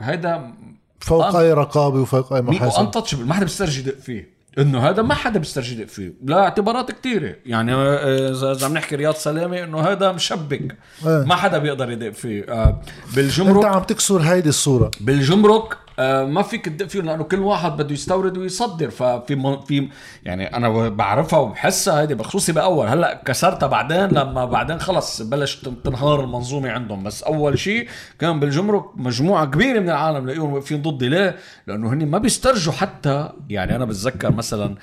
هذا 0.00 0.52
فوق. 1.00 1.36
أي 1.36 1.52
رقابة 1.52 2.00
وفوق 2.00 2.32
أي 2.32 2.42
مين 2.42 2.54
محاسب 2.54 2.80
انتشبل 2.80 3.24
ما 3.24 3.34
حدا 3.34 3.44
بيسترجي 3.44 3.80
يدق 3.80 3.98
فيه. 3.98 4.40
إنه 4.58 4.88
هذا 4.88 5.02
ما 5.02 5.14
حدا 5.14 5.38
بيسترجي 5.38 5.74
يدق 5.74 5.88
فيه. 5.88 6.12
لا 6.24 6.38
اعتبارات 6.38 6.92
كتيرة. 6.92 7.36
يعني 7.46 7.74
آه، 7.74 8.30
إذا 8.30 8.52
إذا 8.52 8.66
عم 8.66 8.74
نحكي 8.74 8.96
رياض 8.96 9.14
سلامة 9.14 9.64
إنه 9.64 9.80
هذا 9.80 10.12
مشبك. 10.12 10.76
إيه. 11.06 11.24
ما 11.24 11.36
حدا 11.36 11.58
بيقدر 11.58 11.90
يدق 11.90 12.10
فيه. 12.10 12.44
آه، 12.48 12.80
بالجمرك 13.14 13.64
عم 13.64 13.82
تكسر 13.82 14.20
هيدي 14.20 14.48
الصورة. 14.48 14.90
بالجمرك 15.00 15.76
ما 16.24 16.42
فيك 16.42 16.64
تدق 16.64 16.86
فيه 16.86 17.00
لأنه 17.00 17.24
كل 17.24 17.38
واحد 17.40 17.72
بده 17.76 17.92
يستورد 17.92 18.38
ويصدر. 18.38 18.90
ففي 18.90 19.34
من- 19.34 19.60
في 19.60 19.88
يعني 20.24 20.56
أنا 20.56 20.88
بعرفها 20.88 21.38
وبحسها 21.38 22.00
هيدي 22.00 22.14
بخصوصي 22.14 22.52
بأول. 22.52 22.86
هلأ 22.86 23.22
كسرتها 23.24 23.66
بعدين 23.66 24.06
لما 24.06 24.44
بعدين 24.44 24.78
خلص 24.80 25.22
بلش 25.22 25.56
تن- 25.56 25.82
تنهار 25.82 26.24
المنظومة 26.24 26.70
عندهم. 26.70 27.02
بس 27.04 27.22
أول 27.22 27.58
شيء 27.58 27.88
كان 28.18 28.40
بالجمرك 28.40 28.84
مجموعة 28.96 29.46
كبيرة 29.46 29.80
من 29.80 29.90
العالم 29.90 30.26
لاقيهم 30.26 30.52
واقفين 30.52 30.82
ضدي. 30.82 31.08
ليه؟ 31.08 31.36
لأنه 31.66 31.92
هن 31.92 32.06
ما 32.06 32.18
بيسترجوا 32.18 32.72
حتى 32.72 33.28
يعني 33.48 33.76
أنا 33.76 33.84
بتذكر 33.84 34.32
مثلا 34.32 34.74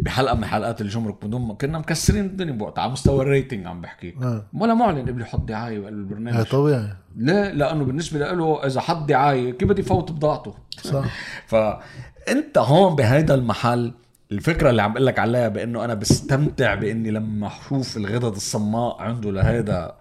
بحلقة 0.00 0.34
من 0.34 0.44
حلقات 0.44 0.80
الجمرك 0.80 1.24
بدون 1.24 1.40
ما 1.48 1.54
كنا 1.54 1.78
مكسرين 1.78 2.24
الدنيا 2.24 2.52
بوقتها 2.52 2.82
على 2.82 2.92
مستوى 2.92 3.22
ال 3.22 3.28
rating 3.28 3.66
عم 3.66 3.80
بحكي. 3.80 4.14
آه. 4.22 4.44
ولا 4.54 4.74
معلن 4.74 5.08
قبل 5.08 5.20
يحط 5.22 5.40
دعايه 5.40 5.78
بقلب 5.78 5.98
البرنامج. 5.98 6.38
هي 6.38 6.44
طبيعي. 6.44 6.88
ليه؟ 7.18 7.50
لأنه 7.50 7.84
بالنسبة 7.84 8.18
له 8.18 8.66
إذا 8.66 8.80
حط 8.80 9.08
دعايه 9.08 9.50
كيف 9.50 9.68
بدي 9.68 9.82
فوت 9.82 10.12
بضاعته؟ 10.12 10.54
صح 10.82 11.04
فانت 11.46 12.58
هون 12.58 12.96
بهذا 12.96 13.34
المحل 13.34 13.92
الفكرة 14.32 14.70
اللي 14.70 14.82
عم 14.82 14.92
بقول 14.92 15.06
لك 15.06 15.18
عليها 15.18 15.48
بإنه 15.48 15.84
أنا 15.84 15.94
بستمتع 15.94 16.74
بإني 16.74 17.10
لما 17.10 17.46
أشوف 17.46 17.96
الغدد 17.96 18.34
الصماء 18.34 19.02
عنده 19.02 19.32
لهذا 19.32 19.96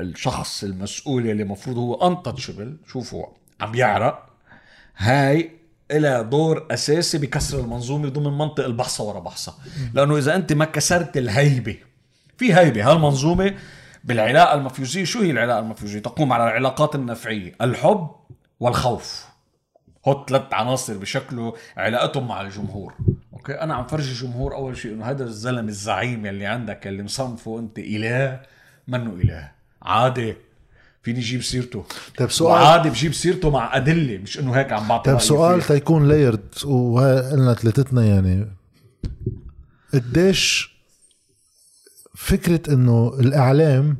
الشخص 0.00 0.64
المسؤول 0.64 1.30
اللي 1.30 1.42
المفروض 1.42 1.78
هو 1.78 1.94
انتشبل 1.94 2.76
شوفوا 2.86 3.26
عم 3.60 3.74
يعرق 3.74 4.26
هاي 4.96 5.50
إلها 5.90 6.22
دور 6.22 6.66
أساسي 6.70 7.18
بكسر 7.18 7.60
المنظومة 7.60 8.08
ضمن 8.08 8.38
منطق 8.38 8.64
البحصه 8.64 9.04
ورا 9.04 9.20
بحصه 9.20 9.54
لأنه 9.94 10.18
إذا 10.18 10.36
أنت 10.36 10.52
ما 10.52 10.64
كسرت 10.64 11.16
الهيبة 11.16 11.76
في 12.36 12.54
هيبة 12.54 12.90
هالمنظومة 12.90 13.54
بالعلاقه 14.04 14.54
المفيوزيه 14.54 15.04
شو 15.04 15.20
هي 15.20 15.30
العلاقه 15.30 15.58
المفيوزيه 15.58 15.98
تقوم 15.98 16.32
على 16.32 16.44
العلاقات 16.44 16.94
النفعية 16.94 17.54
الحب 17.60 18.10
والخوف. 18.60 19.24
هو 20.08 20.24
ثلاث 20.28 20.42
عناصر 20.52 20.96
بشكله 20.98 21.54
علاقتهم 21.76 22.28
مع 22.28 22.40
الجمهور. 22.40 22.94
أوكي؟ 23.32 23.52
أنا 23.52 23.74
عم 23.74 23.86
فرجي 23.86 24.10
الجمهور 24.10 24.54
أول 24.54 24.76
شيء 24.76 24.92
إنه 24.92 25.04
هذا 25.04 25.24
الزلم 25.24 25.68
الزعيم 25.68 26.26
يلي 26.26 26.46
عندك 26.46 26.86
اللي 26.86 27.02
مصنفه 27.02 27.58
أنت 27.58 27.78
إله 27.78 28.40
منه 28.88 29.10
إله. 29.10 29.50
عادي. 29.82 30.36
فيني 31.02 31.18
أجيب 31.18 31.42
سيرته. 31.42 31.84
طيب 32.18 32.30
سؤال 32.30 32.52
وعادي 32.52 32.90
بجيب 32.90 33.12
سيرته 33.12 33.50
مع 33.50 33.76
أدلة 33.76 34.18
مش 34.18 34.38
إنه 34.38 34.52
هيك 34.52 34.72
عم 34.72 34.88
بعطي 34.88 35.10
طيب 35.10 35.20
سؤال. 35.20 35.62
تيكون 35.62 36.08
لايرد 36.08 36.54
وهي 36.64 37.30
قلنا 37.30 37.54
ثلاثتنا 37.54 38.04
يعني. 38.04 38.46
قديش 39.94 40.69
فكرة 42.20 42.74
إنه 42.74 43.12
الإعلام 43.20 43.96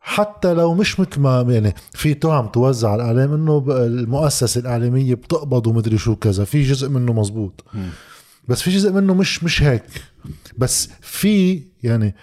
حتى 0.00 0.54
لو 0.54 0.74
مش 0.74 1.00
مثل 1.00 1.20
ما 1.20 1.46
يعني 1.48 1.74
في 1.92 2.14
تهم 2.14 2.46
توزع 2.46 2.90
على 2.90 3.02
الإعلام 3.02 3.34
إنه 3.34 3.64
المؤسسة 3.68 4.60
الإعلامية 4.60 5.14
بتقبض 5.14 5.66
ومدري 5.66 5.98
شو 5.98 6.16
كذا. 6.16 6.44
في 6.44 6.62
جزء 6.62 6.88
منه 6.88 7.12
مزبوط 7.12 7.64
بس 8.48 8.62
في 8.62 8.70
جزء 8.70 8.92
منه 8.92 9.14
مش 9.14 9.44
مش 9.44 9.62
هيك. 9.62 9.82
بس 10.58 10.88
في 11.00 11.62
يعني 11.82 12.14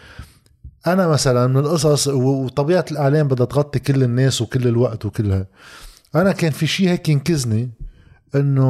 أنا 0.87 1.07
مثلا 1.07 1.47
من 1.47 1.57
القصص 1.57 2.07
وطبيعة 2.07 2.85
الإعلام 2.91 3.27
بدها 3.27 3.45
تغطي 3.45 3.79
كل 3.79 4.03
الناس 4.03 4.41
وكل 4.41 4.67
الوقت 4.67 5.05
وكلها 5.05 5.47
أنا 6.15 6.31
كان 6.31 6.51
في 6.51 6.67
شيء 6.67 6.89
هيك 6.89 7.09
ينكزني 7.09 7.69
إنه 8.35 8.63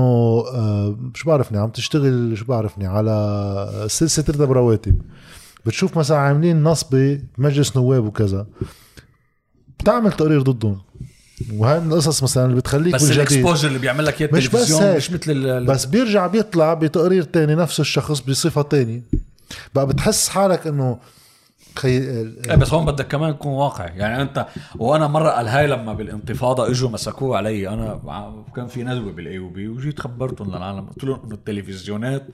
آه، 0.54 0.98
شو 1.14 1.30
بعرفني؟ 1.30 1.58
عم 1.58 1.70
تشتغل 1.70 2.38
شو 2.38 2.46
بعرفني؟ 2.46 2.88
على 2.88 3.86
سلسلة 3.88 4.26
رتب 4.30 4.52
رواتب 4.52 5.02
بتشوف 5.66 5.98
مثلا 5.98 6.18
عاملين 6.18 6.64
نصبه 6.64 7.20
بمجلس 7.38 7.78
نواب 7.78 8.06
وكذا 8.06 8.48
بتعمل 9.80 10.12
تقرير 10.12 10.42
ضدهم. 10.42 10.82
وهي 11.54 11.80
من 11.80 11.92
القصص 11.92 12.24
مثلا 12.24 12.46
اللي 12.46 12.56
بتخليك 12.56 12.94
بس 12.96 13.12
الاكسبوجر 13.12 13.68
اللي 13.68 13.80
بيعمل 13.80 14.06
لك 14.06 14.22
اياه 14.22 14.30
مش 14.34 14.48
بس 14.48 14.72
هيك. 14.72 14.98
مش 14.98 15.12
مثل 15.12 15.32
ال- 15.32 15.66
بس 15.66 15.86
بيرجع 15.86 16.28
بيطلع 16.28 16.74
بتقرير 16.74 17.24
تاني 17.24 17.56
نفس 17.56 17.80
الشخص 17.80 18.20
بصفة 18.20 18.62
تانية. 18.62 19.02
بقى 19.76 19.88
بتحس 19.88 20.30
حالك 20.30 20.68
إنه 20.68 20.98
خي 21.80 21.98
إيه 21.98 22.56
بس 22.56 22.74
هون 22.74 22.86
بدك 22.86 23.08
كمان 23.08 23.40
تكون 23.40 23.52
واقعي. 23.52 23.98
يعني 23.98 24.22
انت 24.22 24.46
وأنا 24.76 25.08
مرة 25.08 25.30
قال 25.30 25.48
هاي 25.48 25.68
لما 25.68 25.94
بالانتفاضة 25.94 26.70
إجوا 26.72 26.90
مسكوه 26.90 27.38
علي. 27.38 27.70
أنا 27.70 28.00
كان 28.56 28.68
في 28.68 28.84
ندوة 28.84 29.12
بال 29.12 29.38
AUB 29.38 29.68
وجيت 29.68 30.00
خبرتهم 30.00 30.56
للعالم. 30.56 30.86
قلت 30.86 31.04
لهم 31.04 31.20
إنه 31.26 31.34
التلفزيونات 31.34 32.28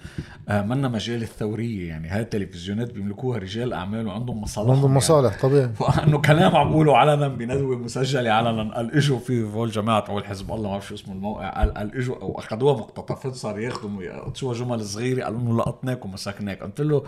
آه، 0.50 0.62
منا 0.62 0.88
مجال 0.88 1.22
الثورية. 1.22 1.88
يعني 1.88 2.08
هاي 2.08 2.22
التلفزيونات 2.22 2.92
بيملكوها 2.92 3.39
رجال 3.39 3.74
أعمال 3.74 4.08
وعندهم 4.08 4.42
مصالح. 4.42 4.70
عندهم 4.70 4.84
يعني. 4.86 4.98
مصالح 4.98 5.42
طبيعي. 5.42 5.70
فانه 5.80 6.18
كلام 6.22 6.56
عم 6.56 6.70
بقوله 6.70 6.98
علنا 6.98 7.28
بندوة 7.28 7.78
مسجلة 7.78 8.32
علنا. 8.32 8.76
قال 8.76 8.96
إجوا 8.96 9.20
في 9.20 9.46
فول 9.46 9.72
جماعة 9.72 10.06
فول 10.06 10.26
حزب 10.26 10.52
الله 10.52 10.64
ما 10.64 10.70
بعرف 10.70 10.88
شو 10.88 10.96
اسمه 10.96 11.14
الموقع. 11.14 11.50
قال 11.50 11.74
قال 11.74 11.96
إجوا 11.98 12.16
واخذوها 12.24 12.80
مقتطفات 12.80 13.36
صار 13.36 13.60
ياخذوا 13.60 14.04
يقطشوها 14.04 14.54
جمل 14.54 14.86
صغيرة. 14.86 15.24
قالوا 15.24 15.39
إنه 15.39 15.58
لقطناك 15.58 16.06
ومسكناك. 16.06 16.64
قلت 16.64 16.82
له 16.82 17.04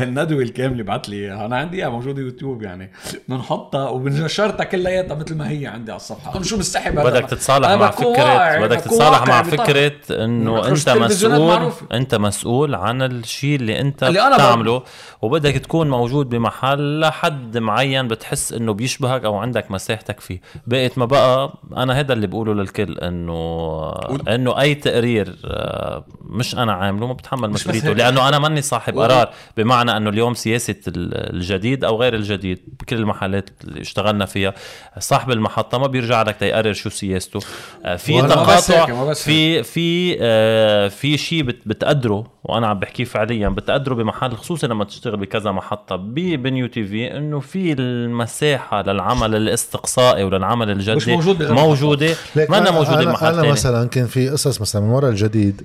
الندوة 0.00 0.42
الكاملة 0.42 0.84
بعت 0.84 1.08
لي 1.08 1.46
أنا 1.46 1.56
عندي 1.56 1.77
اياها 1.78 1.88
موجوده 1.88 2.22
يوتيوب 2.22 2.62
يعني. 2.62 2.90
بنحطها 3.28 3.88
وبنشرتها 3.88 4.64
كلياتها 4.64 5.14
مثل 5.14 5.34
ما 5.36 5.50
هي 5.50 5.66
عندي 5.66 5.92
على 5.92 5.96
الصفحة. 5.96 6.42
شو 6.42 6.56
مستحي 6.56 6.90
بدك 6.90 7.24
تتصالح 7.30 7.68
مع 7.68 7.90
فكره 7.90 8.66
بدك 8.66 8.80
تتصالح 8.80 9.26
مع 9.26 9.42
فكرة 9.42 10.24
إنه 10.24 10.68
أنت 10.68 10.88
مسؤول 10.88 11.72
أنت 11.92 12.14
مسؤول 12.14 12.74
عن 12.74 13.02
الشيء 13.02 13.56
اللي 13.56 13.80
أنت 13.80 14.02
اللي 14.02 14.30
بتعمله. 14.34 14.82
وبدك 15.22 15.54
تكون 15.54 15.90
موجود 15.90 16.28
بمحل 16.28 17.00
لحد 17.00 17.58
معين 17.58 18.08
بتحس 18.08 18.52
إنه 18.52 18.72
بيشبهك 18.72 19.24
أو 19.24 19.36
عندك 19.36 19.70
مساحتك 19.70 20.20
فيه. 20.20 20.40
بقيت 20.66 20.98
ما 20.98 21.04
بقى 21.04 21.52
أنا 21.76 22.00
هذا 22.00 22.12
اللي 22.12 22.26
بقوله 22.26 22.54
للكل 22.54 22.98
انه 22.98 23.92
إنه 24.28 24.60
أي 24.60 24.74
تقرير 24.74 25.36
آه، 25.44 26.04
مش 26.20 26.54
أنا 26.54 26.72
عامله 26.72 27.06
ما 27.06 27.12
بتحمل 27.12 27.50
مسؤوليته. 27.50 27.92
لأنه 27.92 28.28
أنا 28.28 28.38
ماني 28.38 28.62
صاحب 28.62 28.98
قرار. 28.98 29.30
بمعنى 29.56 29.96
إنه 29.96 30.10
اليوم 30.10 30.34
سياسة 30.34 30.74
الجديد 30.86 31.67
أو 31.76 32.00
غير 32.00 32.14
الجديد 32.14 32.58
بكل 32.80 32.96
المحلات 32.96 33.50
اللي 33.64 33.80
اشتغلنا 33.80 34.26
فيها. 34.26 34.54
صاحب 34.98 35.30
المحطة 35.30 35.78
ما 35.78 35.86
بيرجع 35.86 36.22
لك 36.22 36.36
تيقرر 36.36 36.72
شو 36.72 36.90
سياسته. 36.90 37.40
آه، 37.84 37.96
في 37.96 38.22
تقاطع 38.22 39.12
في 39.12 39.62
في 39.62 40.16
آه، 40.20 40.88
في 40.88 41.16
شيء 41.16 41.42
بتقدره 41.42 42.26
وأنا 42.44 42.66
عم 42.66 42.78
بحكيه 42.78 43.04
فعليا 43.04 43.48
بتقدره 43.48 43.94
بمحل 43.94 44.32
خصوصا 44.32 44.66
لما 44.66 44.84
تشتغل 44.84 45.16
بكذا 45.16 45.52
محطة 45.52 45.96
بنيو 45.96 46.66
تي 46.66 46.84
في 46.84 47.16
إنه 47.16 47.40
في 47.40 47.72
المساحة 47.72 48.82
للعمل 48.82 49.34
الاستقصائي 49.34 50.24
وللعمل 50.24 50.70
الجدي 50.70 50.96
مش 50.96 51.08
موجود 51.08 51.42
موجودة. 51.42 52.14
ما 52.36 52.58
أنا 52.58 52.70
موجودة 52.70 53.04
بمحل 53.04 53.38
أنا 53.38 53.50
مثلا 53.50 53.88
كان 53.88 54.06
في 54.06 54.28
قصص 54.28 54.60
مثلا 54.60 54.82
من 54.82 54.88
وراء 54.88 55.10
الجديد 55.10 55.62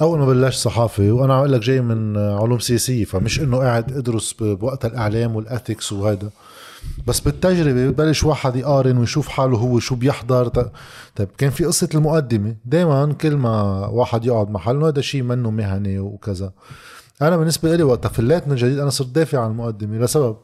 أول 0.00 0.18
ما 0.18 0.26
بلشت 0.26 0.58
صحافة 0.58 1.12
وأنا 1.12 1.34
عم 1.34 1.38
أقول 1.38 1.52
لك 1.52 1.60
جاي 1.60 1.80
من 1.80 2.18
علوم 2.18 2.58
سياسية 2.58 3.04
فمش 3.04 3.40
إنه 3.40 3.58
قاعد 3.58 3.92
إدرس 3.92 4.32
بوقت 4.32 4.84
الإعلام 4.84 5.36
والاثكس 5.40 5.92
وهذا 5.92 6.30
بس 7.06 7.20
بالتجربة 7.20 7.86
ببلش 7.86 8.24
واحد 8.24 8.56
يقارن 8.56 8.98
ويشوف 8.98 9.28
حاله 9.28 9.58
هو 9.58 9.78
شو 9.78 9.94
بيحضر. 9.94 10.48
طيب 11.16 11.28
كان 11.38 11.50
في 11.50 11.64
قصة 11.64 11.88
المقدمة. 11.94 12.56
دائما 12.64 13.12
كل 13.12 13.36
ما 13.36 13.86
واحد 13.86 14.24
يقعد 14.24 14.50
محل 14.50 14.76
إنه 14.76 14.88
هذا 14.88 15.00
شيء 15.00 15.22
منه 15.22 15.50
مهني 15.50 15.98
وكذا. 15.98 16.52
أنا 17.22 17.36
بالنسبة 17.36 17.76
لي 17.76 17.82
وقت 17.82 18.06
فليت 18.06 18.48
من 18.48 18.56
جديد 18.56 18.78
أنا 18.78 18.90
صرت 18.90 19.08
دافع 19.08 19.40
عن 19.40 19.50
المقدمة 19.50 19.98
لسبب 19.98 20.36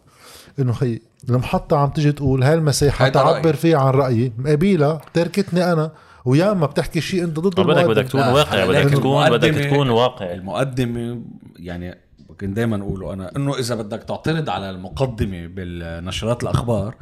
إنه 0.58 0.72
خي 0.72 1.00
المحطة 1.28 1.76
عم 1.76 1.88
تجي 1.90 2.12
تقول 2.12 2.42
هاي 2.42 2.54
المساحة 2.54 3.08
تعبر 3.08 3.54
فيه 3.54 3.76
عن 3.76 3.94
رأيي. 3.94 4.32
مقابيلها 4.38 5.00
تركتني 5.14 5.72
أنا 5.72 5.92
ويا 6.24 6.52
اما 6.52 6.66
بتحكي 6.66 7.00
شيء 7.00 7.24
أنت 7.24 7.40
ضد 7.40 7.60
بدك 7.60 7.84
بدك 7.84 8.08
تكون 8.08 8.20
واقعي 8.20 8.68
بدك 8.68 8.90
تكون 8.90 9.30
بدك 9.30 9.54
تكون 9.54 9.90
واقعي 9.90 10.34
المقدمة 10.34 11.22
يعني 11.56 12.05
كنت 12.40 12.56
دائما 12.56 12.82
أقوله 12.82 13.12
أنا 13.12 13.36
إنه 13.36 13.58
إذا 13.58 13.74
بدك 13.74 14.02
تعترض 14.02 14.50
على 14.50 14.70
المقدمة 14.70 15.46
بالنشرات 15.46 16.42
الأخبار 16.42 16.94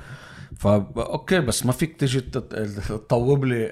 فا 0.64 0.86
أوكي 0.96 1.40
بس 1.40 1.66
ما 1.66 1.72
فيك 1.72 1.96
تيجي 1.96 2.20
تطوب 2.20 3.44
لي 3.44 3.68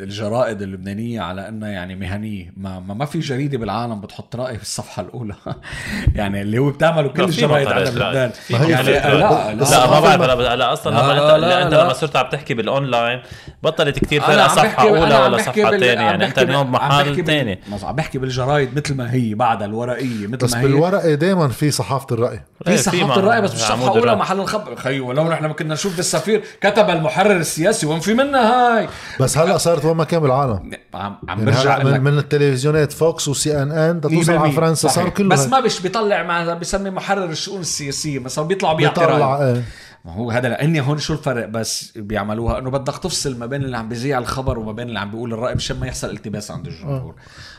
الجرائد 0.00 0.62
اللبنانية 0.62 1.20
على 1.20 1.48
إنها 1.48 1.68
يعني 1.68 1.94
مهنية. 1.94 2.52
ما, 2.56 2.80
ما 2.80 3.04
في 3.04 3.18
جريدة 3.18 3.58
بالعالم 3.58 4.00
بتحط 4.00 4.36
راي 4.36 4.56
في 4.56 4.62
الصفحة 4.62 5.02
الأولى. 5.02 5.34
يعني 6.14 6.42
اللي 6.42 6.58
هو 6.58 6.70
بتعمله 6.70 7.08
كل 7.08 7.24
الجرايد 7.24 7.68
على 7.68 7.84
لبنان. 7.84 8.30
يعني 8.50 8.92
لا 8.92 9.54
لا, 9.54 9.54
لا 9.54 9.90
ما 9.90 10.00
بعرف 10.00 10.40
لا 10.40 10.72
أصلا 10.72 10.92
لا 10.94 11.14
لا 11.14 11.38
لا 11.38 11.62
انت 11.62 11.74
لما 11.74 11.92
صرت 11.92 12.16
عم 12.16 12.28
تحكي 12.28 12.54
بالأونلاين 12.54 13.22
بطلت 13.62 13.98
كثير 13.98 14.20
فرق 14.20 14.46
صفحة 14.46 14.88
أولى 14.88 15.18
ولا 15.18 15.38
صفحة 15.38 15.70
ثانية 15.70 15.86
يعني 15.86 16.26
أنت 16.26 16.38
اليوم 16.38 16.72
محل 16.72 17.24
ثاني 17.24 17.60
عم 17.82 17.96
بحكي 17.96 18.18
بالجرايد 18.18 18.76
مثل 18.76 18.94
ما 18.94 19.12
هي 19.12 19.34
بعدها 19.34 19.66
الورقية 19.66 20.26
مثل 20.26 20.26
ما 20.26 20.30
هي. 20.30 20.36
بس 20.36 20.54
بالورقه 20.54 21.14
دائما 21.14 21.48
في 21.48 21.70
صحافة 21.70 22.14
الرأي. 22.14 22.40
في 22.64 22.70
إيه، 22.70 22.76
صحافة 22.76 23.16
الرأي 23.16 23.40
بس 23.40 23.50
بالصفحه 23.50 23.92
الاولى 23.92 24.16
محل 24.16 24.40
الخبر. 24.40 24.76
خيو 24.76 25.08
ولو 25.08 25.28
نحن 25.28 25.46
ما 25.46 25.52
كنا 25.52 25.74
نشوف 25.74 25.96
السفير 26.28 26.44
كتب 26.60 26.90
المحرر 26.90 27.36
السياسي 27.36 27.86
وين 27.86 28.00
في 28.00 28.14
منها 28.14 28.78
هاي. 28.78 28.88
بس 29.20 29.38
هلا 29.38 29.58
صارت 29.58 29.84
وين 29.84 29.96
ما 29.96 30.04
كان 30.04 30.20
بالعالم 30.20 30.70
عم 30.94 31.16
عم 31.28 31.44
برجع 31.44 31.82
من, 31.82 32.00
من 32.00 32.18
التلفزيونات 32.18 32.92
Fox 32.92 33.19
و 33.19 33.28
CNN 33.28 34.00
توصل 34.00 34.32
على 34.32 34.52
فرنسا 34.52 34.88
صار 34.88 35.08
كله 35.08 35.28
بس 35.28 35.46
ما 35.46 35.60
بيش 35.60 35.80
بيطلع 35.80 36.22
مع 36.22 36.54
بسمي 36.54 36.90
محرر 36.90 37.24
الشؤون 37.24 37.60
السياسية 37.60 38.18
مثلا 38.18 38.44
بيطلعوا 38.44 38.76
بيطلع 38.76 39.42
إيه. 39.42 39.62
ما 40.04 40.12
هو 40.12 40.30
هذا 40.30 40.48
لاني 40.48 40.80
هون 40.80 40.98
شو 40.98 41.12
الفرق 41.12 41.46
بس 41.46 41.92
بيعملوها؟ 41.96 42.58
إنه 42.58 42.70
بدك 42.70 42.98
تفصل 42.98 43.38
ما 43.38 43.46
بين 43.46 43.62
اللي 43.62 43.76
عم 43.76 43.88
بيذيع 43.88 44.18
الخبر 44.18 44.58
وما 44.58 44.72
بين 44.72 44.88
اللي 44.88 45.00
عم 45.00 45.10
بيقول 45.10 45.32
الرأي 45.32 45.54
مشان 45.54 45.80
ما 45.80 45.86
يحصل 45.86 46.10
التباس 46.10 46.50
عند 46.50 46.66
الجمهور. 46.66 47.14
آه. 47.14 47.14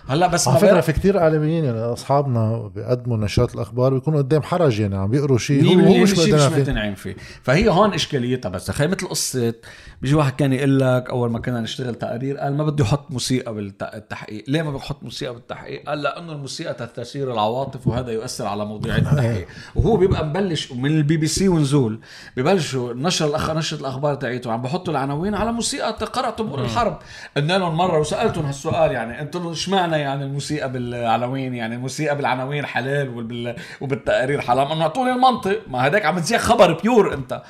هلا 0.10 0.28
بس 0.28 0.47
على 0.47 0.60
فكرة 0.60 0.82
في 0.82 0.93
كتير 0.93 1.20
اعلاميين 1.20 1.64
يعني 1.66 1.80
أصحابنا 1.80 2.72
بيقدموا 2.76 3.18
نشرات 3.18 3.55
الأخبار 3.55 3.93
بيكونوا 3.93 4.20
قدام 4.20 4.41
حرج 4.41 4.80
يعني 4.80 4.97
عم 4.97 5.10
بيقروا 5.10 5.38
شيء 5.38 5.88
هو 5.88 5.97
مش 6.03 6.18
مقتنعين 6.20 6.95
فيه. 6.95 7.16
فهي 7.43 7.70
هون 7.70 7.93
إشكاليتها 7.93 8.49
بس. 8.49 8.66
تخيل 8.66 8.89
مثل 8.89 9.08
قصة 9.08 9.53
بيجي 10.01 10.16
واحد 10.16 10.36
كان 10.36 10.53
يقول 10.53 10.80
لك 10.80 11.10
أول 11.10 11.32
ما 11.32 11.39
كنا 11.39 11.62
نشتغل 11.62 11.95
تقارير 11.95 12.38
قال 12.38 12.58
ما 12.58 12.64
بدي 12.64 12.84
أحط 12.84 13.12
موسيقى 13.12 13.53
بالتحقيق 13.53 14.43
ليه 14.47 14.62
ما 14.62 14.72
بحط 14.72 15.03
موسيقى 15.03 15.34
بالتحقيق؟ 15.34 15.89
قال 15.89 16.01
لأنه 16.01 16.32
الموسيقى 16.32 16.88
تثير 16.95 17.34
العواطف 17.34 17.88
وهذا 17.88 18.12
يؤثر 18.12 18.45
على 18.45 18.66
موضوعية 18.66 18.97
التحقيق. 18.97 19.47
وهو 19.76 19.97
بيبقى 19.97 20.26
مبلش 20.26 20.72
من 20.72 20.97
البي 20.97 21.18
بي 21.18 21.28
سي 21.28 21.47
ونزول 21.47 21.99
ببلشوا 22.38 22.93
نشر 22.93 23.28
الاخ 23.28 23.49
نشر 23.49 23.78
الأخبار 23.78 24.16
تاعيته. 24.16 24.51
عم 24.51 24.62
بحطوا 24.62 24.93
العناوين 24.93 25.36
على 25.36 25.51
موسيقى 25.51 25.91
قرأ 25.91 26.30
طبور 26.30 26.62
الحرب. 26.62 26.99
قلنا 27.38 27.58
لهم 27.58 27.78
مرة 27.78 27.99
وسألتهم 27.99 28.45
هالسؤال 28.45 28.91
يعني 28.91 29.22
أنتم 29.22 29.47
اشمعنى 29.47 29.97
يعني 29.98 30.24
الموسيقى 30.24 30.72
بالعناوين 30.72 31.54
يعني 31.54 31.76
الموسيقى 31.76 32.16
بالعناوين 32.16 32.66
حلال 32.66 33.18
وبال... 33.18 33.56
وبالتقارير 33.82 34.41
حرام. 34.41 34.72
انه 34.72 34.82
اعطوني 34.82 35.12
المنطق 35.12 35.62
ما 35.68 35.88
هداك 35.88 36.06
عم 36.06 36.20
تذيع 36.20 36.39
خبر 36.39 36.74
بيور 36.74 37.14
أنت. 37.14 37.43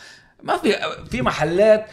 ما 0.43 0.57
في 0.57 0.75
في 1.11 1.21
محلات 1.21 1.85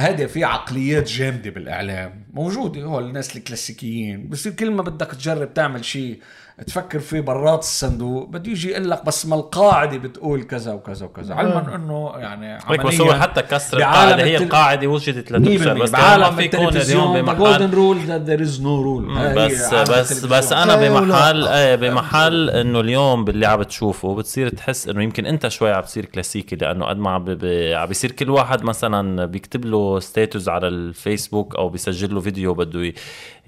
هذا 0.00 0.26
في 0.26 0.44
عقليات 0.44 1.08
جامدة 1.08 1.50
بالإعلام. 1.50 2.26
موجودة 2.32 2.82
هو 2.82 2.98
الناس 2.98 3.36
الكلاسيكيين. 3.36 4.28
بس 4.28 4.48
كل 4.48 4.70
ما 4.70 4.82
بدك 4.82 5.06
تجرب 5.06 5.54
تعمل 5.54 5.84
شيء 5.84 6.20
تفكر 6.66 6.98
فيه 6.98 7.20
برات 7.20 7.58
الصندوق 7.60 8.28
بده 8.28 8.50
يجي 8.50 8.70
يقول 8.70 8.90
لك 8.90 9.04
بس 9.04 9.26
ما 9.26 9.34
القاعدة 9.34 9.98
بتقول 9.98 10.42
كذا 10.42 10.72
وكذا 10.72 11.06
وكذا. 11.06 11.34
علما 11.34 11.74
إنه 11.74 12.12
يعني 12.16 12.52
عمليا 12.52 12.82
بس 12.84 13.00
هو 13.00 13.14
حتى 13.14 13.42
كسر 13.42 13.76
القاعدة 13.76 14.24
هي 14.24 14.36
القاعدة 14.36 14.86
وجدت 14.86 15.32
لتكسر 15.32 15.78
بس 15.78 15.90
بعالم 15.90 16.36
في 16.36 16.42
يكون 16.44 16.76
اليوم 16.76 17.30
rule 17.74 17.98
there 17.98 18.42
is 18.42 18.62
no 18.62 18.82
rule 18.82 19.34
بس 19.36 19.74
بس 19.74 20.24
بس 20.24 20.52
أنا 20.52 20.76
بمحل 20.76 21.46
إيه 21.48 21.74
بمحل 21.74 22.50
إنه 22.50 22.80
اليوم 22.80 23.24
باللي 23.24 23.46
عم 23.46 23.62
تشوفه 23.62 24.14
بتصير 24.14 24.48
تحس 24.48 24.88
إنه 24.88 25.02
يمكن 25.02 25.26
أنت 25.26 25.48
شوي 25.48 25.72
عم 25.72 25.82
تصير 25.82 26.04
كلاسيكي 26.04 26.56
لأنه 26.56 26.86
قد 26.86 26.98
ما 26.98 27.10
عم 27.10 27.38
عم 27.74 27.86
بيصير 27.86 28.12
كل 28.12 28.30
واحد 28.30 28.62
مثلا 28.64 29.24
بيكتب 29.24 29.64
له 29.64 30.00
status 30.00 30.48
على 30.48 30.68
الفيسبوك 30.68 31.56
أو 31.56 31.68
بيسجل 31.68 32.14
له 32.14 32.20
فيديو 32.20 32.54
بده 32.54 32.92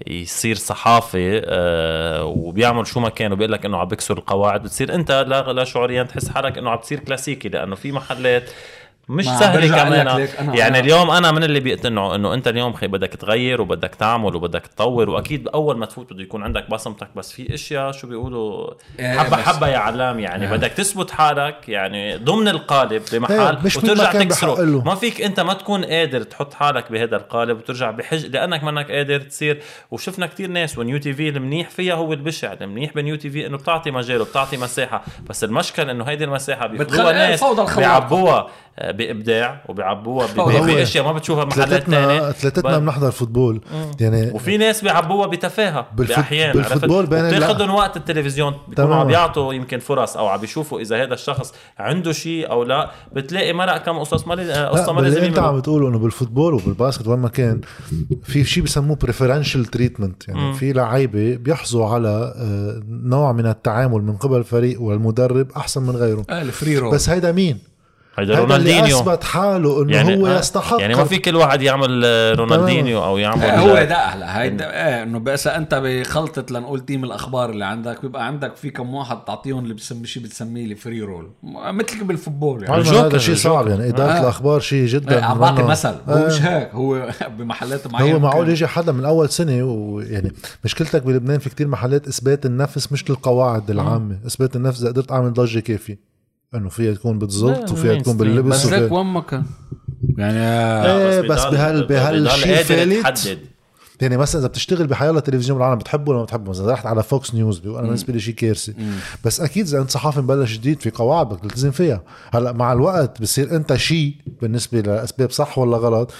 يصير 0.07 0.55
صحافي 0.55 1.41
آه 1.45 2.23
وبيعمل 2.25 2.87
شو 2.87 2.99
ما 2.99 3.09
كان 3.09 3.33
وبيقول 3.33 3.51
لك 3.51 3.65
إنه 3.65 3.77
عم 3.77 3.87
بكسر 3.87 4.17
القواعد 4.17 4.63
بتصير 4.63 4.95
أنت 4.95 5.11
لا 5.11 5.53
لا 5.53 5.63
شعوريا 5.63 6.03
تحس 6.03 6.29
حالك 6.29 6.57
إنه 6.57 6.69
عم 6.69 6.79
تصير 6.79 6.99
كلاسيكي 6.99 7.49
لأنه 7.49 7.75
في 7.75 7.91
محلات 7.91 8.49
مش 9.09 9.25
سهله 9.25 9.67
كمان. 9.67 10.27
يعني 10.55 10.67
أنا. 10.67 10.79
اليوم 10.79 11.11
أنا 11.11 11.31
من 11.31 11.43
اللي 11.43 11.59
بيقتنعوا 11.59 12.15
انه 12.15 12.33
أنت 12.33 12.47
اليوم 12.47 12.73
خي 12.73 12.87
بدك 12.87 13.09
تغير 13.09 13.61
وبدك 13.61 13.95
تعمل 13.95 14.35
وبدك 14.35 14.67
تطور 14.67 15.09
وأكيد 15.09 15.47
أول 15.47 15.77
ما 15.77 15.85
تفوت 15.85 16.13
بده 16.13 16.23
يكون 16.23 16.43
عندك 16.43 16.69
بصمتك 16.69 17.07
بس 17.15 17.31
في 17.31 17.53
أشياء 17.53 17.91
شو 17.91 18.07
بيقولوا 18.07 18.73
إيه، 18.99 19.17
حبه 19.19 19.37
حبة 19.37 19.67
يا 19.67 19.77
علام 19.77 20.19
يعني. 20.19 20.47
بدك 20.47 20.71
تثبت 20.71 21.11
حالك 21.11 21.69
يعني 21.69 22.17
ضمن 22.17 22.47
القالب 22.47 23.01
بمحل 23.13 23.57
مش 23.65 23.77
وترجع 23.77 24.11
تكسره. 24.11 24.83
ما 24.85 24.95
فيك 24.95 25.21
أنت 25.21 25.39
ما 25.39 25.53
تكون 25.53 25.85
قادر 25.85 26.21
تحط 26.21 26.53
حالك 26.53 26.91
بهذا 26.91 27.15
القالب 27.15 27.57
وترجع 27.57 27.91
بحجة 27.91 28.25
إنك 28.25 28.63
منك 28.63 28.91
قادر 28.91 29.19
تصير. 29.19 29.61
وشفنا 29.91 30.27
كتير 30.27 30.49
ناس 30.49 30.77
و 30.77 30.97
New 30.97 31.13
TV 31.13 31.29
المنيح 31.29 31.69
فيها 31.69 31.93
هو 31.93 32.13
البشع 32.13 32.53
المنيح 32.53 32.93
ب 32.93 33.15
New 33.15 33.29
TV 33.29 33.47
إنه 33.47 33.57
بتعطي 33.57 33.91
مجال 33.91 34.21
وبتعطي 34.21 34.57
مساحة. 34.57 35.03
بس 35.29 35.43
المشكل 35.43 35.89
إنه 35.89 36.03
هيدي 36.03 36.23
المساحة 36.23 36.67
بياخذوها 36.67 37.13
ناس 37.13 37.43
بيعبوها. 37.77 38.47
بإبداع 38.97 39.63
وبيعبوها 39.69 40.27
باشياء 40.65 41.05
ما 41.05 41.11
بتشوفها 41.13 41.43
بمحلات 41.43 41.67
ثلاثتنا 41.69 42.05
تانية 42.07 42.31
ثلاثتنا 42.31 42.79
بنحضر 42.79 43.11
football 43.11 43.61
يعني 43.99 44.31
وفي 44.31 44.57
ناس 44.57 44.81
بيعبوها 44.83 45.27
بتفاهة 45.27 45.87
بال 45.97 46.02
foot- 46.02 46.15
بأحيان 46.17 46.53
بال 46.53 46.63
football 46.63 47.05
بين 47.05 47.23
لا. 47.29 47.37
بتاخذهم 47.37 47.75
وقت 47.75 47.97
التلفزيون 47.97 48.53
بيكونوا. 48.67 48.95
عم 48.95 49.07
بيعطوا 49.07 49.53
يمكن 49.53 49.79
فرص 49.79 50.17
أو 50.17 50.27
عم 50.27 50.39
بيشوفوا 50.41 50.79
إذا 50.79 51.03
هذا 51.03 51.13
الشخص 51.13 51.53
عنده 51.77 52.11
شيء 52.11 52.49
أو 52.51 52.63
لا 52.63 52.91
بتلاقي 53.13 53.53
مرق 53.53 53.77
كم 53.77 53.99
قصص 53.99 54.27
ما 54.27 54.69
قصه 54.69 54.93
ما 54.93 55.01
لازم 55.01 55.23
أنت 55.23 55.39
عم. 55.39 55.59
بتقوله 55.59 55.87
إنه 55.89 55.99
بال 55.99 56.10
football 56.10 56.53
وبال 56.53 56.71
basket 56.71 57.07
وين 57.07 57.19
ما 57.19 57.29
كان 57.29 57.61
في 58.23 58.43
شيء 58.43 58.63
بسموه 58.63 58.95
preferential 58.95 59.65
treatment 59.65 60.27
يعني. 60.27 60.53
في 60.53 60.73
لعيبة 60.73 61.35
بيحظوا 61.35 61.85
على 61.85 62.33
آه، 62.37 62.81
نوع 62.89 63.31
من 63.31 63.45
التعامل 63.45 64.01
من 64.01 64.17
قبل 64.17 64.37
الفريق 64.37 64.81
والمدرب 64.81 65.51
أحسن 65.57 65.81
من 65.83 65.95
غيره 65.95 66.25
آه 66.29 66.41
ال 66.41 66.48
free 66.48 66.77
role 66.77 66.93
بس 66.93 67.09
هيدا 67.09 67.31
مين؟ 67.31 67.59
هيدا 68.17 68.39
رونالدينيو. 68.39 68.99
أثبت 68.99 69.23
حاله 69.23 69.81
إنه 69.83 69.95
يعني 69.95 70.21
هو 70.21 70.27
آه، 70.27 70.39
يستحق. 70.39 70.81
يعني 70.81 70.95
ما 70.95 71.03
في 71.03 71.17
كل 71.17 71.35
واحد 71.35 71.61
يعمل 71.61 72.01
آه، 72.05 72.33
رونالدينيو 72.33 73.03
أو 73.03 73.17
يعمل 73.17 73.41
آه، 73.43 73.59
هو 73.59 73.73
ده 73.83 73.95
هلا 73.95 74.41
هيدا 74.41 74.65
إيه 74.65 75.03
إنه 75.03 75.19
بس 75.19 75.47
أنت 75.47 75.75
بخلطة 75.83 76.45
لنقول 76.53 76.79
team 76.85 77.03
الأخبار 77.03 77.49
اللي 77.49 77.65
عندك 77.65 78.01
بيبقى 78.01 78.27
عندك 78.27 78.55
في 78.55 78.69
كم 78.69 78.93
واحد 78.95 79.17
تعطيهم 79.17 79.63
اللي 79.63 79.73
بتسمي 79.73 80.07
شيء 80.07 80.23
بتسميه 80.23 80.65
ال 80.65 80.72
free 80.72 81.01
role 81.01 81.29
مثل 81.43 82.03
بال 82.03 82.15
football 82.15 82.63
يعني. 82.63 82.83
هذا 82.83 83.17
شيء. 83.17 83.35
صعب 83.35 83.67
يعني. 83.67 83.89
إدارة 83.89 84.11
آه. 84.11 84.21
الأخبار 84.21 84.59
شيء 84.59 84.85
جدا 84.87 85.17
إيه، 85.17 85.23
عم 85.23 85.37
بعطي 85.39 85.61
منه- 85.61 85.71
مثل. 85.71 85.89
هو 86.07 86.13
آه. 86.13 86.27
مش 86.27 86.41
هيك 86.41 86.69
هو 86.73 87.09
بمحلات 87.37 87.87
معينة. 87.93 88.15
هو 88.15 88.19
معقول 88.19 88.49
يجي 88.49 88.67
حدا 88.67 88.91
من 88.91 89.05
أول 89.05 89.29
سنة 89.29 89.63
ويعني 89.63 90.31
مشكلتك 90.63 91.03
بلبنان 91.03 91.39
في 91.39 91.49
كتير 91.49 91.67
محلات 91.67 92.07
إثبات 92.07 92.45
النفس 92.45 92.91
مش 92.91 93.09
للقواعد 93.09 93.69
العامة. 93.69 94.17
إثبات 94.27 94.55
النفس 94.55 94.81
إذا 94.81 94.89
قدرت 94.89 95.11
أعمل 95.11 95.33
ضجة 95.33 95.59
كافية. 95.59 96.14
انه 96.55 96.69
فيها 96.69 96.93
تكون 96.93 97.19
بتزبط 97.19 97.57
لا، 97.57 97.71
وفيها 97.71 97.95
تكون. 98.01 98.17
باللبس 98.17 98.55
بس 98.55 98.65
وفيها 98.65 98.79
هيك 98.79 98.91
وين 98.91 99.05
ما 99.05 99.21
كان. 99.21 99.43
يعني 100.17 100.39
إيه، 100.39 101.21
بضل- 101.21 101.27
بس 101.29 101.41
بهال- 101.45 101.83
بضل- 101.83 101.87
بهالشي 101.87 102.45
بضل 102.45 103.03
قادر 103.03 103.17
فالت. 103.17 103.39
يعني 104.01 104.17
مثلا 104.17 104.41
إذا 104.41 104.47
بتشتغل 104.47 104.87
بحيالله 104.87 105.19
تلفزيون 105.19 105.57
بالعالم 105.57 105.79
بتحبه 105.79 106.09
ولا 106.11 106.19
ما 106.19 106.25
بتحبه؟ 106.25 106.49
مثلا 106.49 106.71
رحت 106.71 106.85
على 106.85 107.03
Fox 107.03 107.33
News 107.35 107.67
وأنا 107.67 107.81
بالنسبة 107.87 108.13
لي 108.13 108.19
شيء 108.19 108.33
كارثه 108.33 108.73
بس 109.25 109.41
أكيد 109.41 109.65
إذا 109.67 109.79
أنت 109.81 109.91
صحافي 109.91 110.19
مبلش 110.19 110.53
جديد 110.53 110.79
في 110.81 110.89
قواعد 110.89 111.29
بدك 111.29 111.41
تلتزم 111.41 111.71
فيها. 111.71 112.01
هلأ 112.33 112.51
مع 112.51 112.73
الوقت 112.73 113.21
بصير 113.21 113.55
أنت 113.55 113.75
شيء 113.75 114.13
بالنسبة 114.41 114.79
لأسباب 114.81 115.31
صح 115.31 115.57
ولا 115.57 115.77
غلط 115.77 116.11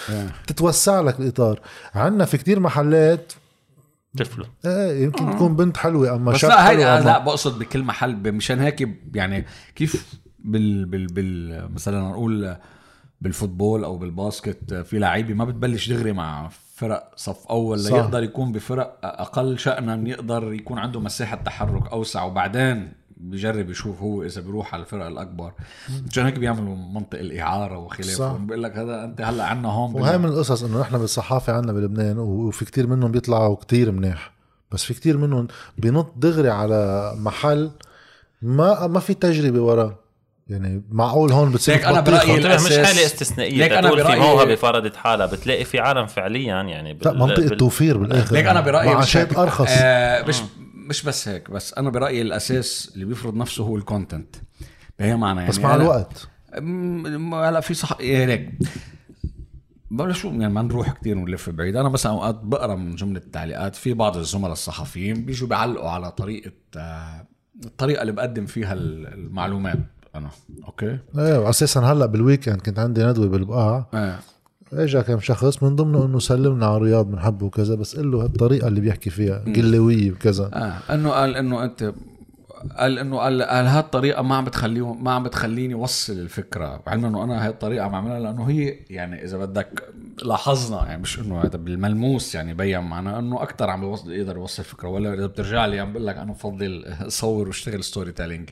تتوسع 0.47 1.01
لك 1.01 1.19
الإطار. 1.19 1.59
عندنا 1.95 2.26
في 2.26 2.38
كتير 2.38 2.59
محلات 2.59 3.34
طفلة. 4.18 4.45
إيه 4.66 5.03
يمكن 5.03 5.32
تكون 5.36 5.55
بنت 5.55 5.78
حلوة 5.78 6.16
أما 6.16 6.32
بس 6.32 6.45
لا 6.45 6.63
حلو 6.63 6.82
هي 6.82 7.01
أما- 7.01 7.05
لا 7.05 7.18
بقصد 7.20 7.59
بكل 7.59 7.84
محل 7.84 8.32
مشان 8.32 8.59
هيك 8.59 8.89
يعني 9.16 9.45
كيف 9.76 10.13
بال 10.39 10.86
بال 10.86 11.07
بال 11.07 11.70
مثلا 11.74 12.01
نقول 12.01 12.55
بالفوتبول 13.22 13.84
أو 13.84 13.97
بالباسكت 13.97 14.74
في 14.74 14.99
لعيبة 14.99 15.34
ما 15.34 15.45
بتبلش 15.45 15.89
دغري 15.91 16.13
مع 16.13 16.49
فرق 16.76 17.11
صف 17.16 17.47
أول 17.47 17.80
صح. 17.80 17.91
ليقدر 17.93 18.24
يكون 18.24 18.51
بفرق 18.51 18.99
أقل 19.03 19.59
شأنا 19.59 20.09
يقدر 20.09 20.53
يكون 20.53 20.78
عنده 20.80 20.99
مساحة 20.99 21.36
تحرك 21.36 21.88
أوسع. 21.91 22.24
وبعدين 22.24 22.91
بيجرب 23.30 23.69
يشوف 23.69 24.01
هو 24.01 24.23
إذا 24.23 24.41
بيروح 24.41 24.73
على 24.73 24.82
الفرق 24.84 25.05
الأكبر. 25.05 25.51
مشان 26.07 26.26
هيك 26.26 26.39
بيعملوا 26.39 26.76
منطق 26.76 27.19
الإعارة 27.19 27.76
صح. 27.76 27.82
وخلافه 27.82 28.38
بقول 28.38 28.63
لك 28.63 28.78
هذا 28.78 29.03
أنت 29.03 29.21
هلأ 29.21 29.45
عندنا 29.45 29.69
هون 29.69 29.93
وهي 30.01 30.17
من 30.17 30.26
القصص 30.26 30.63
إنه 30.63 30.82
نحن 30.82 30.97
بالصحافة 30.97 31.53
عندنا 31.53 31.73
بلبنان 31.73 32.17
وفي 32.19 32.65
كتير 32.65 32.88
منهم 32.88 33.11
بيطلعوا 33.11 33.55
كتير 33.55 33.91
منيح. 33.91 34.32
بس 34.71 34.84
في 34.84 34.93
كتير 34.93 35.17
منهم 35.17 35.47
بينط 35.78 36.13
دغري 36.17 36.49
على 36.49 37.11
محل 37.17 37.71
ما 38.41 38.88
ما 38.88 38.99
في 38.99 39.13
تجربة 39.13 39.61
وراه 39.61 39.99
يعني 40.47 40.84
معقول 40.91 41.32
هون 41.32 41.51
بتصير 41.51 41.76
بطيخة. 41.76 41.99
برأيي 41.99 42.43
طلع 42.43 42.55
مش 42.55 42.61
حالة 42.73 43.05
استثنائية. 43.05 43.57
ليك 43.57 43.71
أنا 43.71 43.88
تقول 43.88 44.05
في 44.05 44.15
موهبة 44.15 44.55
فرضت 44.55 44.95
حالها 44.95 45.26
بتلاقي 45.26 45.65
في 45.65 45.80
عالم 45.80 46.05
فعليا 46.05 46.47
يعني 46.63 46.93
لا 46.93 47.11
بال- 47.11 47.19
منطقة 47.19 47.47
بال- 47.49 47.57
توفير 47.57 47.97
بالآخر. 47.97 48.36
ليك 48.36 48.45
أنا 48.45 48.61
برأيي 48.61 48.88
مش 48.89 48.93
معاشات. 48.93 49.38
أرخص. 49.38 49.67
آه 49.69 50.28
مش 50.28 50.41
مش 50.89 51.03
بس 51.03 51.27
هيك 51.27 51.51
بس 51.51 51.73
أنا 51.73 51.89
برأيي 51.89 52.21
الأساس 52.21 52.91
اللي 52.93 53.05
بيفرض 53.05 53.36
نفسه 53.36 53.63
هو 53.63 53.77
الكونتنت 53.77 54.36
بهي 54.99 55.15
معنى 55.15 55.39
يعني 55.39 55.51
بس 55.51 55.59
مع 55.59 55.75
الوقت. 55.75 56.27
هلأ 57.33 57.59
في 57.59 57.73
صح 57.73 57.97
إيه 57.99 58.25
هيك. 58.25 58.51
بلا 59.91 60.13
شو 60.13 60.27
يعني 60.27 60.49
ما 60.49 60.61
نروح 60.61 60.91
كتير 60.91 61.17
ونلف 61.17 61.49
بعيد. 61.49 61.75
أنا 61.75 61.89
مثلا 61.89 62.11
أوقات 62.11 62.36
بقرأ 62.36 62.75
من 62.75 62.95
جملة 62.95 63.19
التعليقات 63.19 63.75
في 63.75 63.93
بعض 63.93 64.17
الزملاء 64.17 64.51
الصحفيين 64.51 65.25
بيجوا 65.25 65.47
بيعلقوا 65.47 65.89
على 65.89 66.11
طريقة 66.11 66.51
آه 66.77 67.27
الطريقة 67.65 68.01
اللي 68.01 68.11
بقدم 68.13 68.45
فيها 68.45 68.73
ال- 68.73 69.07
المعلومات. 69.13 69.79
أنا 70.15 70.29
أوكي؟ 70.67 70.99
إيه 71.17 71.49
أساسا 71.49 71.79
هلأ 71.79 72.05
بال 72.05 72.18
weekend 72.18 72.61
كنت 72.61 72.79
عندي 72.79 73.03
ندوة 73.03 73.27
بالبقاع 73.27 73.88
آه. 73.93 74.19
اجى 74.74 75.01
كم 75.01 75.20
شخص 75.20 75.63
من 75.63 75.76
ضمنه 75.76 76.05
إنه 76.05 76.20
سلمنا 76.20 76.66
على 76.66 76.78
رياض 76.78 77.11
بنحبه 77.11 77.45
وكذا 77.45 77.76
بس 77.76 77.95
قل 77.95 78.11
له 78.11 78.24
هالطريقة 78.24 78.68
اللي 78.68 78.82
بيحكي 78.82 79.09
فيها 79.09 79.43
قلويه 79.55 80.11
وكذا. 80.11 80.49
آه 80.53 80.93
إنه 80.93 81.09
قال 81.09 81.36
إنه 81.36 81.63
أنت 81.63 81.93
قال 82.78 82.99
إنه 82.99 83.18
قال 83.18 83.43
قال 83.43 83.66
هالطريقة 83.66 84.22
ما 84.22 84.36
عم 84.36 84.45
بتخليه 84.45 84.93
ما 84.93 85.11
عم 85.11 85.24
بتخليني 85.24 85.74
اوصل 85.74 86.13
الفكرة 86.13 86.82
وعلما 86.88 87.07
إنه 87.07 87.24
أنا 87.24 87.43
هاي 87.43 87.49
الطريقة 87.49 87.86
عم 87.86 87.93
أعملها 87.93 88.20
لأنه 88.20 88.49
هي 88.49 88.80
يعني 88.89 89.24
إذا 89.24 89.38
بدك 89.38 89.84
لاحظنا 90.24 90.86
يعني 90.86 91.01
مش 91.01 91.20
إنه 91.20 91.41
هذا 91.41 91.57
بالملموس 91.57 92.36
يعني 92.36 92.53
بين 92.53 92.80
معنا 92.80 93.20
إنه 93.20 93.43
أكثر 93.43 93.70
عم 93.70 93.82
بيوصل 93.82 94.11
يقدر 94.11 94.36
يوصل 94.36 94.63
فكره 94.63 94.88
ولا 94.89 95.13
إذا 95.13 95.26
بترجع 95.26 95.66
لي 95.66 95.80
عم 95.80 95.93
بقول 95.93 96.07
لك 96.07 96.18
أنا 96.18 96.32
بفضل 96.32 96.86
صور 97.07 97.47
واشتغل 97.47 97.84
storytelling 97.83 98.49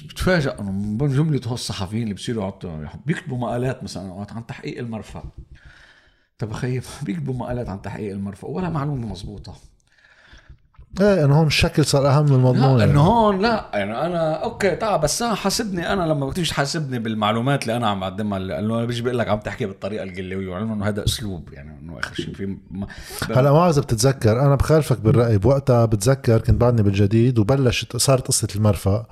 بتفاجئ 0.00 0.60
انه 0.60 0.72
من 0.72 1.08
جملة 1.08 1.40
الصحفيين 1.52 2.02
اللي 2.02 2.14
بصيروا 2.14 2.50
بيكتبوا 3.06 3.38
مقالات 3.38 3.82
مثلا 3.84 4.08
أوقات 4.10 4.32
عن 4.32 4.46
تحقيق 4.46 4.78
المرفأ. 4.78 5.22
طب 6.38 6.52
كيف 6.52 6.98
بيكتبوا 7.04 7.34
مقالات 7.34 7.68
عن 7.68 7.82
تحقيق 7.82 8.12
المرفأ 8.12 8.48
ولا 8.48 8.68
معلومة 8.70 9.06
مزبوطه 9.06 9.54
إيه 11.00 11.24
إنه 11.24 11.38
هون 11.38 11.46
الشكل 11.46 11.84
صار 11.84 12.08
أهم 12.08 12.24
من 12.24 12.32
المضمون. 12.32 12.72
لا 12.74 12.78
يعني. 12.80 12.90
انه 12.92 13.00
هون 13.00 13.40
لا. 13.42 13.70
يعني 13.74 14.06
أنا 14.06 14.32
أوكي 14.44 14.76
تعال 14.76 15.00
بس 15.00 15.22
أنا 15.22 15.34
حاسبني 15.34 15.92
أنا 15.92 16.02
لما 16.02 16.26
بتيجي 16.28 16.50
تحاسبني 16.50 16.98
بالمعلومات 16.98 17.62
اللي 17.62 17.76
أنا 17.76 17.88
عم 17.88 18.00
بقدمها 18.00 18.38
اللي- 18.38 18.58
انه 18.58 18.74
أنا 18.78 18.84
بيجي 18.84 19.02
بقول 19.02 19.18
لك 19.18 19.28
عم 19.28 19.38
تحكي 19.40 19.66
بالطريقة 19.66 20.02
القلويه 20.04 20.48
وعلما 20.48 20.74
إنه 20.74 20.88
هذا 20.88 21.04
أسلوب. 21.04 21.52
يعني 21.52 21.78
إنه 21.80 21.98
آخر 21.98 22.14
شيء 22.14 22.34
في 22.34 22.56
ما 22.70 22.86
هلا 23.30 23.42
ما 23.42 23.58
بعرف 23.58 23.72
إذا 23.74 23.82
بتتذكر. 23.82 24.40
أنا 24.40 24.54
بخالفك 24.54 25.00
بالرأي. 25.00 25.38
بوقتها 25.38 25.84
بتذكر 25.84 26.38
كنت 26.38 26.60
بعدني 26.60 26.82
بالجديد 26.82 27.38
وبلشت 27.38 27.96
صارت 27.96 28.26
قصة 28.26 28.48
المرفأ. 28.56 29.06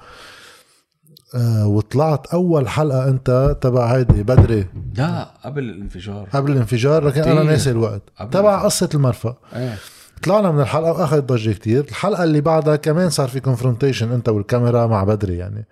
آه 1.35 1.67
وطلعت 1.67 2.27
أول 2.27 2.69
حلقة 2.69 3.09
أنت 3.09 3.57
تبع 3.61 3.87
هيدي 3.87 4.23
بدري. 4.23 4.67
لا 4.95 5.31
قبل 5.45 5.63
الانفجار. 5.63 6.29
قبل 6.33 6.53
الانفجار 6.53 7.05
لكن 7.05 7.23
أنا. 7.23 7.43
ناسي 7.43 7.71
الوقت. 7.71 8.03
تبع 8.33 8.65
قصة 8.65 8.89
المرفأ. 8.95 9.37
إيه. 9.57 9.75
طلعنا 10.23 10.51
من 10.51 10.61
الحلقة 10.61 10.93
وأخذت 10.93 11.25
ضجة 11.25 11.51
كتير. 11.51 11.85
الحلقة 11.85 12.25
اللي 12.25 12.41
بعدها 12.41 12.77
كمان 12.77 13.11
صار 13.11 13.29
في 13.29 13.41
كونفرونتيشن 13.41 14.13
أنت 14.13 14.29
والكاميرا 14.29 14.87
مع 14.87 15.05
بدري 15.05 15.37
يعني. 15.37 15.67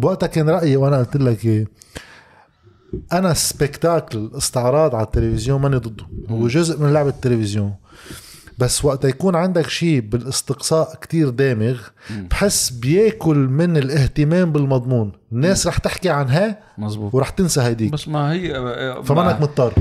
بوقتها 0.00 0.26
كان 0.26 0.50
رأيي 0.50 0.76
وأنا 0.76 0.98
قلت 0.98 1.16
لك 1.16 1.44
إيه 1.44 1.68
أنا 3.12 3.34
سبيكتاكل 3.34 4.30
استعراض 4.34 4.94
على 4.94 5.04
التلفزيون 5.04 5.60
ماني 5.60 5.76
ضده. 5.76 6.04
هو 6.30 6.48
جزء 6.48 6.82
من 6.82 6.92
لعبة 6.92 7.08
التلفزيون. 7.08 7.74
بس 8.58 8.84
وقت 8.84 9.04
يكون 9.04 9.34
عندك 9.36 9.68
شيء 9.68 10.00
بالاستقصاء 10.00 10.98
كتير 11.00 11.28
دامغ 11.28 11.80
بحس 12.30 12.70
بياكل 12.70 13.36
من 13.36 13.76
الاهتمام 13.76 14.52
بالمضمون. 14.52 15.12
الناس 15.32 15.66
رح 15.66 15.78
تحكي 15.78 16.08
عنها 16.10 16.58
مزبوط 16.78 17.14
ورح 17.14 17.28
تنسى 17.28 17.60
هيديك. 17.60 17.92
بس 17.92 18.08
ما 18.08 18.32
هي 18.32 18.54
فمانك 19.04 19.40
مضطر. 19.40 19.72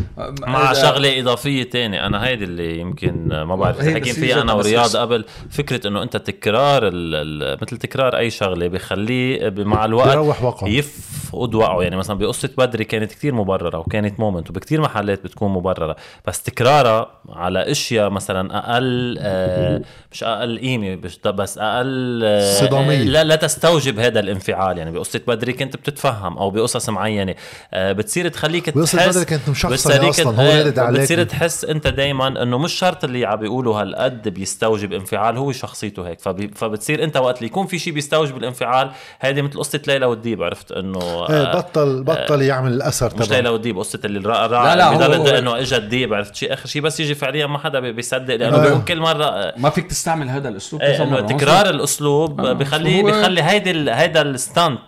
مع 0.42 0.74
شغلة 0.74 1.20
إضافية 1.20 1.64
تانية 1.70 2.06
أنا 2.06 2.26
هيدي 2.28 2.44
اللي 2.44 2.80
يمكن 2.80 3.28
ما 3.28 3.56
بعرف 3.56 3.80
حكينا 3.80 4.02
فيها 4.02 4.42
أنا 4.42 4.54
ورياض 4.54 4.96
قبل 4.98 5.26
فكرة 5.50 5.88
إنه 5.88 6.04
أنت 6.04 6.18
تكرار 6.18 6.88
ال 6.88 7.16
ال 7.44 7.58
مثل 7.62 7.78
تكرار 7.78 8.18
أي 8.18 8.30
شغلة 8.30 8.68
بخليه 8.68 9.50
مع 9.58 9.86
الوقت 9.86 10.08
بيروح 10.10 10.44
وقعه. 10.44 10.68
يفقد 10.70 11.56
وقعه. 11.56 11.82
يعني 11.84 11.96
مثلا 11.96 12.18
بقصة 12.18 12.50
بدري 12.58 12.84
كانت 12.84 13.12
كتير 13.12 13.34
مبررة 13.36 13.78
وكانت 13.80 14.20
مومنت 14.20 14.50
وبكتير 14.50 14.82
محلات 14.82 15.24
بتكون 15.24 15.52
مبررة. 15.54 15.96
بس 16.28 16.44
تكرارها 16.44 17.08
على 17.30 17.72
أشياء 17.72 18.10
مثلا 18.10 18.58
أقل 18.58 19.18
آه 19.20 19.82
مش 20.12 20.24
أقل 20.24 20.60
قيمة 20.60 20.96
بس- 20.96 21.20
بس 21.28 21.58
أقل 21.58 22.22
آه 22.24 22.60
صدامية. 22.62 23.04
لا 23.04 23.24
لا 23.24 23.36
تستوجب 23.36 24.00
هذا 24.00 24.20
الانفعال. 24.20 24.78
يعني 24.78 24.92
بقصة 24.92 25.22
بدري 25.28 25.41
كنت 25.50 25.76
بتتفهم 25.76 26.38
أو 26.38 26.50
بقصص 26.52 26.90
معينة 26.90 27.36
آه 27.74 27.92
بتصير 27.92 28.28
تخليك 28.28 28.66
تحس 28.66 28.96
بدري 28.96 29.26
كانت 29.26 29.50
مشخصنة 29.50 29.72
بتسليك- 29.98 30.10
أصلاً، 30.10 30.36
هو 30.42 30.52
آه، 30.52 30.64
رد 30.64 30.80
عليك. 30.80 31.02
بتصير 31.02 31.24
تحس 31.24 31.66
أنت 31.66 31.88
دائما 31.88 32.28
إنه 32.44 32.58
مش 32.58 32.74
شرط 32.74 33.04
اللي 33.04 33.26
عم 33.26 33.36
بيقوله 33.40 33.82
هالقد 33.82 34.30
بيستوجب 34.30 34.94
انفعال 34.94 35.38
هو 35.38 35.52
شخصيته 35.52 36.08
هيك 36.08 36.20
فبي 36.20 36.52
فبتصير 36.56 37.04
أنت 37.04 37.18
وقت 37.18 37.38
اللي 37.38 37.46
يكون 37.48 37.68
في 37.68 37.80
شيء 37.80 37.94
بيستوجب 37.94 38.38
الانفعال 38.38 38.92
هيدي 39.22 39.42
مثل 39.42 39.60
قصة 39.60 39.82
ليلى 39.88 40.06
والديب 40.06 40.44
عرفت 40.44 40.72
إنه 40.72 41.00
إيه 41.30 41.52
بطل 41.54 42.04
بطل 42.04 42.42
يعمل 42.42 42.74
الأثر 42.74 43.14
مش 43.20 43.30
ليلى 43.30 43.42
تبعه 43.42 43.52
وديب 43.52 43.78
قصة 43.80 44.00
اللي 44.06 44.20
الرا- 44.20 44.46
الراعي 44.46 44.76
لا، 44.76 44.92
لا، 44.92 45.08
بضل 45.08 45.36
إنه 45.36 45.60
اجى 45.60 45.78
الديب 45.78 46.14
عرفت 46.14 46.36
شيء 46.36 46.54
اخر 46.54 46.68
شيء 46.68 46.82
بس 46.82 47.00
يجي 47.00 47.16
فعليا 47.16 47.46
ما 47.48 47.58
حدا 47.60 47.80
بي- 47.80 47.92
بيصدق 47.92 48.36
لأنه 48.36 48.58
آه. 48.58 48.62
بيكون 48.64 48.82
كل 48.82 49.00
مرة 49.00 49.26
آه، 49.26 49.54
ما 49.58 49.70
فيك 49.70 49.88
تستعمل 49.90 50.30
هذا 50.30 50.50
الأسلوب 50.50 50.82
إيه 50.82 51.04
مرة. 51.06 51.22
تكرار 51.22 51.70
الأسلوب 51.70 52.42
آه، 52.42 52.54
بخلي 52.54 53.42
هيدي 53.44 53.72
ال- 53.72 53.90
هيدا 53.90 54.22
الستانت 54.22 54.80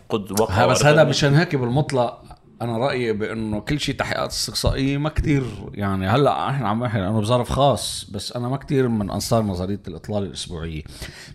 يفقد 0.00 0.40
وقعه 0.40 0.62
ها 0.62 0.66
بس؟ 0.66 0.84
هذا 0.84 1.04
مشان 1.04 1.34
هيك 1.34 1.56
بالمطلق 1.56 2.22
أنا 2.62 2.78
رأيي 2.78 3.12
بأنه 3.12 3.60
كل 3.60 3.80
شيء 3.80 3.94
تحقيقات 3.94 4.30
استقصائية 4.30 4.98
ما 4.98 5.08
كتير 5.08 5.44
يعني 5.74 6.06
هلأ 6.06 6.50
إحنا 6.50 6.68
عم 6.68 6.84
نحكي 6.84 6.98
لأنه 6.98 7.20
بظرف 7.20 7.50
خاص 7.50 8.10
بس 8.10 8.32
أنا 8.32 8.48
ما 8.48 8.56
كتير 8.56 8.88
من 8.88 9.10
أنصار 9.10 9.42
نظرية 9.42 9.80
الاطلاله 9.88 10.26
الأسبوعية 10.26 10.82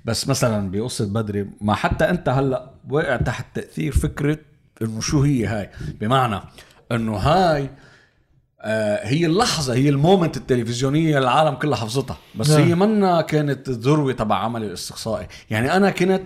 بس 0.05 0.27
مثلا 0.27 0.71
بقصة 0.71 1.05
بدري 1.05 1.49
ما 1.61 1.75
حتى 1.75 2.09
أنت 2.09 2.29
هلأ 2.29 2.71
واقع 2.89 3.17
تحت 3.17 3.45
تأثير 3.55 3.91
فكرة 3.91 4.37
إنه 4.81 5.01
شو 5.01 5.21
هي 5.21 5.45
هاي 5.45 5.69
بمعنى 6.01 6.39
إنه 6.91 7.15
هاي 7.15 7.69
آه 8.61 9.07
هي 9.07 9.25
اللحظة 9.25 9.73
هي 9.73 9.89
ال 9.89 9.96
moment 9.96 10.37
التلفزيونية 10.37 11.17
اللي 11.17 11.17
العالم 11.17 11.55
كلها 11.55 11.77
حفظتها 11.77 12.17
بس 12.35 12.49
نعم. 12.49 12.61
هي 12.61 12.75
منا 12.75 13.21
كانت 13.21 13.69
الذروة 13.69 14.13
تبع 14.13 14.35
عمل 14.35 14.63
الاستقصائي 14.63 15.27
يعني 15.49 15.77
أنا 15.77 15.89
كنت 15.89 16.21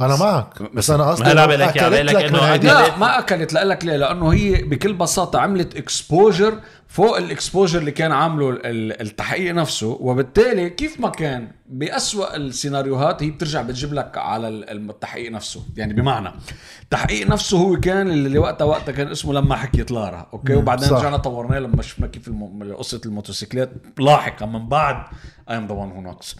أنا 0.00 0.16
معك 0.16 0.62
بس 0.74 0.90
أنا 0.90 1.10
قصدي 1.10 1.24
هلا 1.30 1.46
بالك 1.46 1.76
لك 1.76 2.32
من 2.32 2.38
هيدي- 2.38 2.68
أكلت- 2.70 2.72
لا 2.72 2.96
ما 2.96 3.18
أكلت 3.18 3.52
لك 3.52 3.84
ليه 3.84 3.96
لأنه 3.96 4.28
هي 4.32 4.62
بكل 4.62 4.92
بساطة 4.92 5.38
عملت 5.40 5.76
exposure 5.76 6.54
فوق 6.88 7.16
ال 7.16 7.23
exposure 7.23 7.78
اللي 7.78 7.90
كان 7.90 8.12
عامله 8.12 8.50
ال- 8.50 9.00
التحقيق 9.00 9.54
نفسه 9.54 9.86
وبالتالي 10.00 10.70
كيف 10.70 11.00
ما 11.00 11.08
كان 11.08 11.48
بأسوأ 11.66 12.36
السيناريوهات 12.36 13.22
هي 13.22 13.30
بترجع 13.30 13.62
بتجيب 13.62 13.94
لك 13.94 14.18
على 14.18 14.48
ال- 14.48 14.90
التحقيق 14.90 15.30
نفسه. 15.32 15.62
يعني 15.76 15.92
بمعنى 15.94 16.28
التحقيق 16.82 17.26
نفسه 17.26 17.58
هو 17.58 17.80
كان 17.80 18.10
اللي 18.10 18.38
وقتها 18.38 18.64
وقتها 18.64 18.92
كان 18.92 19.08
اسمه 19.08 19.32
لما 19.34 19.56
حكيت 19.56 19.90
لارا 19.90 20.26
أوكي؟ 20.32 20.54
وبعدين. 20.54 20.88
رجعنا 20.90 21.16
طورناه 21.16 21.58
لما 21.58 21.82
شفنا 21.82 22.06
كيف 22.06 22.30
قصة 22.78 23.00
الموتوسيكلات 23.06 23.70
لاحقا 23.98 24.46
من 24.46 24.68
بعد 24.68 24.96
ايم 25.50 25.66
ذا 25.66 25.72
وان 25.72 25.90
هو 25.90 26.00
نوكس 26.00 26.36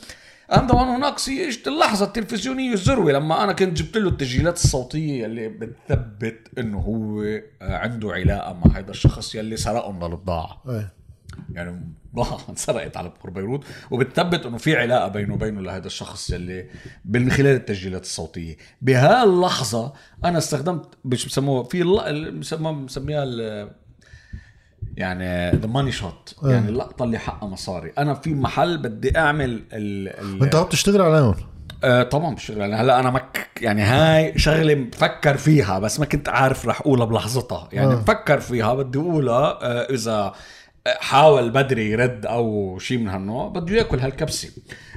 ام 0.52 1.00
ناقص 1.00 1.28
هي 1.28 1.48
اجت 1.48 1.68
اللحظة 1.68 2.06
التلفزيونية 2.06 2.72
الذروه 2.72 3.12
لما 3.12 3.44
أنا 3.44 3.52
كنت 3.52 3.82
جبت 3.82 3.96
له 3.96 4.08
التسجيلات 4.08 4.56
الصوتية 4.56 5.26
اللي 5.26 5.48
بتثبت 5.48 6.58
إنه 6.58 6.78
هو 6.78 7.24
عنده 7.60 8.12
علاقة 8.12 8.52
مع 8.52 8.78
هذا 8.78 8.90
الشخص 8.90 9.34
يلي 9.34 9.56
سرقهم 9.56 10.04
للبضاعه 10.04 10.62
إيه. 10.68 10.92
يعني 11.52 11.80
بضاعه 12.12 12.40
انسرقت 12.50 12.96
على 12.96 13.08
بحر 13.08 13.30
بيروت 13.30 13.64
وبتثبت 13.90 14.46
إنه 14.46 14.58
في 14.58 14.76
علاقة 14.76 15.08
بينه 15.08 15.34
وبينه 15.34 15.60
لهذا 15.60 15.86
الشخص 15.86 16.30
يلي 16.30 16.66
من 17.04 17.30
خلال 17.30 17.56
التسجيلات 17.56 18.02
الصوتية. 18.02 18.56
بهاللحظة 18.82 19.92
أنا 20.24 20.38
استخدمت 20.38 20.86
مش 21.04 21.26
بسموه 21.26 21.62
في 21.62 21.82
بسموها 22.40 22.72
بسميها 22.72 23.24
يعني 24.98 25.58
ذا 25.58 25.66
ماني 25.66 25.92
شوت. 25.92 26.34
يعني 26.42 26.68
اللقطة 26.68 27.04
اللي 27.04 27.18
حقها 27.18 27.48
مصاري. 27.48 27.92
أنا 27.98 28.14
في 28.14 28.34
محل 28.34 28.78
بدي 28.78 29.18
أعمل 29.18 29.50
ال 29.72 30.08
ال 30.08 30.42
انت 30.42 30.54
عم 30.54 30.64
تشتغل 30.64 31.02
عليهم 31.02 31.34
آه 31.84 32.02
طبعا 32.02 32.34
بشتغل 32.34 32.60
يعني 32.60 32.74
هلأ 32.74 33.00
أنا 33.00 33.10
مك 33.10 33.48
يعني 33.60 33.82
هاي 33.82 34.38
شغلة 34.38 34.74
بفكر 34.74 35.36
فيها 35.36 35.78
بس 35.78 36.00
ما 36.00 36.06
كنت 36.06 36.28
عارف 36.28 36.66
رح 36.66 36.80
أقولها 36.80 37.06
بلحظتها. 37.06 37.68
يعني 37.72 37.92
آه. 37.92 37.96
بفكر 37.96 38.40
فيها 38.40 38.74
بدي 38.74 38.98
أقولها 38.98 39.58
آه 39.62 39.94
إذا 39.94 40.32
حاول 40.86 41.50
بدري 41.50 41.90
يرد 41.90 42.26
أو 42.26 42.78
شيء 42.78 42.98
من 42.98 43.08
هالنوع 43.08 43.48
بده 43.48 43.76
ياكل 43.76 43.98
هالكبسة. 43.98 44.48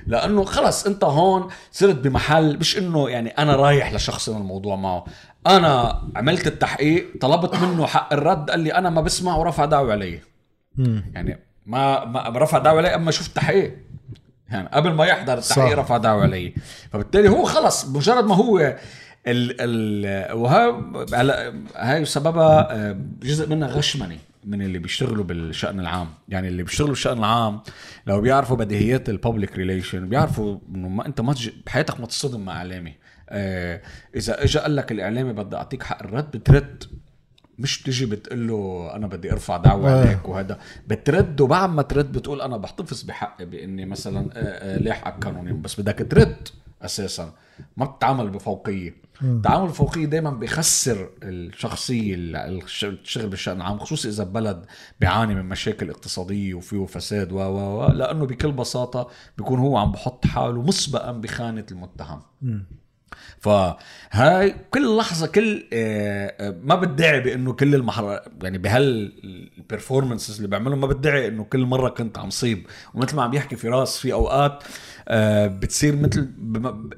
لأنه 0.08 0.43
خلص 0.43 0.86
أنت 0.86 1.04
هون 1.04 1.47
صرت 1.72 1.95
بمحل 1.95 2.58
مش 2.58 2.78
إنه 2.78 3.10
يعني 3.10 3.30
أنا 3.30 3.56
رايح 3.56 3.93
لشخص 3.93 4.30
من 4.30 4.38
الموضوع 4.38 4.76
معه. 4.76 5.06
أنا 5.48 6.02
عملت 6.16 6.48
التحقيق 6.48 7.12
طلبت 7.22 7.56
منه 7.56 7.86
حق 7.86 8.14
الرد 8.14 8.50
قال 8.50 8.60
لي 8.60 8.74
أنا 8.74 8.89
ما 8.89 9.02
بسمع 9.02 9.36
ورفع 9.36 9.66
دعوة 9.66 9.92
علي. 9.92 10.20
يعني 11.14 11.39
ما 11.66 12.06
ما 12.06 12.30
رفع 12.30 12.58
دعوة 12.58 12.78
علي 12.78 12.96
أما 12.96 13.12
شفت 13.12 13.36
تحقيق. 13.36 13.78
يعني 14.50 14.70
قبل 14.70 14.94
ما 14.94 15.06
يحضر 15.06 15.38
التحقيق. 15.38 15.80
رفع 15.80 15.98
دعوة 15.98 16.24
علي. 16.24 16.54
فبالتالي 16.94 17.30
هو 17.30 17.44
خلص 17.44 17.86
مجرد 17.86 18.26
ما 18.26 18.36
هو 18.36 18.60
ال 19.28 19.56
ال 19.60 20.34
وهي 20.34 20.74
هاي 21.76 22.06
سببها 22.06 22.76
آه، 22.76 22.98
جزء 23.24 23.50
منها 23.50 23.68
غشمنه 23.68 24.18
من 24.44 24.62
اللي 24.62 24.80
بيشتغلوا 24.80 25.24
بالشأن 25.24 25.80
العام. 25.80 26.08
يعني 26.30 26.48
اللي 26.48 26.64
بيشتغلوا 26.64 26.92
بالشأن 26.92 27.18
العام 27.18 27.62
لو 28.08 28.22
بيعرفوا 28.22 28.58
بديهيات 28.58 29.10
الببليك 29.10 29.58
ريليشن 29.58 30.10
بيعرفوا 30.10 30.60
إنه 30.76 30.88
ما 30.88 31.06
أنت 31.06 31.22
ما 31.22 31.36
بحياتك 31.66 32.00
ما 32.00 32.06
تصطدم 32.06 32.46
مع 32.46 32.58
إعلامي. 32.58 32.94
آه 33.30 33.82
إذا 34.16 34.44
اجى 34.44 34.60
قال 34.60 34.76
لك 34.76 34.92
الإعلامي 34.92 35.34
بدي 35.34 35.56
أعطيك 35.56 35.84
حق 35.84 36.04
الرد 36.04 36.32
بترد. 36.32 36.84
مش 37.60 37.84
بتجي 37.84 38.06
بتقول 38.06 38.48
له 38.48 38.92
أنا 38.96 39.08
بدي 39.08 39.32
أرفع 39.32 39.58
دعوة 39.58 39.92
آه. 39.92 40.02
عليك 40.02 40.30
وهذا. 40.30 40.60
بترد 40.88 41.42
وبعد 41.42 41.70
ما 41.70 41.82
ترد 41.82 42.12
بتقول 42.12 42.42
أنا 42.42 42.58
بحتفظ 42.58 43.02
بحقي 43.02 43.46
بإني 43.46 43.86
مثلا 43.86 44.30
آه، 44.34 44.78
لاحقك 44.78 45.26
قانونيا 45.26 45.54
بس 45.54 45.82
بدك 45.82 46.08
ترد 46.10 46.48
أساسا. 46.82 47.34
ما 47.78 47.86
بتتعامل 47.86 48.30
بفوقية. 48.30 48.96
التعامل 49.24 49.70
الفوقيه 49.70 50.06
دائما 50.06 50.30
بيخسر 50.30 51.10
الشخصية 51.24 52.16
اللي 52.16 52.62
بتشتغل 52.84 53.28
بالشان 53.28 53.58
العام 53.58 53.80
خصوصي 53.80 54.10
إذا 54.10 54.24
بلد 54.24 54.66
بيعاني 55.00 55.36
من 55.36 55.46
مشاكل 55.46 55.90
اقتصادية 55.90 56.54
وفيه 56.54 56.86
فساد 56.86 57.32
و 57.32 57.38
و 57.38 57.84
و 57.84 57.88
لأنه 57.88 58.26
بكل 58.26 58.52
بساطة 58.52 59.10
بيكون 59.38 59.60
هو 59.60 59.78
عم 59.78 59.92
بحط 59.92 60.26
حاله 60.26 60.62
مسبقا 60.62 61.12
بخانة 61.12 61.66
المتهم. 61.72 62.22
فهاي 63.40 64.56
كل 64.72 64.98
لحظة 64.98 65.28
كل 65.28 65.68
آه، 65.74 66.36
آه، 66.40 66.56
ما 66.64 66.76
بدعي 66.76 67.20
بأنه 67.20 67.54
كل 67.54 67.76
المحر 67.76 68.22
يعني 68.44 68.58
بهالبرفورمنسز 68.58 70.36
اللي 70.36 70.48
بعملهم 70.48 70.82
ما 70.82 70.88
بدعي 70.88 71.28
إنه 71.28 71.44
كل 71.44 71.66
مرة 71.66 71.90
كنت 71.90 72.18
عم 72.18 72.30
صيب. 72.30 72.68
ومثل 72.94 73.16
ما 73.16 73.24
عم 73.24 73.34
يحكي 73.34 73.56
فراس 73.56 73.98
في 73.98 74.14
أوقات 74.14 74.64
بتصير 75.47 75.95
مثل 75.95 76.30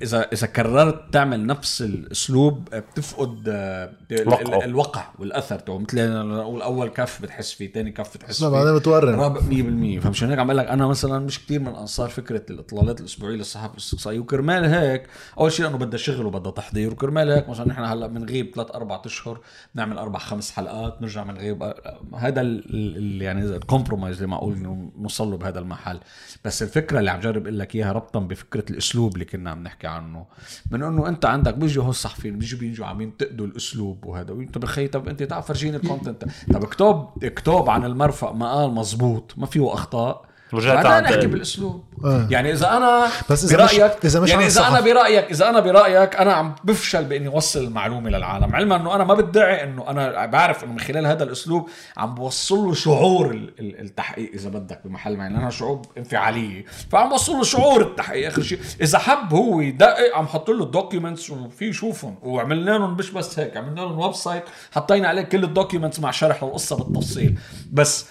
اذا 0.01 0.21
إذا 0.33 0.47
كررت 0.47 1.13
تعمل 1.13 1.45
نفس 1.45 1.81
الأسلوب 1.81 2.69
آه، 2.73 2.79
بتفقد 2.79 3.43
آه، 3.47 3.93
وقعه. 4.27 4.63
الوقع 4.65 5.05
والأثر. 5.19 5.59
تبعه 5.59 5.77
مثل 5.77 5.99
أنا 5.99 6.23
نقول 6.23 6.61
أول 6.61 6.89
كف 6.89 7.21
بتحس 7.21 7.51
فيه 7.51 7.71
ثاني 7.71 7.91
كف 7.91 8.17
بتحس 8.17 8.39
فيه. 8.39 8.47
بعدين 8.47 8.75
بتورم 8.75 9.15
رابع 9.15 9.39
100% 9.41 9.99
فمشان 10.03 10.29
هيك؟ 10.29 10.39
عم 10.39 10.47
بقول 10.47 10.57
لك 10.57 10.67
أنا 10.67 10.87
مثلا 10.87 11.19
مش 11.19 11.45
كتير 11.45 11.59
من 11.59 11.75
أنصار 11.75 12.09
فكرة 12.09 12.41
الإطلالات 12.49 12.99
الأسبوعية 12.99 13.35
للصحافة 13.35 13.73
الاستقصائيه 13.73 14.19
وكرمال 14.19 14.65
هيك. 14.65 15.03
أول 15.39 15.51
شيء 15.51 15.65
لأنه 15.65 15.77
بدها 15.77 15.97
شغل 15.97 16.25
وبدها 16.25 16.51
تحضير 16.51 16.91
وكرمال 16.91 17.29
هيك. 17.31 17.49
مثلا 17.49 17.67
نحن 17.67 17.83
هلأ 17.83 18.07
بنغيب 18.07 18.51
ثلاث 18.55 18.71
أربع 18.71 19.01
أشهر 19.05 19.39
نعمل 19.73 19.97
أربع 19.97 20.19
خمس 20.19 20.51
حلقات 20.51 21.01
نرجع 21.01 21.23
بنغيب. 21.23 21.73
هذا 22.17 22.41
ال- 22.41 23.21
يعني 23.21 23.41
ال 23.45 23.52
compromise 23.52 24.15
اللي 24.15 24.27
معقول 24.27 24.57
نوصل 24.99 25.31
له 25.31 25.37
بهذا 25.37 25.59
المحل. 25.59 25.99
بس 26.45 26.63
الفكرة 26.63 26.99
اللي 26.99 27.11
عم 27.11 27.19
جرب 27.19 27.41
أقول 27.43 27.59
لك 27.59 27.75
إياها 27.75 27.92
ربطا 27.93 28.19
بفكرة 28.19 28.65
الأسلوب 28.69 29.13
اللي 29.13 29.25
كنا 29.25 29.51
عم 29.51 29.63
نحكي 29.63 29.87
عنه. 29.87 30.25
من 30.71 30.83
إنه 30.83 31.07
أنت 31.07 31.25
عندك 31.25 31.53
بيجوا 31.53 31.83
هو 31.83 31.89
الصحفيين 31.89 32.39
بيجوا 32.39 32.59
بيجوا 32.59 32.85
عم 32.85 33.01
ينتقدوا 33.01 33.45
الأسلوب 33.45 34.05
وهذا. 34.05 34.33
وانت 34.33 34.57
يا 34.57 34.63
خيي 34.63 34.87
طب 34.87 35.07
أنت 35.07 35.23
تعال 35.23 35.43
فرجيني 35.43 35.77
ال 35.77 35.83
content 35.83 36.25
طب 36.53 36.63
اكتب 36.63 37.07
اكتب 37.23 37.69
عن 37.69 37.85
المرفأ 37.85 38.31
ما 38.31 38.53
قال 38.53 38.71
مزبوط 38.71 39.33
ما 39.37 39.45
فيه 39.45 39.73
أخطاء. 39.73 40.32
ورجعت 40.53 40.75
بعدين 40.83 40.91
عند- 40.91 41.05
أحكي 41.15 41.27
بالأسلوب. 41.27 41.83
آه. 42.05 42.27
يعني 42.29 42.51
إذا 42.51 42.77
أنا 42.77 43.07
بس 43.29 43.43
إذا 43.53 43.65
مش- 43.65 43.75
برايك 43.77 44.05
إذا 44.05 44.19
مش 44.19 44.29
يعني 44.29 44.43
عن 44.43 44.49
إذا 44.49 44.67
أنا 44.67 44.81
برايك 44.81 45.31
إذا 45.31 45.49
أنا 45.49 45.59
برأيك 45.59 46.15
أنا 46.15 46.33
عم 46.33 46.55
بفشل 46.63 47.03
بإني 47.05 47.27
أوصل 47.27 47.63
المعلومة 47.63 48.09
للعالم 48.09 48.55
علما 48.55 48.75
إنه 48.75 48.95
أنا 48.95 49.03
ما 49.03 49.13
بدعي 49.13 49.63
إنه 49.63 49.89
أنا 49.89 50.25
بعرف 50.25 50.63
إنه 50.63 50.71
من 50.73 50.79
خلال 50.79 51.05
هذا 51.07 51.23
الأسلوب 51.23 51.69
عم 51.97 52.15
بوصل 52.15 52.55
له 52.57 52.73
شعور 52.73 53.31
ال- 53.31 53.53
ال- 53.59 53.79
التحقيق 53.81 54.31
إذا 54.33 54.49
بدك 54.49 54.81
بمحل 54.85 55.17
ما 55.17 55.23
لأنها 55.23 55.49
شعوب 55.49 55.85
انفعالية. 55.97 56.65
فعم 56.91 57.09
بوصل 57.09 57.33
له 57.33 57.43
شعور 57.43 57.81
التحقيق. 57.81 58.27
آخر 58.27 58.41
شيء 58.41 58.59
إذا 58.81 58.97
حب 58.99 59.33
هو 59.33 59.61
يدقق 59.61 60.15
عم 60.17 60.27
حط 60.27 60.49
له 60.49 60.63
ال 60.63 60.70
documents 60.70 61.29
وفي 61.29 61.65
يشوفهم 61.65 62.15
وعملنا 62.23 62.71
لهم 62.71 62.97
مش 62.97 63.11
بس 63.11 63.39
هيك 63.39 63.57
عملنا 63.57 63.81
لهم 63.81 63.99
website 63.99 64.43
حطينا 64.71 65.07
عليه 65.07 65.21
كل 65.21 65.43
ال 65.43 65.49
documents 65.49 65.99
مع 65.99 66.11
شرح 66.11 66.43
القصة 66.43 66.75
بالتفصيل. 66.75 67.39
بس 67.71 68.05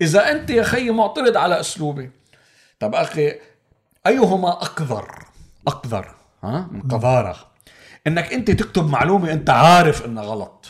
إذا 0.00 0.30
أنت 0.30 0.50
يا 0.50 0.62
خيي 0.62 0.90
معترض 0.90 1.36
على 1.36 1.60
أسلوبي 1.60 2.10
طب 2.80 2.94
أخي 2.94 3.32
أيهما 4.06 4.48
أقذر؟ 4.48 5.08
أقذر 5.66 6.14
ها؟ 6.44 6.68
من 6.70 6.82
قذارة. 6.82 7.36
إنك 8.06 8.32
أنت 8.32 8.50
تكتب 8.50 8.90
معلومة 8.90 9.32
أنت 9.32 9.50
عارف 9.50 10.06
إنها 10.06 10.22
غلط. 10.22 10.66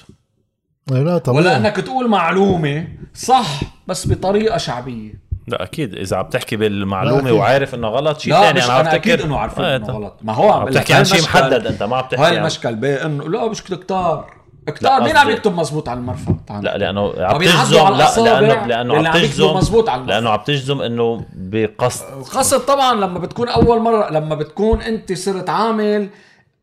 لا 0.91 1.18
طبعا 1.18 1.37
ولا 1.37 1.57
إنك 1.57 1.77
تقول 1.77 2.09
معلومة 2.09 2.89
صح 3.14 3.61
بس 3.87 4.09
بطريقة 4.09 4.57
شعبية. 4.57 5.27
لا 5.49 5.62
أكيد. 5.62 5.95
إذا 5.95 6.16
عم 6.16 6.29
تحكي 6.29 6.57
بالمعلومة. 6.57 7.33
وعارف 7.33 7.74
انه 7.74 7.89
غلط 7.89 8.20
شيء 8.20 8.33
لا 8.33 8.41
ثاني 8.41 8.64
أنا 8.64 8.72
عم 8.72 8.81
أنا 8.81 8.95
أكيد 8.95 9.12
بفتكر 9.12 9.27
إنه 9.27 9.39
عارفين 9.39 9.64
آه، 9.64 9.77
انه. 9.77 9.87
غلط. 9.87 10.18
ما 10.22 10.33
هو 10.33 10.51
عم 10.51 10.61
بقول 10.61 10.74
لك 10.74 10.83
تحكي 10.83 10.93
عن 10.95 10.99
هاي 10.99 11.05
شيء 11.05 11.22
محدد 11.22 11.66
أنت 11.66 11.83
ما 11.83 11.97
عم 11.97 12.03
تحكي 12.03 12.22
هاي 12.22 12.39
المشكل 12.39 12.74
بانه 12.74 13.29
لا 13.29 13.49
مش 13.49 13.62
كتار 13.62 14.36
كتار 14.67 15.03
مين 15.03 15.17
عم 15.17 15.31
يكتب 15.31 15.57
مزبوط 15.57 15.89
على 15.89 15.99
المرفأ؟ 15.99 16.37
تعال. 16.47 16.64
لا 16.64 16.79
لأنه 16.79 17.12
عم 17.19 17.39
تجزم 17.39 17.89
لا 17.89 18.21
لأنه 18.21 18.67
لأنه 18.67 19.09
عم 19.09 19.14
تجزم 19.14 19.55
مزبوط 19.57 19.89
على 19.89 20.01
المرفأ. 20.01 20.14
لأنه 20.14 20.31
عم 20.31 20.41
تجزم 20.47 20.81
إنه 20.83 21.25
بقصد. 21.35 22.05
قصد 22.37 22.61
طبعا 22.61 22.95
لما 22.95 23.19
بتكون 23.19 23.49
أول 23.49 23.81
مرة 23.81 24.11
لما 24.11 24.35
بتكون 24.35 24.81
أنت 24.83 25.12
صرت 25.12 25.51
عامل 25.51 26.09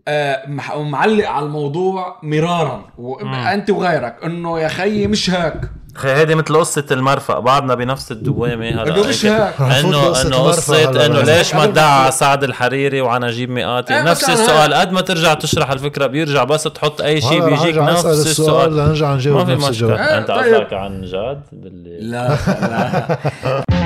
آه، 0.08 0.50
مح- 0.50 0.76
ومعلق 0.76 1.30
على 1.30 1.46
الموضوع 1.46 2.20
مرارا 2.24 2.86
وانت 2.98 3.70
وغيرك 3.70 4.16
إنه 4.26 4.60
يا 4.60 4.68
خيي 4.68 5.08
مش 5.08 5.30
هيك. 5.30 5.62
هيدي 6.02 6.36
مثل 6.36 6.56
قصة 6.60 6.84
المرفأ 6.92 7.40
بعدنا 7.40 7.76
بنفس 7.76 8.12
الدوامة 8.12 8.70
هلا. 8.70 9.80
انه 9.80 10.22
إنه 10.22 10.38
قصة 10.38 11.06
إنه. 11.06 11.22
ليش 11.22 11.56
ما 11.56 11.64
ادعى 11.64 12.12
سعد 12.12 12.44
الحريري 12.44 13.02
وعلى 13.02 13.28
نجيب 13.28 13.50
مئاتي؟ 13.50 13.94
إيه، 13.96 14.02
نفس 14.02 14.30
السؤال 14.30 14.74
قد 14.74 14.92
ما 14.92 15.02
ترجع 15.02 15.34
تشرح 15.34 15.72
الفكرة 15.72 16.08
بيرجع 16.08 16.44
بس 16.44 16.64
تحط 16.64 17.02
أي 17.02 17.22
شيء 17.22 17.46
بيجيك 17.50 17.78
نفس 17.78 18.06
السؤال 18.06 18.28
السؤال. 18.28 18.78
لنرجع 18.78 19.14
نجاوب 19.14 19.38
ما 19.38 19.46
في 19.46 19.52
نفس 19.52 19.70
مشكلة. 19.70 19.90
الجواب. 19.90 20.00
آه، 20.00 20.18
أنت 20.18 20.28
طيب. 20.28 20.54
قصدك 20.56 20.74
عن 20.74 21.02
جاد 21.02 21.42
باللي 21.52 21.98
لا 22.02 22.28
لا. 22.48 23.18